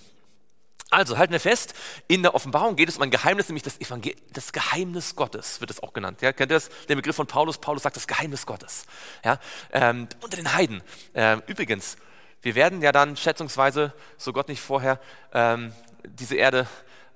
Also 0.88 1.18
halten 1.18 1.32
wir 1.32 1.40
fest, 1.40 1.74
in 2.06 2.22
der 2.22 2.34
Offenbarung 2.34 2.76
geht 2.76 2.88
es 2.88 2.96
um 2.96 3.02
ein 3.02 3.10
Geheimnis, 3.10 3.48
nämlich 3.48 3.64
das, 3.64 3.80
Evangel 3.80 4.14
das 4.32 4.52
Geheimnis 4.52 5.16
Gottes, 5.16 5.60
wird 5.60 5.70
es 5.70 5.82
auch 5.82 5.92
genannt. 5.92 6.22
Ja, 6.22 6.32
kennt 6.32 6.52
ihr 6.52 6.56
das? 6.56 6.70
Den 6.88 6.96
Begriff 6.96 7.16
von 7.16 7.26
Paulus? 7.26 7.58
Paulus 7.58 7.82
sagt 7.82 7.96
das 7.96 8.06
Geheimnis 8.06 8.46
Gottes. 8.46 8.86
Ja, 9.24 9.40
ähm, 9.72 10.08
unter 10.22 10.36
den 10.36 10.54
Heiden. 10.54 10.82
Ähm, 11.12 11.42
übrigens, 11.48 11.96
wir 12.42 12.54
werden 12.54 12.82
ja 12.82 12.92
dann 12.92 13.16
schätzungsweise, 13.16 13.92
so 14.16 14.32
Gott 14.32 14.48
nicht 14.48 14.60
vorher 14.60 15.00
ähm, 15.32 15.72
diese 16.04 16.36
Erde 16.36 16.68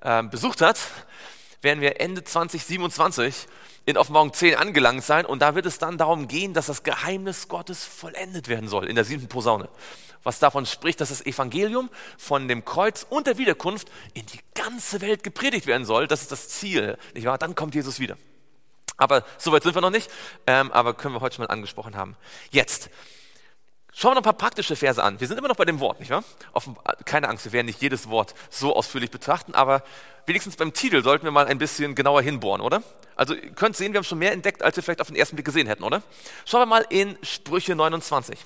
ähm, 0.02 0.30
besucht 0.30 0.60
hat, 0.62 0.80
werden 1.62 1.80
wir 1.80 2.00
Ende 2.00 2.24
2027 2.24 3.46
in 3.90 3.96
Offenbarung 3.96 4.32
10 4.32 4.54
angelangt 4.54 5.04
sein 5.04 5.26
und 5.26 5.42
da 5.42 5.54
wird 5.54 5.66
es 5.66 5.78
dann 5.78 5.98
darum 5.98 6.28
gehen, 6.28 6.54
dass 6.54 6.66
das 6.66 6.82
Geheimnis 6.82 7.48
Gottes 7.48 7.84
vollendet 7.84 8.48
werden 8.48 8.68
soll 8.68 8.86
in 8.86 8.94
der 8.94 9.04
siebten 9.04 9.28
Posaune 9.28 9.68
was 10.22 10.38
davon 10.38 10.66
spricht, 10.66 11.00
dass 11.00 11.08
das 11.08 11.24
Evangelium 11.24 11.90
von 12.18 12.48
dem 12.48 12.64
Kreuz 12.64 13.06
und 13.08 13.26
der 13.26 13.38
Wiederkunft 13.38 13.90
in 14.14 14.26
die 14.26 14.40
ganze 14.54 15.00
Welt 15.00 15.22
gepredigt 15.22 15.66
werden 15.66 15.84
soll. 15.84 16.06
Das 16.06 16.22
ist 16.22 16.32
das 16.32 16.48
Ziel, 16.48 16.98
nicht 17.14 17.24
wahr? 17.24 17.38
Dann 17.38 17.54
kommt 17.54 17.74
Jesus 17.74 18.00
wieder. 18.00 18.16
Aber 18.96 19.24
soweit 19.38 19.62
sind 19.62 19.74
wir 19.74 19.80
noch 19.80 19.90
nicht, 19.90 20.10
ähm, 20.46 20.70
aber 20.72 20.92
können 20.92 21.14
wir 21.14 21.20
heute 21.22 21.36
schon 21.36 21.46
mal 21.46 21.52
angesprochen 21.52 21.96
haben. 21.96 22.16
Jetzt, 22.50 22.90
schauen 24.00 24.12
wir 24.12 24.14
noch 24.14 24.20
ein 24.22 24.24
paar 24.24 24.32
praktische 24.32 24.76
Verse 24.76 25.02
an. 25.02 25.20
Wir 25.20 25.28
sind 25.28 25.36
immer 25.36 25.48
noch 25.48 25.56
bei 25.56 25.66
dem 25.66 25.78
Wort, 25.78 26.00
nicht 26.00 26.10
wahr? 26.10 26.24
Offen, 26.52 26.76
keine 27.04 27.28
Angst, 27.28 27.44
wir 27.44 27.52
werden 27.52 27.66
nicht 27.66 27.82
jedes 27.82 28.08
Wort 28.08 28.34
so 28.48 28.74
ausführlich 28.74 29.10
betrachten, 29.10 29.54
aber 29.54 29.82
wenigstens 30.24 30.56
beim 30.56 30.72
Titel 30.72 31.02
sollten 31.02 31.24
wir 31.24 31.30
mal 31.30 31.46
ein 31.46 31.58
bisschen 31.58 31.94
genauer 31.94 32.22
hinbohren, 32.22 32.62
oder? 32.62 32.82
Also 33.14 33.34
ihr 33.34 33.50
könnt 33.50 33.76
sehen, 33.76 33.92
wir 33.92 33.98
haben 33.98 34.04
schon 34.04 34.18
mehr 34.18 34.32
entdeckt, 34.32 34.62
als 34.62 34.76
wir 34.76 34.82
vielleicht 34.82 35.02
auf 35.02 35.08
den 35.08 35.16
ersten 35.16 35.36
Blick 35.36 35.44
gesehen 35.44 35.66
hätten, 35.66 35.82
oder? 35.82 36.02
Schauen 36.46 36.62
wir 36.62 36.66
mal 36.66 36.86
in 36.88 37.18
Sprüche 37.22 37.74
29. 37.76 38.38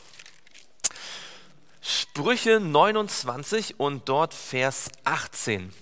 Sprüche 1.81 2.59
29 2.59 3.79
und 3.79 4.09
dort 4.09 4.35
Vers 4.35 4.91
18. 5.05 5.73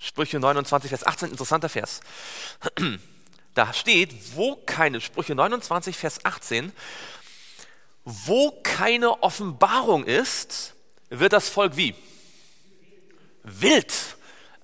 Sprüche 0.00 0.40
29, 0.40 0.88
Vers 0.88 1.06
18, 1.06 1.30
interessanter 1.30 1.68
Vers. 1.68 2.00
Da 3.54 3.72
steht, 3.72 4.14
wo 4.34 4.56
keine, 4.66 5.00
Sprüche 5.00 5.34
29, 5.34 5.96
Vers 5.96 6.22
18, 6.26 6.72
wo 8.06 8.52
keine 8.62 9.22
Offenbarung 9.24 10.04
ist, 10.04 10.74
wird 11.10 11.32
das 11.32 11.48
Volk 11.48 11.76
wie? 11.76 11.94
Wild. 13.42 13.92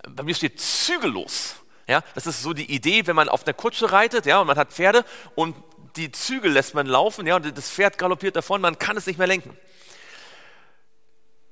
Bei 0.08 0.22
mir 0.22 0.34
steht 0.34 0.60
zügellos. 0.60 1.56
Ja, 1.88 2.04
das 2.14 2.28
ist 2.28 2.40
so 2.40 2.52
die 2.52 2.72
Idee, 2.72 3.06
wenn 3.08 3.16
man 3.16 3.28
auf 3.28 3.44
einer 3.44 3.52
Kutsche 3.52 3.90
reitet, 3.90 4.26
ja, 4.26 4.40
und 4.40 4.46
man 4.46 4.56
hat 4.56 4.72
Pferde 4.72 5.04
und 5.34 5.56
die 5.96 6.12
Zügel 6.12 6.52
lässt 6.52 6.74
man 6.74 6.86
laufen, 6.86 7.26
ja, 7.26 7.34
und 7.34 7.58
das 7.58 7.68
Pferd 7.68 7.98
galoppiert 7.98 8.36
davon, 8.36 8.60
man 8.60 8.78
kann 8.78 8.96
es 8.96 9.06
nicht 9.06 9.18
mehr 9.18 9.26
lenken. 9.26 9.56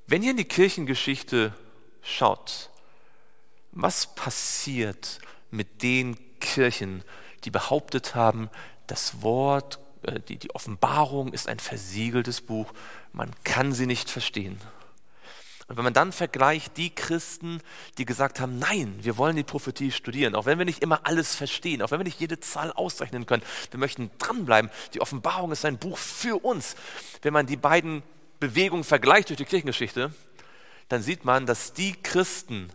Wenn 0.07 0.23
ihr 0.23 0.31
in 0.31 0.37
die 0.37 0.45
Kirchengeschichte 0.45 1.53
schaut, 2.03 2.71
was 3.73 4.15
passiert 4.15 5.19
mit 5.51 5.83
den 5.83 6.17
Kirchen, 6.39 7.03
die 7.45 7.51
behauptet 7.51 8.15
haben, 8.15 8.49
das 8.87 9.23
Wort, 9.23 9.81
die, 10.29 10.37
die 10.37 10.55
Offenbarung 10.55 11.33
ist 11.33 11.49
ein 11.49 11.59
versiegeltes 11.59 12.41
Buch, 12.41 12.73
man 13.13 13.31
kann 13.45 13.73
sie 13.73 13.87
nicht 13.87 14.11
verstehen. 14.11 14.61
Und 15.71 15.77
wenn 15.77 15.85
man 15.85 15.95
dann 15.95 16.11
vergleicht 16.11 16.77
die 16.77 16.91
Christen, 16.91 17.61
die 17.97 18.05
gesagt 18.05 18.41
haben, 18.41 18.59
nein, 18.59 18.99
wir 19.03 19.17
wollen 19.17 19.37
die 19.37 19.45
Prophetie 19.45 19.93
studieren, 19.93 20.35
auch 20.35 20.45
wenn 20.45 20.59
wir 20.59 20.65
nicht 20.65 20.83
immer 20.83 21.07
alles 21.07 21.37
verstehen, 21.37 21.81
auch 21.81 21.93
wenn 21.93 22.01
wir 22.01 22.05
nicht 22.05 22.19
jede 22.19 22.41
Zahl 22.41 22.73
ausrechnen 22.73 23.25
können, 23.25 23.45
wir 23.71 23.79
möchten 23.79 24.11
dranbleiben, 24.19 24.69
die 24.95 25.01
Offenbarung 25.01 25.53
ist 25.53 25.65
ein 25.65 25.79
Buch 25.79 25.97
für 25.97 26.45
uns. 26.45 26.75
Wenn 27.23 27.33
man 27.33 27.47
die 27.47 27.57
beiden 27.57 28.03
Bewegungen 28.41 28.83
vergleicht 28.83 29.29
durch 29.29 29.37
die 29.37 29.45
Kirchengeschichte, 29.45 30.13
dann 30.89 31.03
sieht 31.03 31.25
man, 31.25 31.47
dass 31.47 31.73
die 31.73 31.93
Christen, 31.93 32.73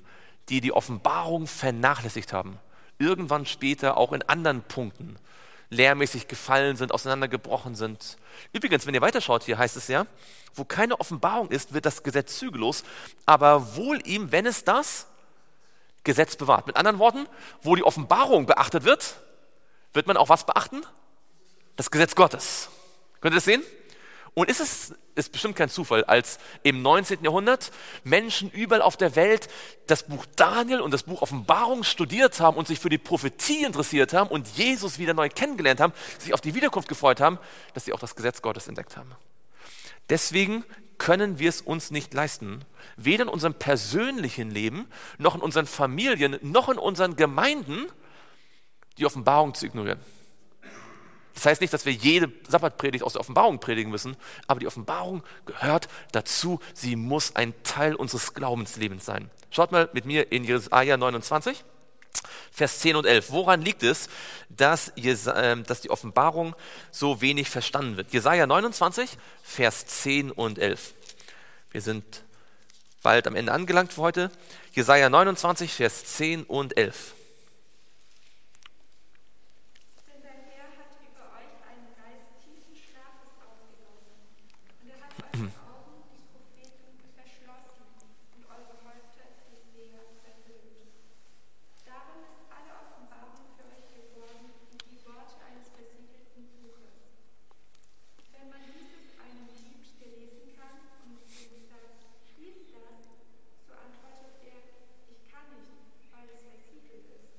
die 0.47 0.61
die 0.61 0.71
Offenbarung 0.71 1.47
vernachlässigt 1.47 2.31
haben, 2.31 2.59
irgendwann 2.97 3.45
später 3.45 3.97
auch 3.97 4.13
in 4.13 4.21
anderen 4.23 4.61
Punkten 4.61 5.17
lehrmäßig 5.69 6.27
gefallen 6.27 6.75
sind, 6.75 6.91
auseinandergebrochen 6.91 7.75
sind. 7.75 8.17
Übrigens, 8.53 8.85
wenn 8.85 8.93
ihr 8.93 9.01
weiterschaut, 9.01 9.43
hier 9.43 9.57
heißt 9.57 9.77
es 9.77 9.87
ja, 9.87 10.05
wo 10.53 10.63
keine 10.63 10.99
Offenbarung 10.99 11.49
ist, 11.51 11.73
wird 11.73 11.85
das 11.85 12.03
Gesetz 12.03 12.37
zügellos, 12.37 12.83
aber 13.25 13.75
wohl 13.75 13.99
ihm, 14.07 14.31
wenn 14.31 14.45
es 14.45 14.63
das 14.63 15.07
Gesetz 16.03 16.35
bewahrt. 16.35 16.67
Mit 16.67 16.77
anderen 16.77 16.99
Worten, 16.99 17.27
wo 17.61 17.75
die 17.75 17.83
Offenbarung 17.83 18.45
beachtet 18.45 18.83
wird, 18.83 19.15
wird 19.93 20.07
man 20.07 20.17
auch 20.17 20.29
was 20.29 20.45
beachten? 20.45 20.81
Das 21.75 21.91
Gesetz 21.91 22.15
Gottes. 22.15 22.69
Könnt 23.19 23.33
ihr 23.33 23.37
das 23.37 23.45
sehen? 23.45 23.63
Und 24.35 24.49
ist 24.49 24.59
es 24.59 24.93
ist 25.15 25.31
bestimmt 25.31 25.55
kein 25.55 25.69
Zufall, 25.69 26.03
als 26.03 26.39
im 26.61 26.81
19. 26.81 27.23
Jahrhundert 27.23 27.71
Menschen 28.03 28.51
überall 28.51 28.81
auf 28.81 28.97
der 28.97 29.15
Welt 29.15 29.47
das 29.87 30.03
Buch 30.03 30.25
Daniel 30.35 30.81
und 30.81 30.91
das 30.91 31.03
Buch 31.03 31.21
Offenbarung 31.21 31.83
studiert 31.83 32.41
haben 32.41 32.57
und 32.57 32.67
sich 32.67 32.79
für 32.79 32.89
die 32.89 32.97
Prophetie 32.97 33.63
interessiert 33.63 34.13
haben 34.13 34.29
und 34.29 34.47
Jesus 34.49 34.99
wieder 34.99 35.13
neu 35.13 35.29
kennengelernt 35.29 35.79
haben, 35.79 35.93
sich 36.19 36.33
auf 36.33 36.41
die 36.41 36.53
Wiederkunft 36.53 36.89
gefreut 36.89 37.21
haben, 37.21 37.39
dass 37.73 37.85
sie 37.85 37.93
auch 37.93 37.99
das 37.99 38.15
Gesetz 38.15 38.41
Gottes 38.41 38.67
entdeckt 38.67 38.97
haben. 38.97 39.15
Deswegen 40.09 40.65
können 40.97 41.39
wir 41.39 41.49
es 41.49 41.61
uns 41.61 41.91
nicht 41.91 42.13
leisten, 42.13 42.65
weder 42.97 43.23
in 43.23 43.29
unserem 43.29 43.53
persönlichen 43.53 44.51
Leben, 44.51 44.87
noch 45.17 45.35
in 45.35 45.41
unseren 45.41 45.65
Familien, 45.65 46.37
noch 46.41 46.69
in 46.69 46.77
unseren 46.77 47.15
Gemeinden, 47.15 47.87
die 48.97 49.05
Offenbarung 49.05 49.53
zu 49.53 49.65
ignorieren. 49.65 49.99
Das 51.35 51.45
heißt 51.45 51.61
nicht, 51.61 51.73
dass 51.73 51.85
wir 51.85 51.93
jede 51.93 52.31
Sabbatpredigt 52.47 53.03
aus 53.03 53.13
der 53.13 53.19
Offenbarung 53.19 53.59
predigen 53.59 53.91
müssen, 53.91 54.17
aber 54.47 54.59
die 54.59 54.67
Offenbarung 54.67 55.23
gehört 55.45 55.87
dazu. 56.11 56.59
Sie 56.73 56.95
muss 56.95 57.35
ein 57.35 57.53
Teil 57.63 57.95
unseres 57.95 58.33
Glaubenslebens 58.33 59.05
sein. 59.05 59.29
Schaut 59.51 59.71
mal 59.71 59.89
mit 59.93 60.05
mir 60.05 60.31
in 60.31 60.43
Jesaja 60.43 60.97
29, 60.97 61.63
Vers 62.51 62.79
10 62.79 62.95
und 62.95 63.05
11. 63.05 63.31
Woran 63.31 63.61
liegt 63.61 63.83
es, 63.83 64.07
dass, 64.49 64.91
ähm, 64.97 65.63
dass 65.65 65.81
die 65.81 65.89
Offenbarung 65.91 66.55
so 66.89 67.21
wenig 67.21 67.49
verstanden 67.49 67.97
wird? 67.97 68.11
Jesaja 68.13 68.47
29, 68.47 69.17
Vers 69.43 69.85
10 69.85 70.31
und 70.31 70.57
11. 70.57 70.93
Wir 71.71 71.81
sind 71.81 72.23
bald 73.03 73.27
am 73.27 73.35
Ende 73.35 73.51
angelangt 73.51 73.93
für 73.93 74.01
heute. 74.01 74.31
Jesaja 74.71 75.09
29, 75.09 75.73
Vers 75.73 76.05
10 76.05 76.43
und 76.43 76.77
11. 76.77 77.13
Denn 80.07 80.21
der 80.23 80.31
Herr 80.31 80.71
hat 80.79 80.95
über 81.03 81.27
euch 81.35 81.59
einen 81.67 81.91
Geist 81.95 82.31
tiefen 82.43 82.75
Schlafes 82.75 83.35
ausgegossen. 83.43 84.15
Und 84.81 84.89
er 84.89 84.99
hat 85.03 85.11
eure 85.27 85.51
Augen, 85.67 86.07
die 86.15 86.23
Propheten, 86.31 87.11
verschlossen 87.13 87.87
und 88.35 88.43
eure 88.47 88.75
Häupter, 88.87 89.27
die 89.51 89.59
Seher, 89.59 90.01
verhüllt. 90.23 90.95
Darum 91.85 92.23
ist 92.25 92.41
alle 92.47 92.73
Offenbarung 92.79 93.53
für 93.59 93.67
euch 93.69 93.85
geworden, 93.91 94.55
wie 94.71 94.81
die 94.81 94.99
Worte 95.05 95.35
eines 95.45 95.67
versiegelten 95.71 96.47
Buches. 96.57 96.95
Wenn 98.33 98.47
man 98.49 98.63
dieses 98.65 99.13
einem 99.19 99.45
Dieb, 99.51 99.83
der 99.99 100.11
lesen 100.15 100.55
kann, 100.57 100.79
und 101.05 101.27
ihm 101.27 101.63
sagt, 101.69 102.07
lies 102.39 102.71
das, 102.75 103.13
so 103.67 103.73
antwortet 103.75 104.39
er, 104.47 104.59
ich 105.11 105.21
kann 105.27 105.47
nicht, 105.55 105.71
weil 106.13 106.27
es 106.31 106.41
versiegelt 106.43 107.07
ist. 107.11 107.35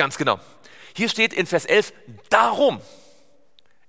Ganz 0.00 0.16
genau. 0.16 0.40
Hier 0.96 1.10
steht 1.10 1.34
in 1.34 1.44
Vers 1.44 1.66
11, 1.66 1.92
darum 2.30 2.80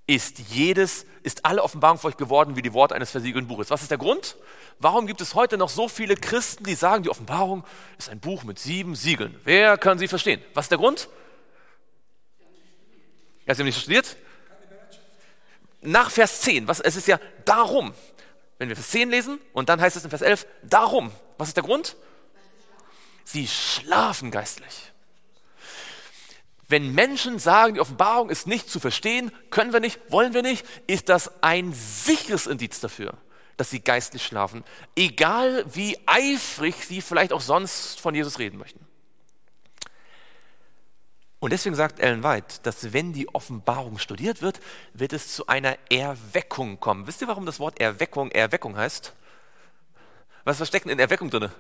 ist 0.08 0.40
jedes, 0.40 1.06
ist 1.24 1.46
alle 1.46 1.64
Offenbarung 1.64 2.00
für 2.00 2.08
euch 2.08 2.18
geworden 2.18 2.58
wie 2.58 2.62
die 2.62 2.74
Worte 2.74 2.94
eines 2.96 3.12
versiegelten 3.12 3.48
Buches. 3.48 3.70
Was 3.70 3.82
ist 3.82 3.92
der 3.92 3.98
Grund? 3.98 4.36
Warum 4.78 5.08
gibt 5.08 5.22
es 5.22 5.36
heute 5.36 5.58
noch 5.58 5.70
so 5.70 5.88
viele 5.88 6.16
Christen, 6.16 6.66
die 6.66 6.76
sagen, 6.76 7.04
die 7.04 7.10
Offenbarung 7.10 7.64
ist 7.98 8.10
ein 8.10 8.20
Buch 8.20 8.44
mit 8.44 8.60
sieben 8.60 8.94
Siegeln? 8.94 9.40
Wer 9.46 9.78
kann 9.78 10.00
sie 10.00 10.10
verstehen? 10.10 10.42
Was 10.54 10.66
ist 10.66 10.72
der 10.72 10.80
Grund? 10.80 11.08
Ja, 13.46 13.56
sie 13.56 13.62
haben 13.62 13.68
nicht 13.68 13.80
studiert? 13.80 14.18
Nach 15.80 16.12
Vers 16.12 16.42
10, 16.42 16.68
was, 16.68 16.82
es 16.82 16.98
ist 16.98 17.08
ja 17.08 17.22
darum. 17.46 17.94
Wenn 18.58 18.68
wir 18.68 18.76
Vers 18.76 18.90
10 18.90 19.12
lesen 19.12 19.40
und 19.54 19.70
dann 19.70 19.80
heißt 19.80 19.96
es 19.96 20.04
in 20.04 20.10
Vers 20.10 20.24
11, 20.24 20.46
darum. 20.62 21.10
Was 21.38 21.48
ist 21.48 21.56
der 21.56 21.64
Grund? 21.64 21.96
Sie 23.24 23.48
schlafen 23.48 24.30
geistlich. 24.30 24.91
Wenn 26.72 26.96
Menschen 26.96 27.38
sagen, 27.38 27.74
die 27.74 27.82
Offenbarung 27.82 28.30
ist 28.30 28.48
nicht 28.48 28.70
zu 28.70 28.80
verstehen, 28.80 29.30
können 29.50 29.74
wir 29.74 29.82
nicht, 29.82 30.00
wollen 30.10 30.34
wir 30.34 30.42
nicht, 30.42 30.66
ist 30.88 31.10
das 31.10 31.44
ein 31.44 31.74
sicheres 31.74 32.48
Indiz 32.48 32.80
dafür, 32.80 33.14
dass 33.58 33.70
sie 33.70 33.82
geistlich 33.82 34.26
schlafen, 34.26 34.64
egal 34.96 35.66
wie 35.74 36.00
eifrig 36.06 36.76
sie 36.76 37.02
vielleicht 37.02 37.34
auch 37.34 37.42
sonst 37.42 38.00
von 38.00 38.16
Jesus 38.16 38.40
reden 38.40 38.58
möchten. 38.58 38.88
Und 41.40 41.52
deswegen 41.52 41.76
sagt 41.76 42.00
Ellen 42.00 42.24
White, 42.24 42.60
dass 42.64 42.94
wenn 42.94 43.12
die 43.12 43.28
Offenbarung 43.28 43.98
studiert 43.98 44.42
wird, 44.42 44.62
wird 44.94 45.12
es 45.12 45.36
zu 45.36 45.48
einer 45.48 45.76
Erweckung 45.90 46.80
kommen. 46.80 47.06
Wisst 47.06 47.22
ihr, 47.22 47.28
warum 47.28 47.46
das 47.46 47.60
Wort 47.60 47.82
Erweckung 47.82 48.32
Erweckung 48.32 48.78
heißt? 48.78 49.12
Was 50.46 50.56
versteckt 50.56 50.86
in 50.86 51.00
Erweckung 51.00 51.30
drinne? 51.30 51.52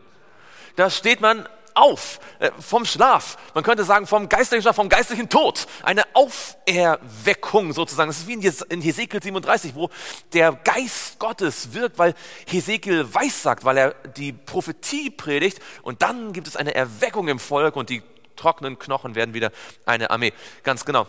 Da 0.77 0.89
steht 0.89 1.19
man 1.19 1.49
auf 1.75 2.19
äh, 2.39 2.51
vom 2.59 2.85
Schlaf. 2.85 3.37
Man 3.53 3.63
könnte 3.63 3.83
sagen 3.83 4.07
vom 4.07 4.29
geistlichen 4.29 4.61
Schlaf, 4.61 4.75
vom 4.75 4.89
geistlichen 4.89 5.29
Tod. 5.29 5.67
Eine 5.83 6.03
Auferweckung 6.13 7.73
sozusagen. 7.73 8.09
Das 8.09 8.19
ist 8.19 8.27
wie 8.27 8.33
in, 8.33 8.41
Jes 8.41 8.65
Hesekiel 8.69 9.21
37, 9.21 9.75
wo 9.75 9.89
der 10.33 10.53
Geist 10.53 11.19
Gottes 11.19 11.73
wirkt, 11.73 11.97
weil 11.97 12.13
Hesekiel 12.47 13.13
weissagt, 13.13 13.63
weil 13.63 13.77
er 13.77 13.93
die 14.17 14.33
Prophetie 14.33 15.09
predigt 15.09 15.59
und 15.81 16.01
dann 16.01 16.33
gibt 16.33 16.47
es 16.47 16.55
eine 16.55 16.75
Erweckung 16.75 17.27
im 17.27 17.39
Volk 17.39 17.75
und 17.75 17.89
die 17.89 18.03
trockenen 18.35 18.79
Knochen 18.79 19.15
werden 19.15 19.33
wieder 19.33 19.51
eine 19.85 20.09
Armee. 20.09 20.33
Ganz 20.63 20.85
genau. 20.85 21.07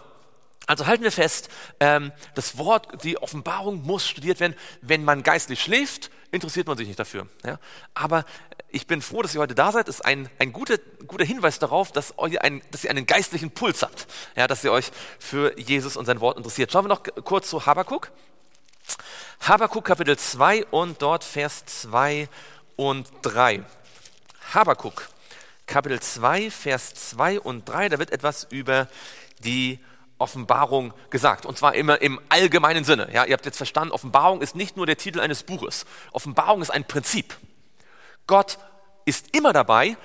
Also 0.66 0.86
halten 0.86 1.02
wir 1.02 1.12
fest, 1.12 1.48
ähm, 1.80 2.12
das 2.34 2.56
Wort, 2.56 3.02
die 3.02 3.18
Offenbarung 3.18 3.82
muss 3.82 4.06
studiert 4.08 4.38
werden. 4.38 4.54
Wenn 4.80 5.04
man 5.04 5.22
geistlich 5.22 5.60
schläft, 5.60 6.10
interessiert 6.30 6.66
man 6.66 6.76
sich 6.76 6.86
nicht 6.86 6.98
dafür. 6.98 7.26
Aber 7.94 8.24
ich 8.72 8.86
bin 8.86 9.02
froh, 9.02 9.22
dass 9.22 9.34
ihr 9.34 9.40
heute 9.40 9.54
da 9.54 9.70
seid. 9.70 9.88
Ist 9.88 10.04
ein, 10.04 10.28
ein 10.38 10.52
guter, 10.52 10.78
guter 11.06 11.24
Hinweis 11.24 11.58
darauf, 11.58 11.92
dass, 11.92 12.14
ihr 12.30 12.42
ein, 12.42 12.62
dass 12.70 12.84
ihr 12.84 12.90
einen 12.90 13.06
geistlichen 13.06 13.50
Puls 13.50 13.82
habt. 13.82 14.06
Ja, 14.34 14.46
dass 14.46 14.64
ihr 14.64 14.72
euch 14.72 14.90
für 15.18 15.58
Jesus 15.58 15.96
und 15.96 16.06
sein 16.06 16.20
Wort 16.20 16.38
interessiert. 16.38 16.72
Schauen 16.72 16.86
wir 16.86 16.88
noch 16.88 17.02
kurz 17.24 17.48
zu 17.48 17.66
Habakuk. 17.66 18.10
Habakuk 19.40 19.84
Kapitel 19.84 20.16
2 20.16 20.66
und 20.66 21.02
dort 21.02 21.22
Vers 21.22 21.64
2 21.66 22.28
und 22.76 23.08
3. 23.22 23.62
Habakuk 24.54 25.08
Kapitel 25.66 26.00
2, 26.00 26.50
Vers 26.50 26.94
2 26.94 27.40
und 27.40 27.68
3, 27.68 27.90
da 27.90 27.98
wird 27.98 28.10
etwas 28.10 28.44
über 28.50 28.88
die 29.38 29.78
Offenbarung 30.18 30.92
gesagt. 31.10 31.46
Und 31.46 31.58
zwar 31.58 31.74
immer 31.74 32.00
im 32.02 32.20
allgemeinen 32.28 32.84
Sinne. 32.84 33.08
Ja, 33.12 33.24
ihr 33.24 33.32
habt 33.32 33.46
jetzt 33.46 33.56
verstanden, 33.56 33.92
Offenbarung 33.92 34.40
ist 34.40 34.54
nicht 34.54 34.76
nur 34.76 34.86
der 34.86 34.96
Titel 34.96 35.20
eines 35.20 35.42
Buches. 35.42 35.84
Offenbarung 36.12 36.62
ist 36.62 36.70
ein 36.70 36.84
Prinzip. 36.84 37.36
Gott 38.26 38.58
ist 39.04 39.34
immer 39.36 39.52
dabei, 39.52 39.96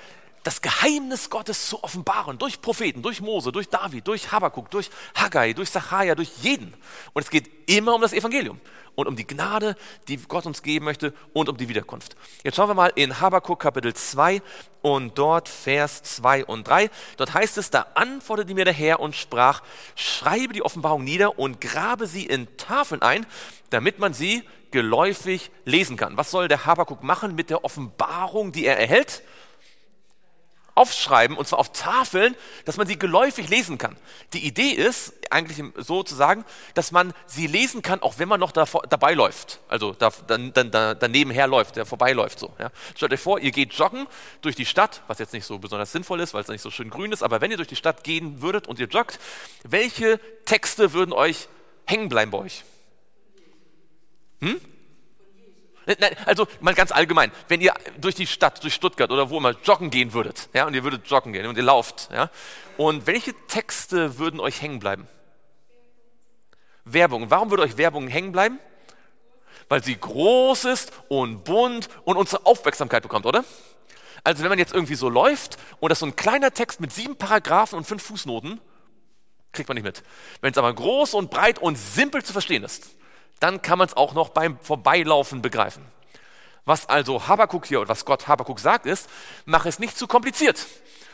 das 0.42 0.62
Geheimnis 0.62 1.30
Gottes 1.30 1.68
zu 1.68 1.82
offenbaren. 1.82 2.38
Durch 2.38 2.60
Propheten, 2.60 3.02
durch 3.02 3.20
Mose, 3.20 3.52
durch 3.52 3.68
David, 3.68 4.06
durch 4.06 4.32
Habakkuk, 4.32 4.70
durch 4.70 4.90
Haggai, 5.14 5.52
durch 5.52 5.70
Zachariah, 5.70 6.14
durch 6.14 6.30
jeden. 6.42 6.74
Und 7.12 7.22
es 7.22 7.30
geht 7.30 7.50
immer 7.68 7.94
um 7.94 8.00
das 8.00 8.12
Evangelium 8.12 8.60
und 8.94 9.06
um 9.06 9.14
die 9.14 9.26
Gnade, 9.26 9.76
die 10.08 10.16
Gott 10.16 10.46
uns 10.46 10.62
geben 10.62 10.84
möchte 10.84 11.14
und 11.32 11.48
um 11.48 11.56
die 11.56 11.68
Wiederkunft. 11.68 12.16
Jetzt 12.42 12.56
schauen 12.56 12.68
wir 12.68 12.74
mal 12.74 12.92
in 12.94 13.20
Habakkuk 13.20 13.60
Kapitel 13.60 13.94
2 13.94 14.42
und 14.82 15.16
dort 15.18 15.48
Vers 15.48 16.02
2 16.02 16.46
und 16.46 16.66
3. 16.66 16.90
Dort 17.16 17.34
heißt 17.34 17.58
es, 17.58 17.70
da 17.70 17.86
antwortete 17.94 18.54
mir 18.54 18.64
der 18.64 18.74
Herr 18.74 19.00
und 19.00 19.14
sprach, 19.14 19.62
schreibe 19.94 20.52
die 20.52 20.62
Offenbarung 20.62 21.04
nieder 21.04 21.38
und 21.38 21.60
grabe 21.60 22.06
sie 22.06 22.26
in 22.26 22.48
Tafeln 22.56 23.02
ein, 23.02 23.26
damit 23.70 23.98
man 23.98 24.14
sie 24.14 24.42
geläufig 24.70 25.50
lesen 25.64 25.96
kann. 25.96 26.16
Was 26.16 26.30
soll 26.30 26.48
der 26.48 26.66
Habakkuk 26.66 27.02
machen 27.02 27.34
mit 27.34 27.50
der 27.50 27.64
Offenbarung, 27.64 28.52
die 28.52 28.66
er 28.66 28.78
erhält? 28.78 29.22
Aufschreiben, 30.78 31.36
und 31.36 31.48
zwar 31.48 31.58
auf 31.58 31.72
Tafeln, 31.72 32.36
dass 32.64 32.76
man 32.76 32.86
sie 32.86 32.98
geläufig 32.98 33.48
lesen 33.48 33.78
kann. 33.78 33.96
Die 34.32 34.46
Idee 34.46 34.70
ist 34.70 35.12
eigentlich 35.30 35.60
so 35.76 36.04
zu 36.04 36.14
sagen, 36.14 36.44
dass 36.74 36.92
man 36.92 37.12
sie 37.26 37.48
lesen 37.48 37.82
kann, 37.82 38.00
auch 38.00 38.18
wenn 38.18 38.28
man 38.28 38.38
noch 38.38 38.52
davor, 38.52 38.82
dabei 38.88 39.14
läuft. 39.14 39.58
Also 39.68 39.92
da, 39.92 40.10
dann, 40.28 40.52
dann, 40.52 40.70
da, 40.70 40.94
daneben 40.94 41.30
herläuft, 41.32 41.76
der 41.76 41.84
vorbeiläuft. 41.84 42.38
So, 42.38 42.52
ja. 42.58 42.70
Stellt 42.94 43.12
euch 43.12 43.20
vor, 43.20 43.40
ihr 43.40 43.50
geht 43.50 43.74
joggen 43.74 44.06
durch 44.40 44.54
die 44.54 44.66
Stadt, 44.66 45.02
was 45.08 45.18
jetzt 45.18 45.32
nicht 45.32 45.44
so 45.44 45.58
besonders 45.58 45.90
sinnvoll 45.90 46.20
ist, 46.20 46.32
weil 46.32 46.42
es 46.42 46.48
nicht 46.48 46.62
so 46.62 46.70
schön 46.70 46.90
grün 46.90 47.10
ist, 47.10 47.22
aber 47.22 47.40
wenn 47.40 47.50
ihr 47.50 47.56
durch 47.56 47.68
die 47.68 47.76
Stadt 47.76 48.04
gehen 48.04 48.40
würdet 48.40 48.68
und 48.68 48.78
ihr 48.78 48.86
joggt, 48.86 49.18
welche 49.64 50.20
Texte 50.44 50.92
würden 50.92 51.12
euch 51.12 51.48
hängen 51.86 52.08
bleiben 52.08 52.30
bei 52.30 52.38
euch? 52.38 52.64
Hm? 54.40 54.60
Nein, 55.98 56.14
also 56.26 56.46
mal 56.60 56.74
ganz 56.74 56.92
allgemein, 56.92 57.32
wenn 57.48 57.62
ihr 57.62 57.72
durch 57.98 58.14
die 58.14 58.26
Stadt, 58.26 58.62
durch 58.62 58.74
Stuttgart 58.74 59.10
oder 59.10 59.30
wo 59.30 59.38
immer 59.38 59.54
joggen 59.64 59.88
gehen 59.88 60.12
würdet, 60.12 60.50
ja, 60.52 60.66
und 60.66 60.74
ihr 60.74 60.84
würdet 60.84 61.06
joggen 61.06 61.32
gehen 61.32 61.46
und 61.46 61.56
ihr 61.56 61.62
lauft, 61.62 62.10
ja, 62.12 62.30
und 62.76 63.06
welche 63.06 63.32
Texte 63.46 64.18
würden 64.18 64.38
euch 64.38 64.60
hängen 64.60 64.80
bleiben? 64.80 65.08
Werbung. 66.84 67.30
Warum 67.30 67.50
würde 67.50 67.62
euch 67.62 67.76
Werbung 67.78 68.08
hängen 68.08 68.32
bleiben? 68.32 68.58
Weil 69.68 69.82
sie 69.82 69.98
groß 69.98 70.66
ist 70.66 70.92
und 71.08 71.44
bunt 71.44 71.88
und 72.04 72.16
unsere 72.16 72.44
Aufmerksamkeit 72.44 73.02
bekommt, 73.02 73.26
oder? 73.26 73.44
Also 74.24 74.42
wenn 74.42 74.50
man 74.50 74.58
jetzt 74.58 74.74
irgendwie 74.74 74.94
so 74.94 75.08
läuft 75.08 75.56
und 75.80 75.90
das 75.90 75.96
ist 75.96 76.00
so 76.00 76.06
ein 76.06 76.16
kleiner 76.16 76.52
Text 76.52 76.80
mit 76.80 76.92
sieben 76.92 77.16
Paragraphen 77.16 77.78
und 77.78 77.84
fünf 77.86 78.02
Fußnoten, 78.02 78.60
kriegt 79.52 79.68
man 79.68 79.76
nicht 79.76 79.84
mit. 79.84 80.02
Wenn 80.40 80.52
es 80.52 80.58
aber 80.58 80.72
groß 80.72 81.14
und 81.14 81.30
breit 81.30 81.58
und 81.58 81.76
simpel 81.76 82.22
zu 82.22 82.32
verstehen 82.32 82.64
ist, 82.64 82.96
dann 83.40 83.62
kann 83.62 83.78
man 83.78 83.88
es 83.88 83.96
auch 83.96 84.14
noch 84.14 84.30
beim 84.30 84.58
Vorbeilaufen 84.60 85.42
begreifen. 85.42 85.84
Was 86.64 86.88
also 86.88 87.28
Habakuk 87.28 87.66
hier 87.66 87.80
und 87.80 87.88
was 87.88 88.04
Gott 88.04 88.28
Habakuk 88.28 88.60
sagt 88.60 88.86
ist, 88.86 89.08
mach 89.46 89.64
es 89.64 89.78
nicht 89.78 89.96
zu 89.96 90.06
kompliziert. 90.06 90.66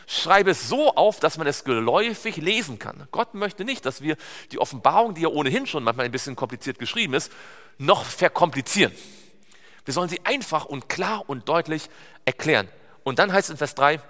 Schreibe 0.07 0.51
es 0.51 0.69
so 0.69 0.95
auf, 0.95 1.21
dass 1.21 1.39
man 1.39 1.47
es 1.47 1.65
geläufig 1.65 2.37
lesen 2.37 2.79
kann. 2.79 3.07
Gott 3.11 3.35
möchte 3.35 3.65
nicht, 3.65 3.87
dass 3.87 4.03
wir 4.03 4.17
die 4.53 4.59
Offenbarung, 4.59 5.15
die 5.15 5.23
ja 5.23 5.29
ohnehin 5.29 5.67
schon 5.67 5.85
manchmal 5.85 6.07
ein 6.07 6.13
bisschen 6.13 6.37
kompliziert 6.37 6.79
geschrieben 6.79 7.15
ist, 7.15 7.33
noch 7.79 8.05
verkomplizieren. 8.05 8.93
Wir 9.85 9.95
sollen 9.95 10.09
sie 10.09 10.21
einfach 10.25 10.65
und 10.65 10.89
klar 10.89 11.25
und 11.27 11.49
deutlich 11.49 11.89
erklären. 12.25 12.69
Und 13.03 13.19
dann 13.19 13.33
heißt 13.33 13.49
es 13.49 13.53
in 13.53 13.59
Vers 13.59 13.75
3, 13.75 14.01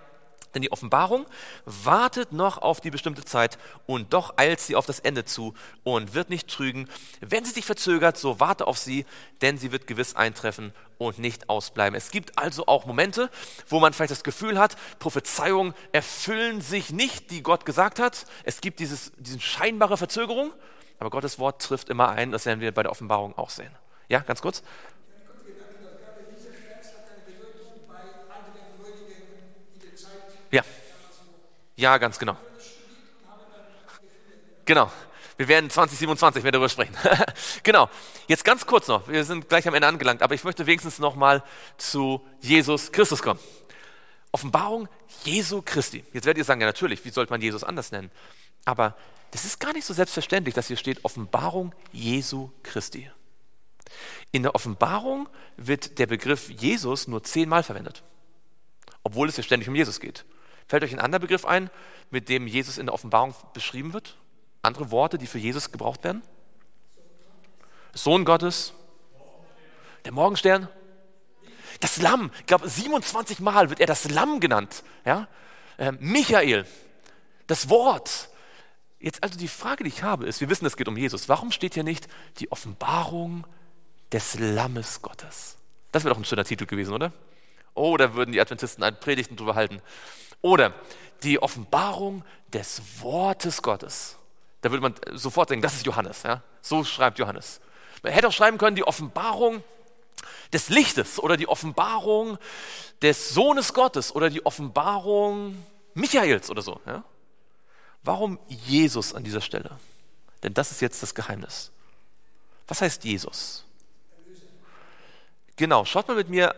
denn 0.54 0.62
die 0.62 0.72
Offenbarung 0.72 1.26
wartet 1.64 2.32
noch 2.32 2.58
auf 2.58 2.80
die 2.80 2.90
bestimmte 2.90 3.24
Zeit 3.24 3.58
und 3.86 4.12
doch 4.12 4.34
eilt 4.36 4.60
sie 4.60 4.76
auf 4.76 4.86
das 4.86 5.00
Ende 5.00 5.24
zu 5.24 5.54
und 5.82 6.14
wird 6.14 6.30
nicht 6.30 6.48
trügen. 6.48 6.88
Wenn 7.20 7.44
sie 7.44 7.52
sich 7.52 7.64
verzögert, 7.64 8.16
so 8.16 8.40
warte 8.40 8.66
auf 8.66 8.78
sie, 8.78 9.04
denn 9.42 9.58
sie 9.58 9.72
wird 9.72 9.86
gewiss 9.86 10.16
eintreffen 10.16 10.72
und 10.98 11.18
nicht 11.18 11.48
ausbleiben. 11.48 11.96
Es 11.96 12.10
gibt 12.10 12.38
also 12.38 12.66
auch 12.66 12.86
Momente, 12.86 13.30
wo 13.68 13.80
man 13.80 13.92
vielleicht 13.92 14.12
das 14.12 14.24
Gefühl 14.24 14.58
hat, 14.58 14.76
Prophezeiungen 14.98 15.74
erfüllen 15.92 16.60
sich 16.60 16.90
nicht, 16.90 17.30
die 17.30 17.42
Gott 17.42 17.64
gesagt 17.64 17.98
hat. 17.98 18.26
Es 18.44 18.60
gibt 18.60 18.80
dieses, 18.80 19.12
diese 19.18 19.40
scheinbare 19.40 19.96
Verzögerung, 19.96 20.52
aber 20.98 21.10
Gottes 21.10 21.38
Wort 21.38 21.60
trifft 21.60 21.88
immer 21.88 22.10
ein. 22.10 22.30
Das 22.30 22.46
werden 22.46 22.60
wir 22.60 22.72
bei 22.72 22.82
der 22.82 22.92
Offenbarung 22.92 23.36
auch 23.36 23.50
sehen. 23.50 23.70
Ja, 24.08 24.20
ganz 24.20 24.40
kurz. 24.42 24.62
Ja. 30.54 30.62
Ja, 31.74 31.98
ganz 31.98 32.16
genau. 32.16 32.36
Genau. 34.64 34.92
Wir 35.36 35.48
werden 35.48 35.68
2027 35.68 36.44
mehr 36.44 36.52
darüber 36.52 36.68
sprechen. 36.68 36.96
genau. 37.64 37.90
Jetzt 38.28 38.44
ganz 38.44 38.64
kurz 38.64 38.86
noch. 38.86 39.08
Wir 39.08 39.24
sind 39.24 39.48
gleich 39.48 39.66
am 39.66 39.74
Ende 39.74 39.88
angelangt, 39.88 40.22
aber 40.22 40.36
ich 40.36 40.44
möchte 40.44 40.64
wenigstens 40.66 41.00
noch 41.00 41.16
mal 41.16 41.42
zu 41.76 42.24
Jesus 42.40 42.92
Christus 42.92 43.20
kommen. 43.20 43.40
Offenbarung 44.30 44.88
Jesu 45.24 45.60
Christi. 45.60 46.04
Jetzt 46.12 46.24
werdet 46.24 46.38
ihr 46.38 46.44
sagen, 46.44 46.60
ja 46.60 46.68
natürlich, 46.68 47.04
wie 47.04 47.10
sollte 47.10 47.32
man 47.32 47.40
Jesus 47.40 47.64
anders 47.64 47.90
nennen? 47.90 48.12
Aber 48.64 48.96
das 49.32 49.44
ist 49.44 49.58
gar 49.58 49.72
nicht 49.72 49.84
so 49.84 49.92
selbstverständlich, 49.92 50.54
dass 50.54 50.68
hier 50.68 50.76
steht 50.76 51.04
Offenbarung 51.04 51.74
Jesu 51.90 52.52
Christi. 52.62 53.10
In 54.30 54.44
der 54.44 54.54
Offenbarung 54.54 55.28
wird 55.56 55.98
der 55.98 56.06
Begriff 56.06 56.48
Jesus 56.48 57.08
nur 57.08 57.24
zehnmal 57.24 57.64
verwendet, 57.64 58.04
obwohl 59.02 59.28
es 59.28 59.36
ja 59.36 59.42
ständig 59.42 59.68
um 59.68 59.74
Jesus 59.74 59.98
geht. 59.98 60.24
Fällt 60.66 60.84
euch 60.84 60.92
ein 60.92 61.00
anderer 61.00 61.20
Begriff 61.20 61.44
ein, 61.44 61.70
mit 62.10 62.28
dem 62.28 62.46
Jesus 62.46 62.78
in 62.78 62.86
der 62.86 62.94
Offenbarung 62.94 63.34
beschrieben 63.52 63.92
wird? 63.92 64.16
Andere 64.62 64.90
Worte, 64.90 65.18
die 65.18 65.26
für 65.26 65.38
Jesus 65.38 65.72
gebraucht 65.72 66.04
werden? 66.04 66.22
Sohn 67.92 68.24
Gottes, 68.24 68.72
der 70.04 70.12
Morgenstern, 70.12 70.68
das 71.80 72.00
Lamm. 72.00 72.30
Ich 72.40 72.46
glaube, 72.46 72.68
27 72.68 73.40
Mal 73.40 73.68
wird 73.68 73.80
er 73.80 73.86
das 73.86 74.10
Lamm 74.10 74.40
genannt. 74.40 74.82
Ja? 75.04 75.28
Äh, 75.76 75.92
Michael, 75.92 76.66
das 77.46 77.68
Wort. 77.68 78.30
Jetzt 78.98 79.22
also 79.22 79.38
die 79.38 79.48
Frage, 79.48 79.84
die 79.84 79.88
ich 79.88 80.02
habe, 80.02 80.26
ist, 80.26 80.40
wir 80.40 80.48
wissen, 80.48 80.64
es 80.64 80.76
geht 80.76 80.88
um 80.88 80.96
Jesus. 80.96 81.28
Warum 81.28 81.52
steht 81.52 81.74
hier 81.74 81.84
nicht 81.84 82.08
die 82.38 82.50
Offenbarung 82.50 83.46
des 84.12 84.38
Lammes 84.38 85.02
Gottes? 85.02 85.58
Das 85.92 86.04
wäre 86.04 86.14
doch 86.14 86.20
ein 86.20 86.24
schöner 86.24 86.44
Titel 86.44 86.66
gewesen, 86.66 86.94
oder? 86.94 87.12
Da 87.74 88.14
würden 88.14 88.32
die 88.32 88.40
Adventisten 88.40 88.84
ein 88.84 88.98
Predigten 88.98 89.36
drüber 89.36 89.54
halten. 89.54 89.80
Oder 90.40 90.74
die 91.22 91.40
Offenbarung 91.40 92.24
des 92.52 92.80
Wortes 93.00 93.62
Gottes. 93.62 94.16
Da 94.60 94.70
würde 94.70 94.82
man 94.82 94.94
sofort 95.12 95.50
denken, 95.50 95.62
das 95.62 95.74
ist 95.74 95.86
Johannes. 95.86 96.22
Ja? 96.22 96.42
So 96.62 96.84
schreibt 96.84 97.18
Johannes. 97.18 97.60
Man 98.02 98.12
hätte 98.12 98.28
auch 98.28 98.32
schreiben 98.32 98.58
können, 98.58 98.76
die 98.76 98.86
Offenbarung 98.86 99.62
des 100.52 100.68
Lichtes 100.68 101.18
oder 101.18 101.36
die 101.36 101.48
Offenbarung 101.48 102.38
des 103.02 103.30
Sohnes 103.30 103.74
Gottes 103.74 104.14
oder 104.14 104.30
die 104.30 104.44
Offenbarung 104.46 105.62
Michaels 105.94 106.50
oder 106.50 106.62
so. 106.62 106.80
Ja? 106.86 107.04
Warum 108.02 108.38
Jesus 108.48 109.14
an 109.14 109.24
dieser 109.24 109.40
Stelle? 109.40 109.78
Denn 110.42 110.54
das 110.54 110.70
ist 110.70 110.80
jetzt 110.80 111.02
das 111.02 111.14
Geheimnis. 111.14 111.72
Was 112.68 112.80
heißt 112.80 113.04
Jesus? 113.04 113.64
Genau, 115.56 115.84
schaut 115.84 116.08
mal 116.08 116.16
mit 116.16 116.28
mir, 116.28 116.54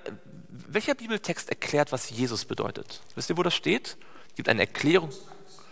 welcher 0.69 0.95
Bibeltext 0.95 1.49
erklärt, 1.49 1.93
was 1.93 2.11
Jesus 2.11 2.45
bedeutet? 2.45 3.01
Wisst 3.15 3.31
ihr, 3.31 3.37
wo 3.37 3.43
das 3.43 3.55
steht? 3.55 3.97
Es 4.29 4.35
gibt 4.35 4.49
eine 4.49 4.63
Erklärung. 4.63 5.11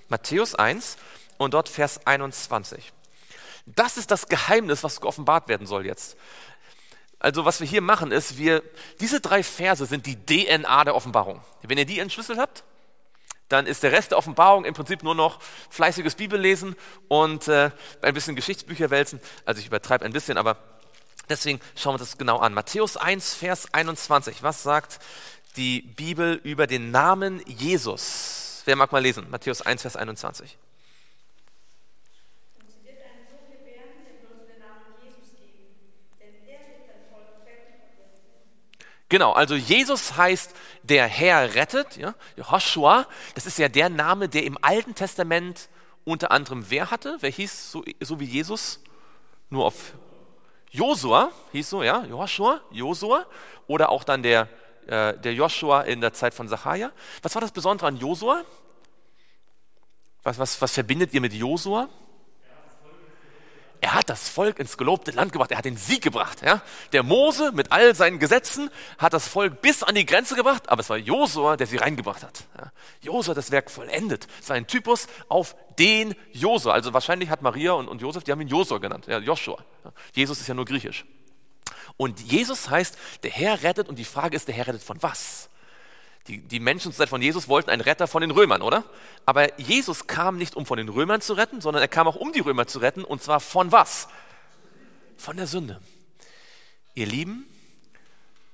Matthäus 0.09 0.55
1 0.55 0.97
und 1.39 1.55
dort 1.55 1.68
Vers 1.68 2.07
21. 2.07 2.93
Das 3.66 3.97
ist 3.97 4.11
das 4.11 4.28
Geheimnis, 4.28 4.82
was 4.82 5.01
geoffenbart 5.01 5.49
werden 5.49 5.66
soll 5.66 5.87
jetzt. 5.87 6.16
Also 7.18 7.47
was 7.47 7.61
wir 7.61 7.66
hier 7.66 7.80
machen 7.80 8.12
ist, 8.12 8.37
wir, 8.37 8.62
diese 9.01 9.20
drei 9.20 9.43
Verse 9.43 9.87
sind 9.87 10.05
die 10.07 10.16
DNA 10.16 10.85
der 10.85 10.95
Offenbarung. 10.95 11.41
Wenn 11.62 11.78
ihr 11.78 11.87
die 11.87 11.99
entschlüsselt 11.99 12.39
habt, 12.39 12.64
dann 13.49 13.66
ist 13.66 13.82
der 13.82 13.93
Rest 13.93 14.11
der 14.11 14.18
Offenbarung 14.18 14.64
im 14.64 14.74
Prinzip 14.74 15.03
nur 15.03 15.14
noch 15.14 15.41
fleißiges 15.70 16.16
Bibellesen 16.16 16.76
und 17.09 17.49
äh, 17.49 17.70
ein 18.03 18.14
bisschen 18.14 18.37
Geschichtsbücher 18.37 18.91
wälzen. 18.91 19.20
Also 19.45 19.61
ich 19.61 19.66
übertreibe 19.66 20.05
ein 20.05 20.12
bisschen, 20.12 20.37
aber 20.37 20.57
Deswegen 21.29 21.61
schauen 21.75 21.95
wir 21.95 22.01
uns 22.01 22.11
das 22.11 22.18
genau 22.18 22.39
an. 22.39 22.55
Matthäus 22.55 22.97
1, 22.97 23.35
Vers 23.35 23.72
21. 23.72 24.43
Was 24.43 24.62
sagt 24.62 24.99
die 25.57 25.83
Bibel 25.83 26.41
über 26.43 26.66
den 26.66 26.91
Namen 26.91 27.43
Jesus? 27.47 28.62
Wer 28.64 28.77
mag 28.77 28.93
mal 28.93 29.03
lesen? 29.03 29.29
Matthäus 29.31 29.62
1, 29.62 29.83
Vers 29.83 29.97
21. 29.97 30.57
Und 32.59 32.70
sie 32.70 32.87
wird 32.87 32.99
einen 32.99 33.27
Sohn 33.29 33.51
gebären, 33.51 34.05
dem 34.07 34.27
bloß 34.27 34.47
den 34.47 34.59
Namen 34.61 34.95
Jesus 35.03 35.33
geben, 35.33 35.77
denn 36.18 36.35
er 36.47 36.61
wird 36.61 36.89
das 36.89 37.09
Volk 37.11 37.47
retten. 37.47 37.75
Genau, 39.09 39.33
also 39.33 39.55
Jesus 39.55 40.16
heißt 40.16 40.55
der 40.83 41.07
Herr 41.07 41.55
rettet, 41.55 41.97
ja, 41.97 42.14
Joshua, 42.37 43.07
das 43.35 43.47
ist 43.47 43.59
ja 43.59 43.68
der 43.68 43.89
Name, 43.89 44.29
der 44.29 44.45
im 44.45 44.59
Alten 44.61 44.95
Testament 44.95 45.68
unter 46.05 46.31
anderem 46.31 46.66
wer 46.68 46.91
hatte? 46.91 47.16
Wer 47.20 47.31
hieß 47.31 47.70
so, 47.70 47.85
so 48.01 48.20
wie 48.20 48.27
Jesus? 48.27 48.81
Nur 49.51 49.64
auf 49.66 49.93
Josua 50.75 51.31
hieß 51.53 51.70
so, 51.70 51.83
ja, 51.83 52.05
Joshua, 52.05 52.61
Josua, 52.70 53.27
oder 53.68 53.89
auch 53.91 54.03
dann 54.03 54.22
der 54.22 54.49
äh, 54.87 55.16
der 55.18 55.33
Joshua 55.33 55.83
in 55.83 56.01
der 56.01 56.12
Zeit 56.12 56.35
von 56.35 56.49
Sacharja. 56.49 56.93
Was 57.22 57.35
war 57.35 57.41
das 57.41 57.53
Besondere 57.53 57.87
an 57.87 57.97
Josua? 57.97 58.43
Was, 60.22 60.39
was, 60.39 60.61
was 60.61 60.72
verbindet 60.72 61.14
ihr 61.14 61.20
mit 61.20 61.33
Josua? 61.33 61.89
Er 63.85 63.93
hat 63.93 64.09
das 64.09 64.30
Volk 64.30 64.61
ins 64.61 64.78
gelobte 64.78 65.11
Land 65.11 65.32
gebracht. 65.32 65.51
Er 65.51 65.59
hat 65.59 65.66
den 65.66 65.76
Sieg 65.76 66.03
gebracht. 66.03 66.41
Ja? 66.41 66.62
Der 66.95 67.03
Mose 67.03 67.53
mit 67.53 67.70
all 67.70 67.95
seinen 67.95 68.18
Gesetzen 68.18 68.70
hat 68.97 69.12
das 69.12 69.28
Volk 69.28 69.61
bis 69.61 69.82
an 69.82 69.95
die 69.95 70.07
Grenze 70.07 70.37
gebracht, 70.37 70.70
aber 70.70 70.80
es 70.80 70.89
war 70.89 70.97
Josua, 70.97 71.59
der 71.59 71.66
sie 71.66 71.76
reingebracht 71.76 72.22
hat. 72.22 72.45
Ja? 72.57 72.72
Josua 73.03 73.32
hat 73.32 73.37
das 73.37 73.51
Werk 73.51 73.70
vollendet. 73.70 74.26
Es 74.41 74.49
war 74.49 74.57
ein 74.57 74.66
Typus 74.66 75.07
auf 75.28 75.55
den 75.78 76.14
Josua. 76.32 76.72
Also 76.72 76.95
wahrscheinlich 76.95 77.28
hat 77.28 77.43
Maria 77.43 77.72
und, 77.72 77.89
und 77.89 78.01
Josef, 78.01 78.24
die 78.24 78.32
haben 78.32 78.41
ihn 78.41 78.49
Josua 78.49 78.78
genannt, 78.78 79.07
ja, 79.07 79.18
Joshua. 79.18 79.62
Ja? 79.85 79.93
Jesus 80.14 80.41
ist 80.41 80.47
ja 80.47 80.55
nur 80.55 80.64
griechisch. 80.64 81.05
Und 81.99 82.20
Jesus 82.20 82.70
heißt, 82.70 82.97
der 83.22 83.32
Herr 83.32 83.62
rettet 83.62 83.91
und 83.91 83.99
die 83.99 84.07
Frage 84.07 84.35
ist, 84.35 84.49
der 84.49 84.55
Herr 84.55 84.68
rettet 84.68 84.82
von 84.82 85.03
was? 85.03 85.51
Die, 86.29 86.39
die 86.39 86.61
Menschen 86.61 86.93
zur 86.93 86.99
Zeit 86.99 87.09
von 87.11 87.20
Jesus 87.20 87.49
wollten 87.49 87.68
einen 87.68 87.83
Retter 87.83 88.07
von 88.07 88.22
den 88.22 88.31
Römern, 88.31 88.62
oder? 88.62 88.85
Aber 89.27 89.59
Jesus 89.61 90.07
kam 90.07 90.39
nicht, 90.39 90.57
um 90.57 90.64
von 90.64 90.79
den 90.79 90.89
Römern 90.89 91.20
zu 91.20 91.35
retten, 91.35 91.61
sondern 91.61 91.83
er 91.83 91.89
kam 91.89 92.07
auch, 92.07 92.16
um 92.16 92.33
die 92.33 92.41
Römer 92.41 92.66
zu 92.66 92.79
retten. 92.79 93.05
Und 93.05 93.22
zwar 93.22 93.41
von 93.41 93.72
was? 93.72 94.09
Von 95.18 95.37
der 95.37 95.47
Sünde. 95.47 95.81
Ihr 96.95 97.07
Lieben, 97.07 97.47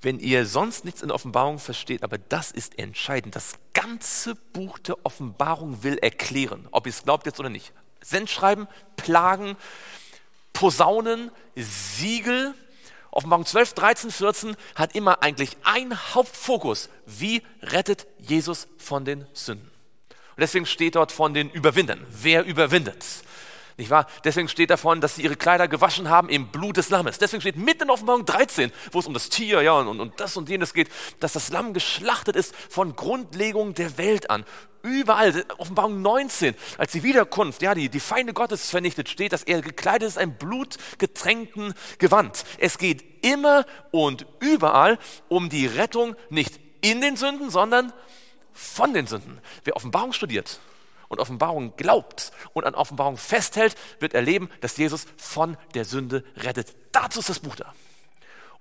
wenn 0.03 0.19
ihr 0.19 0.47
sonst 0.47 0.85
nichts 0.85 1.03
in 1.03 1.11
Offenbarung 1.11 1.59
versteht, 1.59 2.03
aber 2.03 2.19
das 2.19 2.51
ist 2.51 2.79
entscheidend. 2.79 3.37
Das 3.37 3.55
ganze 3.73 4.35
Buch 4.35 4.79
der 4.79 4.97
Offenbarung 5.05 5.83
will 5.83 5.99
erklären, 5.99 6.67
ob 6.73 6.87
ihr 6.87 6.91
es 6.91 7.05
glaubt 7.05 7.27
jetzt 7.27 7.39
oder 7.39 7.51
nicht. 7.51 7.73
Sendschreiben, 8.03 8.67
Plagen, 8.97 9.57
Posaunen, 10.53 11.31
Siegel, 11.55 12.55
Offenbarung 13.11 13.45
12, 13.45 13.75
13, 13.75 14.11
14 14.11 14.57
hat 14.75 14.95
immer 14.95 15.23
eigentlich 15.23 15.57
ein 15.65 15.97
Hauptfokus. 16.15 16.89
Wie 17.07 17.43
rettet 17.63 18.07
Jesus 18.19 18.69
von 18.79 19.05
den 19.05 19.27
Sünden? 19.33 19.71
Und 20.09 20.41
deswegen 20.41 20.67
steht 20.67 20.95
dort 20.95 21.13
von 21.13 21.35
den 21.35 21.51
Überwindern. 21.51 22.07
Wer 22.09 22.45
überwindet? 22.45 23.05
Nicht 23.81 23.89
wahr? 23.89 24.07
Deswegen 24.25 24.47
steht 24.47 24.69
davon, 24.69 25.01
dass 25.01 25.15
sie 25.15 25.23
ihre 25.23 25.37
Kleider 25.37 25.67
gewaschen 25.67 26.11
haben 26.11 26.29
im 26.29 26.49
Blut 26.49 26.77
des 26.77 26.91
Lammes. 26.91 27.17
Deswegen 27.17 27.41
steht 27.41 27.57
mitten 27.57 27.85
in 27.85 27.91
Offenbarung 27.91 28.27
13, 28.27 28.71
wo 28.93 28.99
es 28.99 29.07
um 29.07 29.15
das 29.15 29.31
Tier 29.31 29.63
ja, 29.63 29.73
und, 29.73 29.99
und 30.01 30.21
das 30.21 30.37
und 30.37 30.51
jenes 30.51 30.75
geht, 30.75 30.91
dass 31.19 31.33
das 31.33 31.49
Lamm 31.49 31.73
geschlachtet 31.73 32.37
ist 32.37 32.55
von 32.69 32.95
Grundlegung 32.95 33.73
der 33.73 33.97
Welt 33.97 34.29
an. 34.29 34.45
Überall, 34.83 35.47
Offenbarung 35.57 36.03
19, 36.03 36.55
als 36.77 36.93
die 36.93 37.03
Wiederkunft, 37.03 37.63
ja, 37.63 37.75
die, 37.75 37.89
die 37.89 38.01
Feinde 38.01 38.35
Gottes 38.35 38.69
vernichtet, 38.69 39.09
steht, 39.09 39.33
dass 39.33 39.45
er 39.45 39.63
gekleidet 39.63 40.09
ist, 40.09 40.19
ein 40.19 40.37
blutgetränkten 40.37 41.73
Gewand. 41.97 42.45
Es 42.59 42.77
geht 42.77 43.25
immer 43.25 43.65
und 43.93 44.27
überall 44.41 44.99
um 45.29 45.49
die 45.49 45.65
Rettung 45.65 46.17
nicht 46.29 46.61
in 46.83 47.01
den 47.01 47.17
Sünden, 47.17 47.49
sondern 47.49 47.95
von 48.53 48.93
den 48.93 49.07
Sünden. 49.07 49.41
Wer 49.65 49.75
Offenbarung 49.75 50.13
studiert 50.13 50.61
und 51.11 51.19
Offenbarung 51.19 51.77
glaubt 51.77 52.31
und 52.55 52.65
an 52.65 52.75
Offenbarung 52.75 53.19
festhält, 53.19 53.77
wird 53.99 54.15
erleben, 54.15 54.49
dass 54.61 54.77
Jesus 54.77 55.07
von 55.17 55.59
der 55.75 55.85
Sünde 55.85 56.25
rettet. 56.37 56.75
Dazu 56.93 57.19
ist 57.19 57.29
das 57.29 57.41
Buch 57.41 57.57
da. 57.57 57.75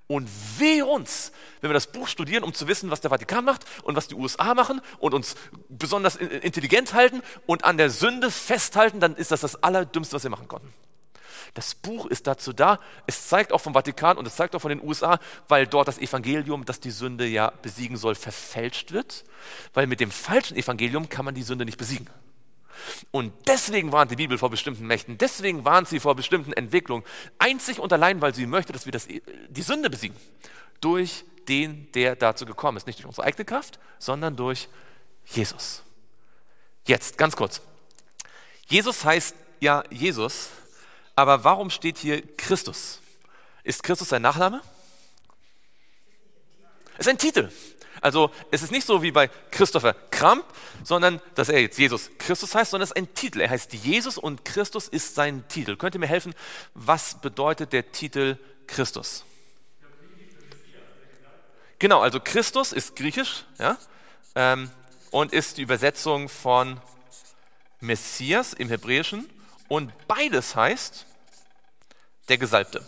Und 0.07 0.27
weh 0.57 0.81
uns, 0.81 1.31
wenn 1.61 1.69
wir 1.69 1.75
das 1.75 1.91
Buch 1.91 2.07
studieren, 2.07 2.43
um 2.43 2.55
zu 2.55 2.67
wissen, 2.67 2.89
was 2.89 3.01
der 3.01 3.11
Vatikan 3.11 3.45
macht 3.45 3.65
und 3.83 3.95
was 3.95 4.07
die 4.07 4.15
USA 4.15 4.55
machen 4.55 4.81
und 4.97 5.13
uns 5.13 5.35
besonders 5.69 6.15
intelligent 6.15 6.95
halten 6.95 7.21
und 7.45 7.63
an 7.63 7.77
der 7.77 7.91
Sünde 7.91 8.31
festhalten, 8.31 8.99
dann 8.99 9.15
ist 9.15 9.29
das 9.29 9.41
das 9.41 9.61
Allerdümmste, 9.61 10.15
was 10.15 10.23
wir 10.23 10.31
machen 10.31 10.47
konnten. 10.47 10.73
Das 11.53 11.75
Buch 11.75 12.07
ist 12.07 12.25
dazu 12.25 12.53
da, 12.53 12.79
es 13.05 13.27
zeigt 13.27 13.53
auch 13.53 13.61
vom 13.61 13.73
Vatikan 13.73 14.17
und 14.17 14.25
es 14.25 14.35
zeigt 14.35 14.55
auch 14.55 14.59
von 14.59 14.69
den 14.69 14.81
USA, 14.81 15.19
weil 15.47 15.67
dort 15.67 15.87
das 15.87 15.99
Evangelium, 15.99 16.65
das 16.65 16.79
die 16.79 16.91
Sünde 16.91 17.27
ja 17.27 17.51
besiegen 17.61 17.97
soll, 17.97 18.15
verfälscht 18.15 18.91
wird, 18.91 19.23
weil 19.75 19.85
mit 19.85 19.99
dem 19.99 20.09
falschen 20.09 20.57
Evangelium 20.57 21.09
kann 21.09 21.25
man 21.25 21.35
die 21.35 21.43
Sünde 21.43 21.65
nicht 21.65 21.77
besiegen. 21.77 22.09
Und 23.11 23.33
deswegen 23.47 23.91
warnt 23.91 24.11
die 24.11 24.15
Bibel 24.15 24.37
vor 24.37 24.49
bestimmten 24.49 24.85
Mächten, 24.87 25.17
deswegen 25.17 25.65
warnt 25.65 25.87
sie 25.87 25.99
vor 25.99 26.15
bestimmten 26.15 26.53
Entwicklungen, 26.53 27.03
einzig 27.37 27.79
und 27.79 27.91
allein, 27.93 28.21
weil 28.21 28.33
sie 28.33 28.45
möchte, 28.45 28.73
dass 28.73 28.85
wir 28.85 28.91
das, 28.91 29.07
die 29.07 29.61
Sünde 29.61 29.89
besiegen. 29.89 30.17
Durch 30.81 31.25
den, 31.49 31.91
der 31.91 32.15
dazu 32.15 32.45
gekommen 32.45 32.77
ist. 32.77 32.87
Nicht 32.87 32.99
durch 32.99 33.07
unsere 33.07 33.25
eigene 33.25 33.43
Kraft, 33.43 33.79
sondern 33.97 34.35
durch 34.35 34.69
Jesus. 35.25 35.83
Jetzt, 36.87 37.17
ganz 37.17 37.35
kurz. 37.35 37.61
Jesus 38.67 39.03
heißt 39.03 39.35
ja 39.59 39.83
Jesus, 39.89 40.49
aber 41.15 41.43
warum 41.43 41.69
steht 41.69 41.97
hier 41.97 42.21
Christus? 42.37 43.01
Ist 43.63 43.83
Christus 43.83 44.09
sein 44.09 44.21
Nachname? 44.21 44.61
Ist 46.97 47.09
ein 47.09 47.17
Titel. 47.17 47.49
Also 48.01 48.31
es 48.51 48.63
ist 48.63 48.71
nicht 48.71 48.85
so 48.85 49.01
wie 49.01 49.11
bei 49.11 49.29
Christopher 49.51 49.93
Kramp, 50.11 50.45
sondern 50.83 51.21
dass 51.35 51.49
er 51.49 51.61
jetzt 51.61 51.77
Jesus 51.77 52.09
Christus 52.17 52.55
heißt, 52.55 52.71
sondern 52.71 52.85
es 52.85 52.91
ist 52.91 52.97
ein 52.97 53.13
Titel. 53.13 53.41
Er 53.41 53.49
heißt 53.49 53.73
Jesus 53.73 54.17
und 54.17 54.45
Christus 54.45 54.87
ist 54.87 55.15
sein 55.15 55.47
Titel. 55.47 55.75
Könnt 55.75 55.95
ihr 55.95 55.99
mir 55.99 56.07
helfen, 56.07 56.33
was 56.73 57.19
bedeutet 57.19 57.73
der 57.73 57.91
Titel 57.91 58.37
Christus? 58.67 59.25
Genau, 61.79 62.01
also 62.01 62.19
Christus 62.19 62.73
ist 62.73 62.95
griechisch 62.95 63.45
ja, 63.57 63.77
ähm, 64.35 64.69
und 65.11 65.31
ist 65.31 65.57
die 65.57 65.61
Übersetzung 65.61 66.27
von 66.27 66.79
Messias 67.79 68.51
im 68.51 68.67
Hebräischen 68.67 69.29
und 69.69 69.91
beides 70.07 70.55
heißt 70.57 71.05
der 72.27 72.37
Gesalbte. 72.37 72.85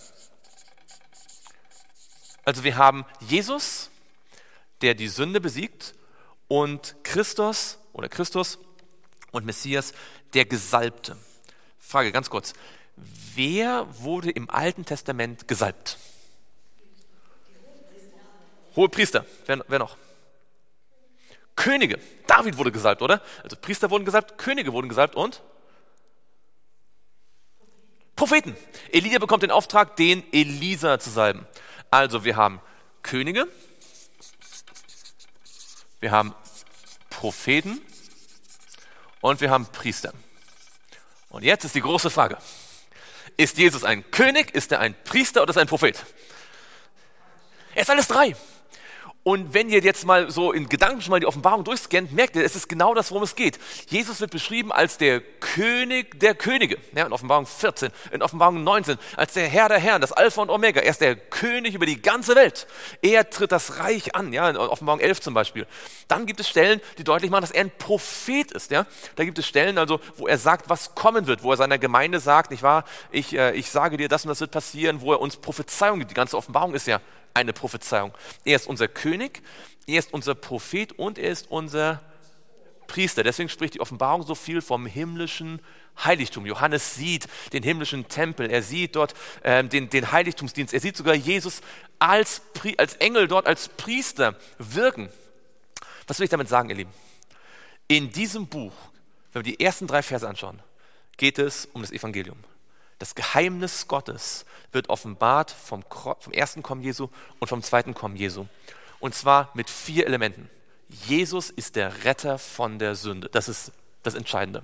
Also 2.44 2.64
wir 2.64 2.76
haben 2.76 3.06
Jesus 3.22 3.91
der 4.82 4.96
die 4.96 5.08
Sünde 5.08 5.42
besiegt 5.42 5.96
und 6.48 6.96
Christus 7.04 7.78
oder 7.94 8.10
Christus 8.10 8.60
und 9.32 9.46
Messias, 9.46 9.94
der 10.34 10.46
Gesalbte. 10.46 11.18
Frage 11.80 12.12
ganz 12.12 12.30
kurz. 12.30 12.54
Wer 13.36 13.88
wurde 14.00 14.32
im 14.32 14.50
Alten 14.50 14.86
Testament 14.86 15.48
gesalbt? 15.48 15.98
Hohe 18.76 18.90
Priester. 18.90 19.26
Wer, 19.46 19.64
wer 19.68 19.80
noch? 19.80 19.98
Könige. 21.56 22.00
David 22.28 22.58
wurde 22.58 22.72
gesalbt, 22.72 23.02
oder? 23.02 23.22
Also 23.44 23.56
Priester 23.56 23.90
wurden 23.90 24.06
gesalbt, 24.06 24.38
Könige 24.38 24.74
wurden 24.74 24.90
gesalbt 24.90 25.16
und 25.16 25.42
Propheten. 28.16 28.56
Elia 28.92 29.20
bekommt 29.20 29.44
den 29.44 29.52
Auftrag, 29.52 29.96
den 29.96 30.24
Elisa 30.32 31.00
zu 31.00 31.10
salben. 31.10 31.48
Also 31.90 32.24
wir 32.24 32.36
haben 32.36 32.62
Könige, 33.04 33.48
wir 36.02 36.12
haben 36.12 36.36
Propheten 37.10 37.80
und 39.22 39.40
wir 39.40 39.50
haben 39.50 39.68
Priester. 39.68 40.14
Und 41.30 41.44
jetzt 41.44 41.64
ist 41.64 41.76
die 41.76 41.82
große 41.82 42.10
Frage. 42.10 42.38
Ist 43.38 43.58
Jesus 43.58 43.86
ein 43.86 44.10
König, 44.12 44.54
ist 44.54 44.72
er 44.72 44.80
ein 44.80 44.96
Priester 45.06 45.44
oder 45.44 45.52
ist 45.52 45.56
er 45.56 45.62
ein 45.62 45.68
Prophet? 45.68 46.04
Er 47.74 47.84
ist 47.84 47.90
alles 47.90 48.08
drei. 48.08 48.36
Und 49.24 49.54
wenn 49.54 49.70
ihr 49.70 49.82
jetzt 49.82 50.04
mal 50.08 50.32
so 50.32 50.52
in 50.52 50.68
Gedanken 50.68 51.00
schon 51.02 51.12
mal 51.12 51.20
die 51.20 51.28
Offenbarung 51.28 51.64
durchscannt, 51.64 52.12
merkt 52.12 52.36
ihr, 52.36 52.44
es 52.44 52.56
ist 52.56 52.68
genau 52.68 52.96
das, 52.96 53.12
worum 53.12 53.22
es 53.22 53.36
geht. 53.36 53.60
Jesus 53.88 54.20
wird 54.20 54.32
beschrieben 54.32 54.72
als 54.72 54.98
der 54.98 55.22
König 55.22 56.20
der 56.20 56.34
Könige. 56.34 56.80
Ja, 56.96 57.06
in 57.06 57.14
Offenbarung 57.14 57.46
14, 57.46 57.92
in 58.12 58.24
Offenbarung 58.24 58.64
19, 58.64 58.98
als 59.16 59.34
der 59.34 59.48
Herr 59.48 59.70
der 59.70 59.78
Herren, 59.78 60.02
das 60.02 60.12
Alpha 60.12 60.42
und 60.42 60.50
Omega. 60.50 60.82
Er 60.82 60.90
ist 60.90 61.02
der 61.02 61.16
König 61.16 61.76
über 61.76 61.86
die 61.86 62.02
ganze 62.02 62.36
Welt. 62.36 62.66
Er 63.04 63.30
tritt 63.30 63.52
das 63.52 63.78
Reich 63.78 64.16
an, 64.16 64.34
ja, 64.34 64.50
in 64.50 64.58
Offenbarung 64.58 65.00
11 65.00 65.22
zum 65.22 65.36
Beispiel. 65.36 65.68
Dann 66.08 66.26
gibt 66.26 66.40
es 66.40 66.50
Stellen, 66.50 66.82
die 66.98 67.04
deutlich 67.04 67.30
machen, 67.30 67.42
dass 67.42 67.52
er 67.52 67.62
ein 67.62 67.72
Prophet 67.78 68.52
ist. 68.52 68.72
Ja. 68.72 68.88
Da 69.18 69.24
gibt 69.24 69.38
es 69.38 69.46
Stellen, 69.46 69.78
also, 69.78 70.00
wo 70.18 70.26
er 70.26 70.40
sagt, 70.40 70.68
was 70.68 70.96
kommen 70.96 71.28
wird, 71.28 71.44
wo 71.44 71.52
er 71.52 71.58
seiner 71.58 71.78
Gemeinde 71.78 72.20
sagt, 72.20 72.50
nicht 72.50 72.64
wahr, 72.64 72.86
ich, 73.12 73.38
äh, 73.38 73.54
ich 73.54 73.70
sage 73.70 73.98
dir, 73.98 74.10
das 74.10 74.26
und 74.26 74.30
das 74.30 74.42
wird 74.42 74.50
passieren, 74.50 75.02
wo 75.02 75.12
er 75.12 75.22
uns 75.22 75.38
Prophezeiung 75.38 76.00
gibt. 76.00 76.10
Die 76.10 76.16
ganze 76.16 76.36
Offenbarung 76.38 76.74
ist 76.74 76.88
ja 76.88 77.00
eine 77.34 77.54
Prophezeiung. 77.54 78.14
Er 78.46 78.56
ist 78.56 78.68
unser 78.68 78.88
König, 78.88 79.42
er 79.88 80.00
ist 80.00 80.14
unser 80.14 80.36
Prophet 80.36 80.94
und 80.94 81.18
er 81.18 81.32
ist 81.32 81.50
unser 81.50 82.02
Priester. 82.88 83.24
Deswegen 83.24 83.50
spricht 83.50 83.74
die 83.76 83.80
Offenbarung 83.80 84.24
so 84.24 84.36
viel 84.36 84.62
vom 84.62 84.86
himmlischen 84.86 85.62
Heiligtum. 86.04 86.46
Johannes 86.46 86.96
sieht 86.96 87.28
den 87.54 87.64
himmlischen 87.64 88.08
Tempel, 88.08 88.50
er 88.50 88.62
sieht 88.64 88.96
dort 88.96 89.14
ähm, 89.44 89.70
den, 89.70 89.90
den 89.90 90.12
Heiligtumsdienst, 90.12 90.74
er 90.74 90.80
sieht 90.80 90.98
sogar 90.98 91.16
Jesus 91.16 91.62
als, 92.00 92.42
als 92.78 92.96
Engel 92.96 93.28
dort, 93.28 93.48
als 93.48 93.70
Priester 93.70 94.38
wirken. 94.58 95.10
Was 96.08 96.20
will 96.20 96.26
ich 96.26 96.30
damit 96.30 96.50
sagen, 96.50 96.70
ihr 96.70 96.76
Lieben? 96.76 96.94
In 97.88 98.12
diesem 98.12 98.48
Buch, 98.48 98.74
wenn 99.32 99.46
wir 99.46 99.56
die 99.56 99.64
ersten 99.64 99.88
drei 99.88 100.02
Verse 100.02 100.28
anschauen, 100.28 100.60
geht 101.18 101.40
es 101.40 101.68
um 101.74 101.82
das 101.82 101.92
Evangelium. 101.92 102.38
Das 103.02 103.16
Geheimnis 103.16 103.88
Gottes 103.88 104.46
wird 104.72 104.90
offenbart 104.90 105.50
vom, 105.50 105.84
vom 105.90 106.34
ersten 106.34 106.62
Kommen 106.62 106.84
Jesu 106.84 107.08
und 107.40 107.48
vom 107.48 107.64
zweiten 107.64 107.96
Kommen 107.96 108.16
Jesu. 108.16 108.46
Und 109.00 109.16
zwar 109.16 109.50
mit 109.56 109.72
vier 109.72 110.06
Elementen. 110.06 110.52
Jesus 110.88 111.50
ist 111.50 111.76
der 111.78 112.04
Retter 112.04 112.38
von 112.38 112.78
der 112.78 112.94
Sünde. 112.94 113.28
Das 113.32 113.50
ist 113.50 113.72
das 114.04 114.14
Entscheidende. 114.14 114.62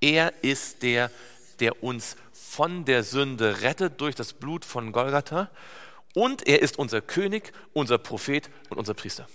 Er 0.00 0.32
ist 0.44 0.84
der, 0.84 1.10
der 1.58 1.82
uns 1.82 2.16
von 2.32 2.84
der 2.84 3.02
Sünde 3.02 3.62
rettet 3.62 4.00
durch 4.00 4.14
das 4.14 4.32
Blut 4.32 4.64
von 4.64 4.92
Golgatha. 4.92 5.50
Und 6.14 6.46
er 6.46 6.62
ist 6.62 6.78
unser 6.78 7.00
König, 7.00 7.52
unser 7.72 7.98
Prophet 7.98 8.48
und 8.70 8.78
unser 8.78 8.94
Priester. 8.94 9.26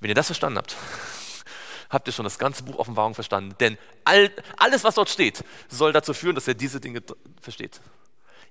Wenn 0.00 0.08
ihr 0.08 0.16
das 0.16 0.26
verstanden 0.26 0.58
habt, 0.58 0.74
habt 1.90 2.06
ihr 2.08 2.12
schon 2.12 2.24
das 2.24 2.38
ganze 2.38 2.62
Buch 2.62 2.78
Offenbarung 2.78 3.14
verstanden. 3.14 3.54
Denn 3.60 3.78
all, 4.04 4.30
alles, 4.56 4.84
was 4.84 4.94
dort 4.94 5.08
steht, 5.08 5.44
soll 5.68 5.92
dazu 5.92 6.14
führen, 6.14 6.34
dass 6.34 6.48
er 6.48 6.54
diese 6.54 6.80
Dinge 6.80 7.02
versteht. 7.40 7.80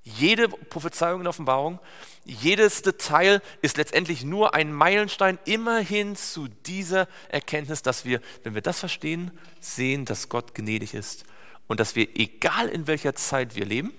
Jede 0.03 0.49
Prophezeiung 0.49 1.21
in 1.21 1.27
Offenbarung, 1.27 1.79
jedes 2.25 2.81
Detail 2.81 3.41
ist 3.61 3.77
letztendlich 3.77 4.25
nur 4.25 4.53
ein 4.53 4.73
Meilenstein 4.73 5.39
immerhin 5.45 6.17
zu 6.17 6.49
dieser 6.65 7.07
Erkenntnis, 7.29 7.83
dass 7.83 8.03
wir, 8.03 8.19
wenn 8.43 8.53
wir 8.53 8.61
das 8.61 8.79
verstehen, 8.79 9.31
sehen, 9.61 10.03
dass 10.03 10.27
Gott 10.27 10.53
gnädig 10.55 10.93
ist 10.93 11.23
und 11.67 11.79
dass 11.79 11.95
wir, 11.95 12.07
egal 12.15 12.67
in 12.67 12.87
welcher 12.87 13.15
Zeit 13.15 13.55
wir 13.55 13.65
leben, 13.65 13.93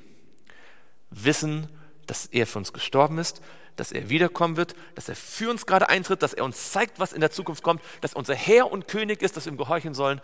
wissen, 1.09 1.69
dass 2.07 2.27
er 2.27 2.47
für 2.47 2.59
uns 2.59 2.75
gestorben 2.75 3.19
ist, 3.19 3.41
dass 3.77 3.93
er 3.93 4.09
wiederkommen 4.09 4.57
wird, 4.57 4.75
dass 4.95 5.09
er 5.09 5.17
für 5.17 5.51
uns 5.51 5.67
gerade 5.67 5.89
eintritt, 5.89 6.23
dass 6.23 6.35
er 6.35 6.45
uns 6.45 6.73
zeigt, 6.73 7.01
was 7.01 7.13
in 7.13 7.21
der 7.21 7.31
Zukunft 7.31 7.63
kommt, 7.63 7.83
dass 8.01 8.13
er 8.15 8.19
unser 8.19 8.35
Herr 8.35 8.71
und 8.71 8.89
König 8.89 9.23
ist, 9.23 9.37
dass 9.37 9.47
wir 9.47 9.53
ihm 9.53 9.59
gehorchen 9.59 9.95
sollen 9.95 10.21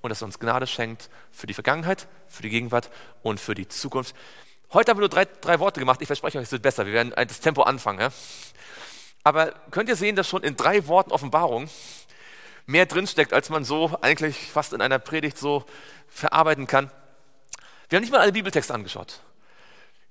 und 0.00 0.10
dass 0.10 0.22
er 0.22 0.26
uns 0.26 0.38
Gnade 0.38 0.66
schenkt 0.66 1.10
für 1.30 1.46
die 1.46 1.54
Vergangenheit, 1.54 2.08
für 2.28 2.42
die 2.42 2.50
Gegenwart 2.50 2.90
und 3.22 3.40
für 3.40 3.54
die 3.54 3.68
Zukunft. 3.68 4.14
Heute 4.72 4.90
haben 4.90 4.98
wir 4.98 5.02
nur 5.02 5.08
drei, 5.08 5.24
drei 5.24 5.60
Worte 5.60 5.80
gemacht. 5.80 6.00
Ich 6.02 6.06
verspreche 6.06 6.38
euch, 6.38 6.44
es 6.44 6.52
wird 6.52 6.62
besser. 6.62 6.86
Wir 6.86 6.92
werden 6.92 7.12
das 7.16 7.40
Tempo 7.40 7.62
anfangen. 7.62 8.00
Ja? 8.00 8.08
Aber 9.22 9.52
könnt 9.70 9.88
ihr 9.88 9.96
sehen, 9.96 10.16
dass 10.16 10.28
schon 10.28 10.42
in 10.42 10.56
drei 10.56 10.86
Worten 10.88 11.12
Offenbarung 11.12 11.68
mehr 12.66 12.86
drinsteckt, 12.86 13.32
als 13.32 13.50
man 13.50 13.64
so 13.64 13.96
eigentlich 14.00 14.36
fast 14.36 14.72
in 14.72 14.80
einer 14.80 14.98
Predigt 14.98 15.38
so 15.38 15.64
verarbeiten 16.08 16.66
kann? 16.66 16.90
Wir 17.88 17.96
haben 17.96 18.02
nicht 18.02 18.12
mal 18.12 18.20
alle 18.20 18.32
Bibeltexte 18.32 18.74
angeschaut. 18.74 19.20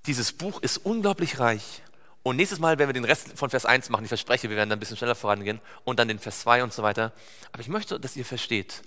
Dieses 0.05 0.31
Buch 0.33 0.61
ist 0.61 0.77
unglaublich 0.77 1.39
reich. 1.39 1.81
Und 2.23 2.37
nächstes 2.37 2.59
Mal 2.59 2.79
werden 2.79 2.89
wir 2.89 2.93
den 2.93 3.05
Rest 3.05 3.37
von 3.37 3.49
Vers 3.49 3.65
1 3.65 3.89
machen. 3.89 4.05
Ich 4.05 4.09
verspreche, 4.09 4.49
wir 4.49 4.55
werden 4.55 4.69
dann 4.69 4.77
ein 4.77 4.79
bisschen 4.79 4.97
schneller 4.97 5.15
vorangehen. 5.15 5.59
Und 5.83 5.99
dann 5.99 6.07
den 6.07 6.19
Vers 6.19 6.39
2 6.41 6.63
und 6.63 6.73
so 6.73 6.81
weiter. 6.81 7.11
Aber 7.51 7.61
ich 7.61 7.67
möchte, 7.67 7.99
dass 7.99 8.15
ihr 8.15 8.25
versteht, 8.25 8.81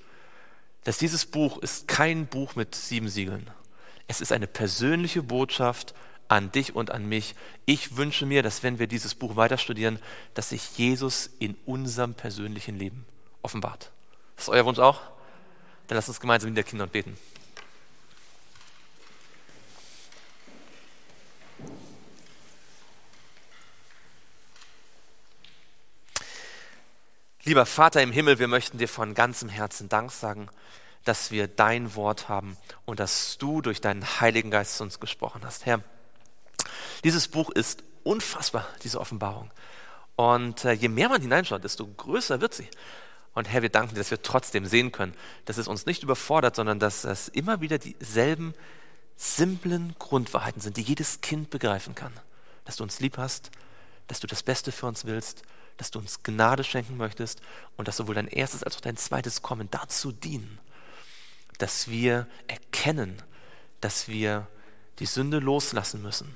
dass 0.84 0.98
dieses 0.98 1.26
Buch 1.26 1.58
ist 1.58 1.86
kein 1.86 2.26
Buch 2.26 2.56
mit 2.56 2.74
sieben 2.74 3.08
Siegeln. 3.08 3.50
Es 4.08 4.20
ist 4.20 4.32
eine 4.32 4.46
persönliche 4.46 5.22
Botschaft 5.22 5.94
an 6.28 6.50
dich 6.50 6.74
und 6.74 6.90
an 6.90 7.06
mich. 7.08 7.34
Ich 7.66 7.96
wünsche 7.96 8.24
mir, 8.24 8.42
dass 8.42 8.62
wenn 8.62 8.78
wir 8.78 8.86
dieses 8.86 9.14
Buch 9.14 9.36
weiter 9.36 9.58
studieren, 9.58 9.98
dass 10.34 10.50
sich 10.50 10.78
Jesus 10.78 11.30
in 11.38 11.56
unserem 11.66 12.14
persönlichen 12.14 12.78
Leben 12.78 13.04
offenbart. 13.42 13.90
Ist 14.36 14.48
euer 14.48 14.64
Wunsch 14.64 14.78
auch? 14.78 15.00
Dann 15.88 15.96
lasst 15.96 16.08
uns 16.08 16.20
gemeinsam 16.20 16.48
in 16.48 16.54
der 16.54 16.64
Kinder 16.64 16.84
und 16.84 16.92
beten. 16.92 17.16
Lieber 27.46 27.64
Vater 27.64 28.02
im 28.02 28.10
Himmel, 28.10 28.40
wir 28.40 28.48
möchten 28.48 28.76
dir 28.76 28.88
von 28.88 29.14
ganzem 29.14 29.48
Herzen 29.48 29.88
Dank 29.88 30.10
sagen, 30.10 30.48
dass 31.04 31.30
wir 31.30 31.46
dein 31.46 31.94
Wort 31.94 32.28
haben 32.28 32.56
und 32.86 32.98
dass 32.98 33.38
du 33.38 33.60
durch 33.60 33.80
deinen 33.80 34.04
Heiligen 34.20 34.50
Geist 34.50 34.76
zu 34.76 34.82
uns 34.82 34.98
gesprochen 34.98 35.42
hast. 35.44 35.64
Herr, 35.64 35.80
dieses 37.04 37.28
Buch 37.28 37.50
ist 37.50 37.84
unfassbar, 38.02 38.66
diese 38.82 38.98
Offenbarung. 38.98 39.52
Und 40.16 40.64
äh, 40.64 40.72
je 40.72 40.88
mehr 40.88 41.08
man 41.08 41.22
hineinschaut, 41.22 41.62
desto 41.62 41.86
größer 41.86 42.40
wird 42.40 42.52
sie. 42.52 42.68
Und 43.32 43.48
Herr, 43.48 43.62
wir 43.62 43.68
danken 43.68 43.94
dir, 43.94 44.00
dass 44.00 44.10
wir 44.10 44.22
trotzdem 44.22 44.66
sehen 44.66 44.90
können, 44.90 45.14
dass 45.44 45.56
es 45.56 45.68
uns 45.68 45.86
nicht 45.86 46.02
überfordert, 46.02 46.56
sondern 46.56 46.80
dass 46.80 47.04
es 47.04 47.28
immer 47.28 47.60
wieder 47.60 47.78
dieselben 47.78 48.54
simplen 49.14 49.94
Grundwahrheiten 50.00 50.60
sind, 50.60 50.78
die 50.78 50.82
jedes 50.82 51.20
Kind 51.20 51.50
begreifen 51.50 51.94
kann. 51.94 52.12
Dass 52.64 52.74
du 52.74 52.82
uns 52.82 52.98
lieb 52.98 53.18
hast, 53.18 53.52
dass 54.08 54.18
du 54.18 54.26
das 54.26 54.42
Beste 54.42 54.72
für 54.72 54.86
uns 54.86 55.04
willst 55.04 55.44
dass 55.76 55.90
du 55.90 55.98
uns 55.98 56.22
Gnade 56.22 56.64
schenken 56.64 56.96
möchtest 56.96 57.40
und 57.76 57.88
dass 57.88 57.96
sowohl 57.96 58.14
dein 58.14 58.28
erstes 58.28 58.62
als 58.62 58.76
auch 58.76 58.80
dein 58.80 58.96
zweites 58.96 59.42
Kommen 59.42 59.68
dazu 59.70 60.12
dienen, 60.12 60.58
dass 61.58 61.88
wir 61.88 62.26
erkennen, 62.46 63.22
dass 63.80 64.08
wir 64.08 64.46
die 64.98 65.06
Sünde 65.06 65.38
loslassen 65.38 66.02
müssen 66.02 66.34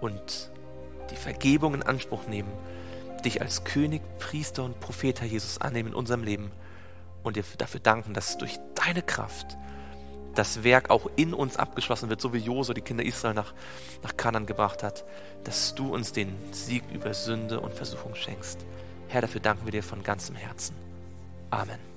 und 0.00 0.50
die 1.10 1.16
Vergebung 1.16 1.74
in 1.74 1.82
Anspruch 1.82 2.26
nehmen, 2.26 2.52
dich 3.24 3.40
als 3.42 3.64
König, 3.64 4.02
Priester 4.18 4.64
und 4.64 4.80
Prophet, 4.80 5.20
Herr 5.20 5.28
Jesus, 5.28 5.58
annehmen 5.58 5.90
in 5.90 5.94
unserem 5.94 6.24
Leben 6.24 6.50
und 7.22 7.36
dir 7.36 7.44
dafür 7.58 7.80
danken, 7.80 8.14
dass 8.14 8.38
durch 8.38 8.58
deine 8.74 9.02
Kraft 9.02 9.56
das 10.34 10.62
Werk 10.62 10.90
auch 10.90 11.10
in 11.16 11.34
uns 11.34 11.56
abgeschlossen 11.56 12.08
wird, 12.08 12.20
so 12.20 12.32
wie 12.32 12.38
Josua 12.38 12.74
die 12.74 12.80
Kinder 12.80 13.04
Israel 13.04 13.34
nach, 13.34 13.52
nach 14.02 14.16
Kanan 14.16 14.46
gebracht 14.46 14.82
hat, 14.82 15.04
dass 15.44 15.74
du 15.74 15.92
uns 15.94 16.12
den 16.12 16.34
Sieg 16.52 16.84
über 16.92 17.14
Sünde 17.14 17.60
und 17.60 17.74
Versuchung 17.74 18.14
schenkst. 18.14 18.58
Herr, 19.08 19.22
dafür 19.22 19.40
danken 19.40 19.64
wir 19.64 19.72
dir 19.72 19.82
von 19.82 20.02
ganzem 20.02 20.36
Herzen. 20.36 20.76
Amen. 21.50 21.89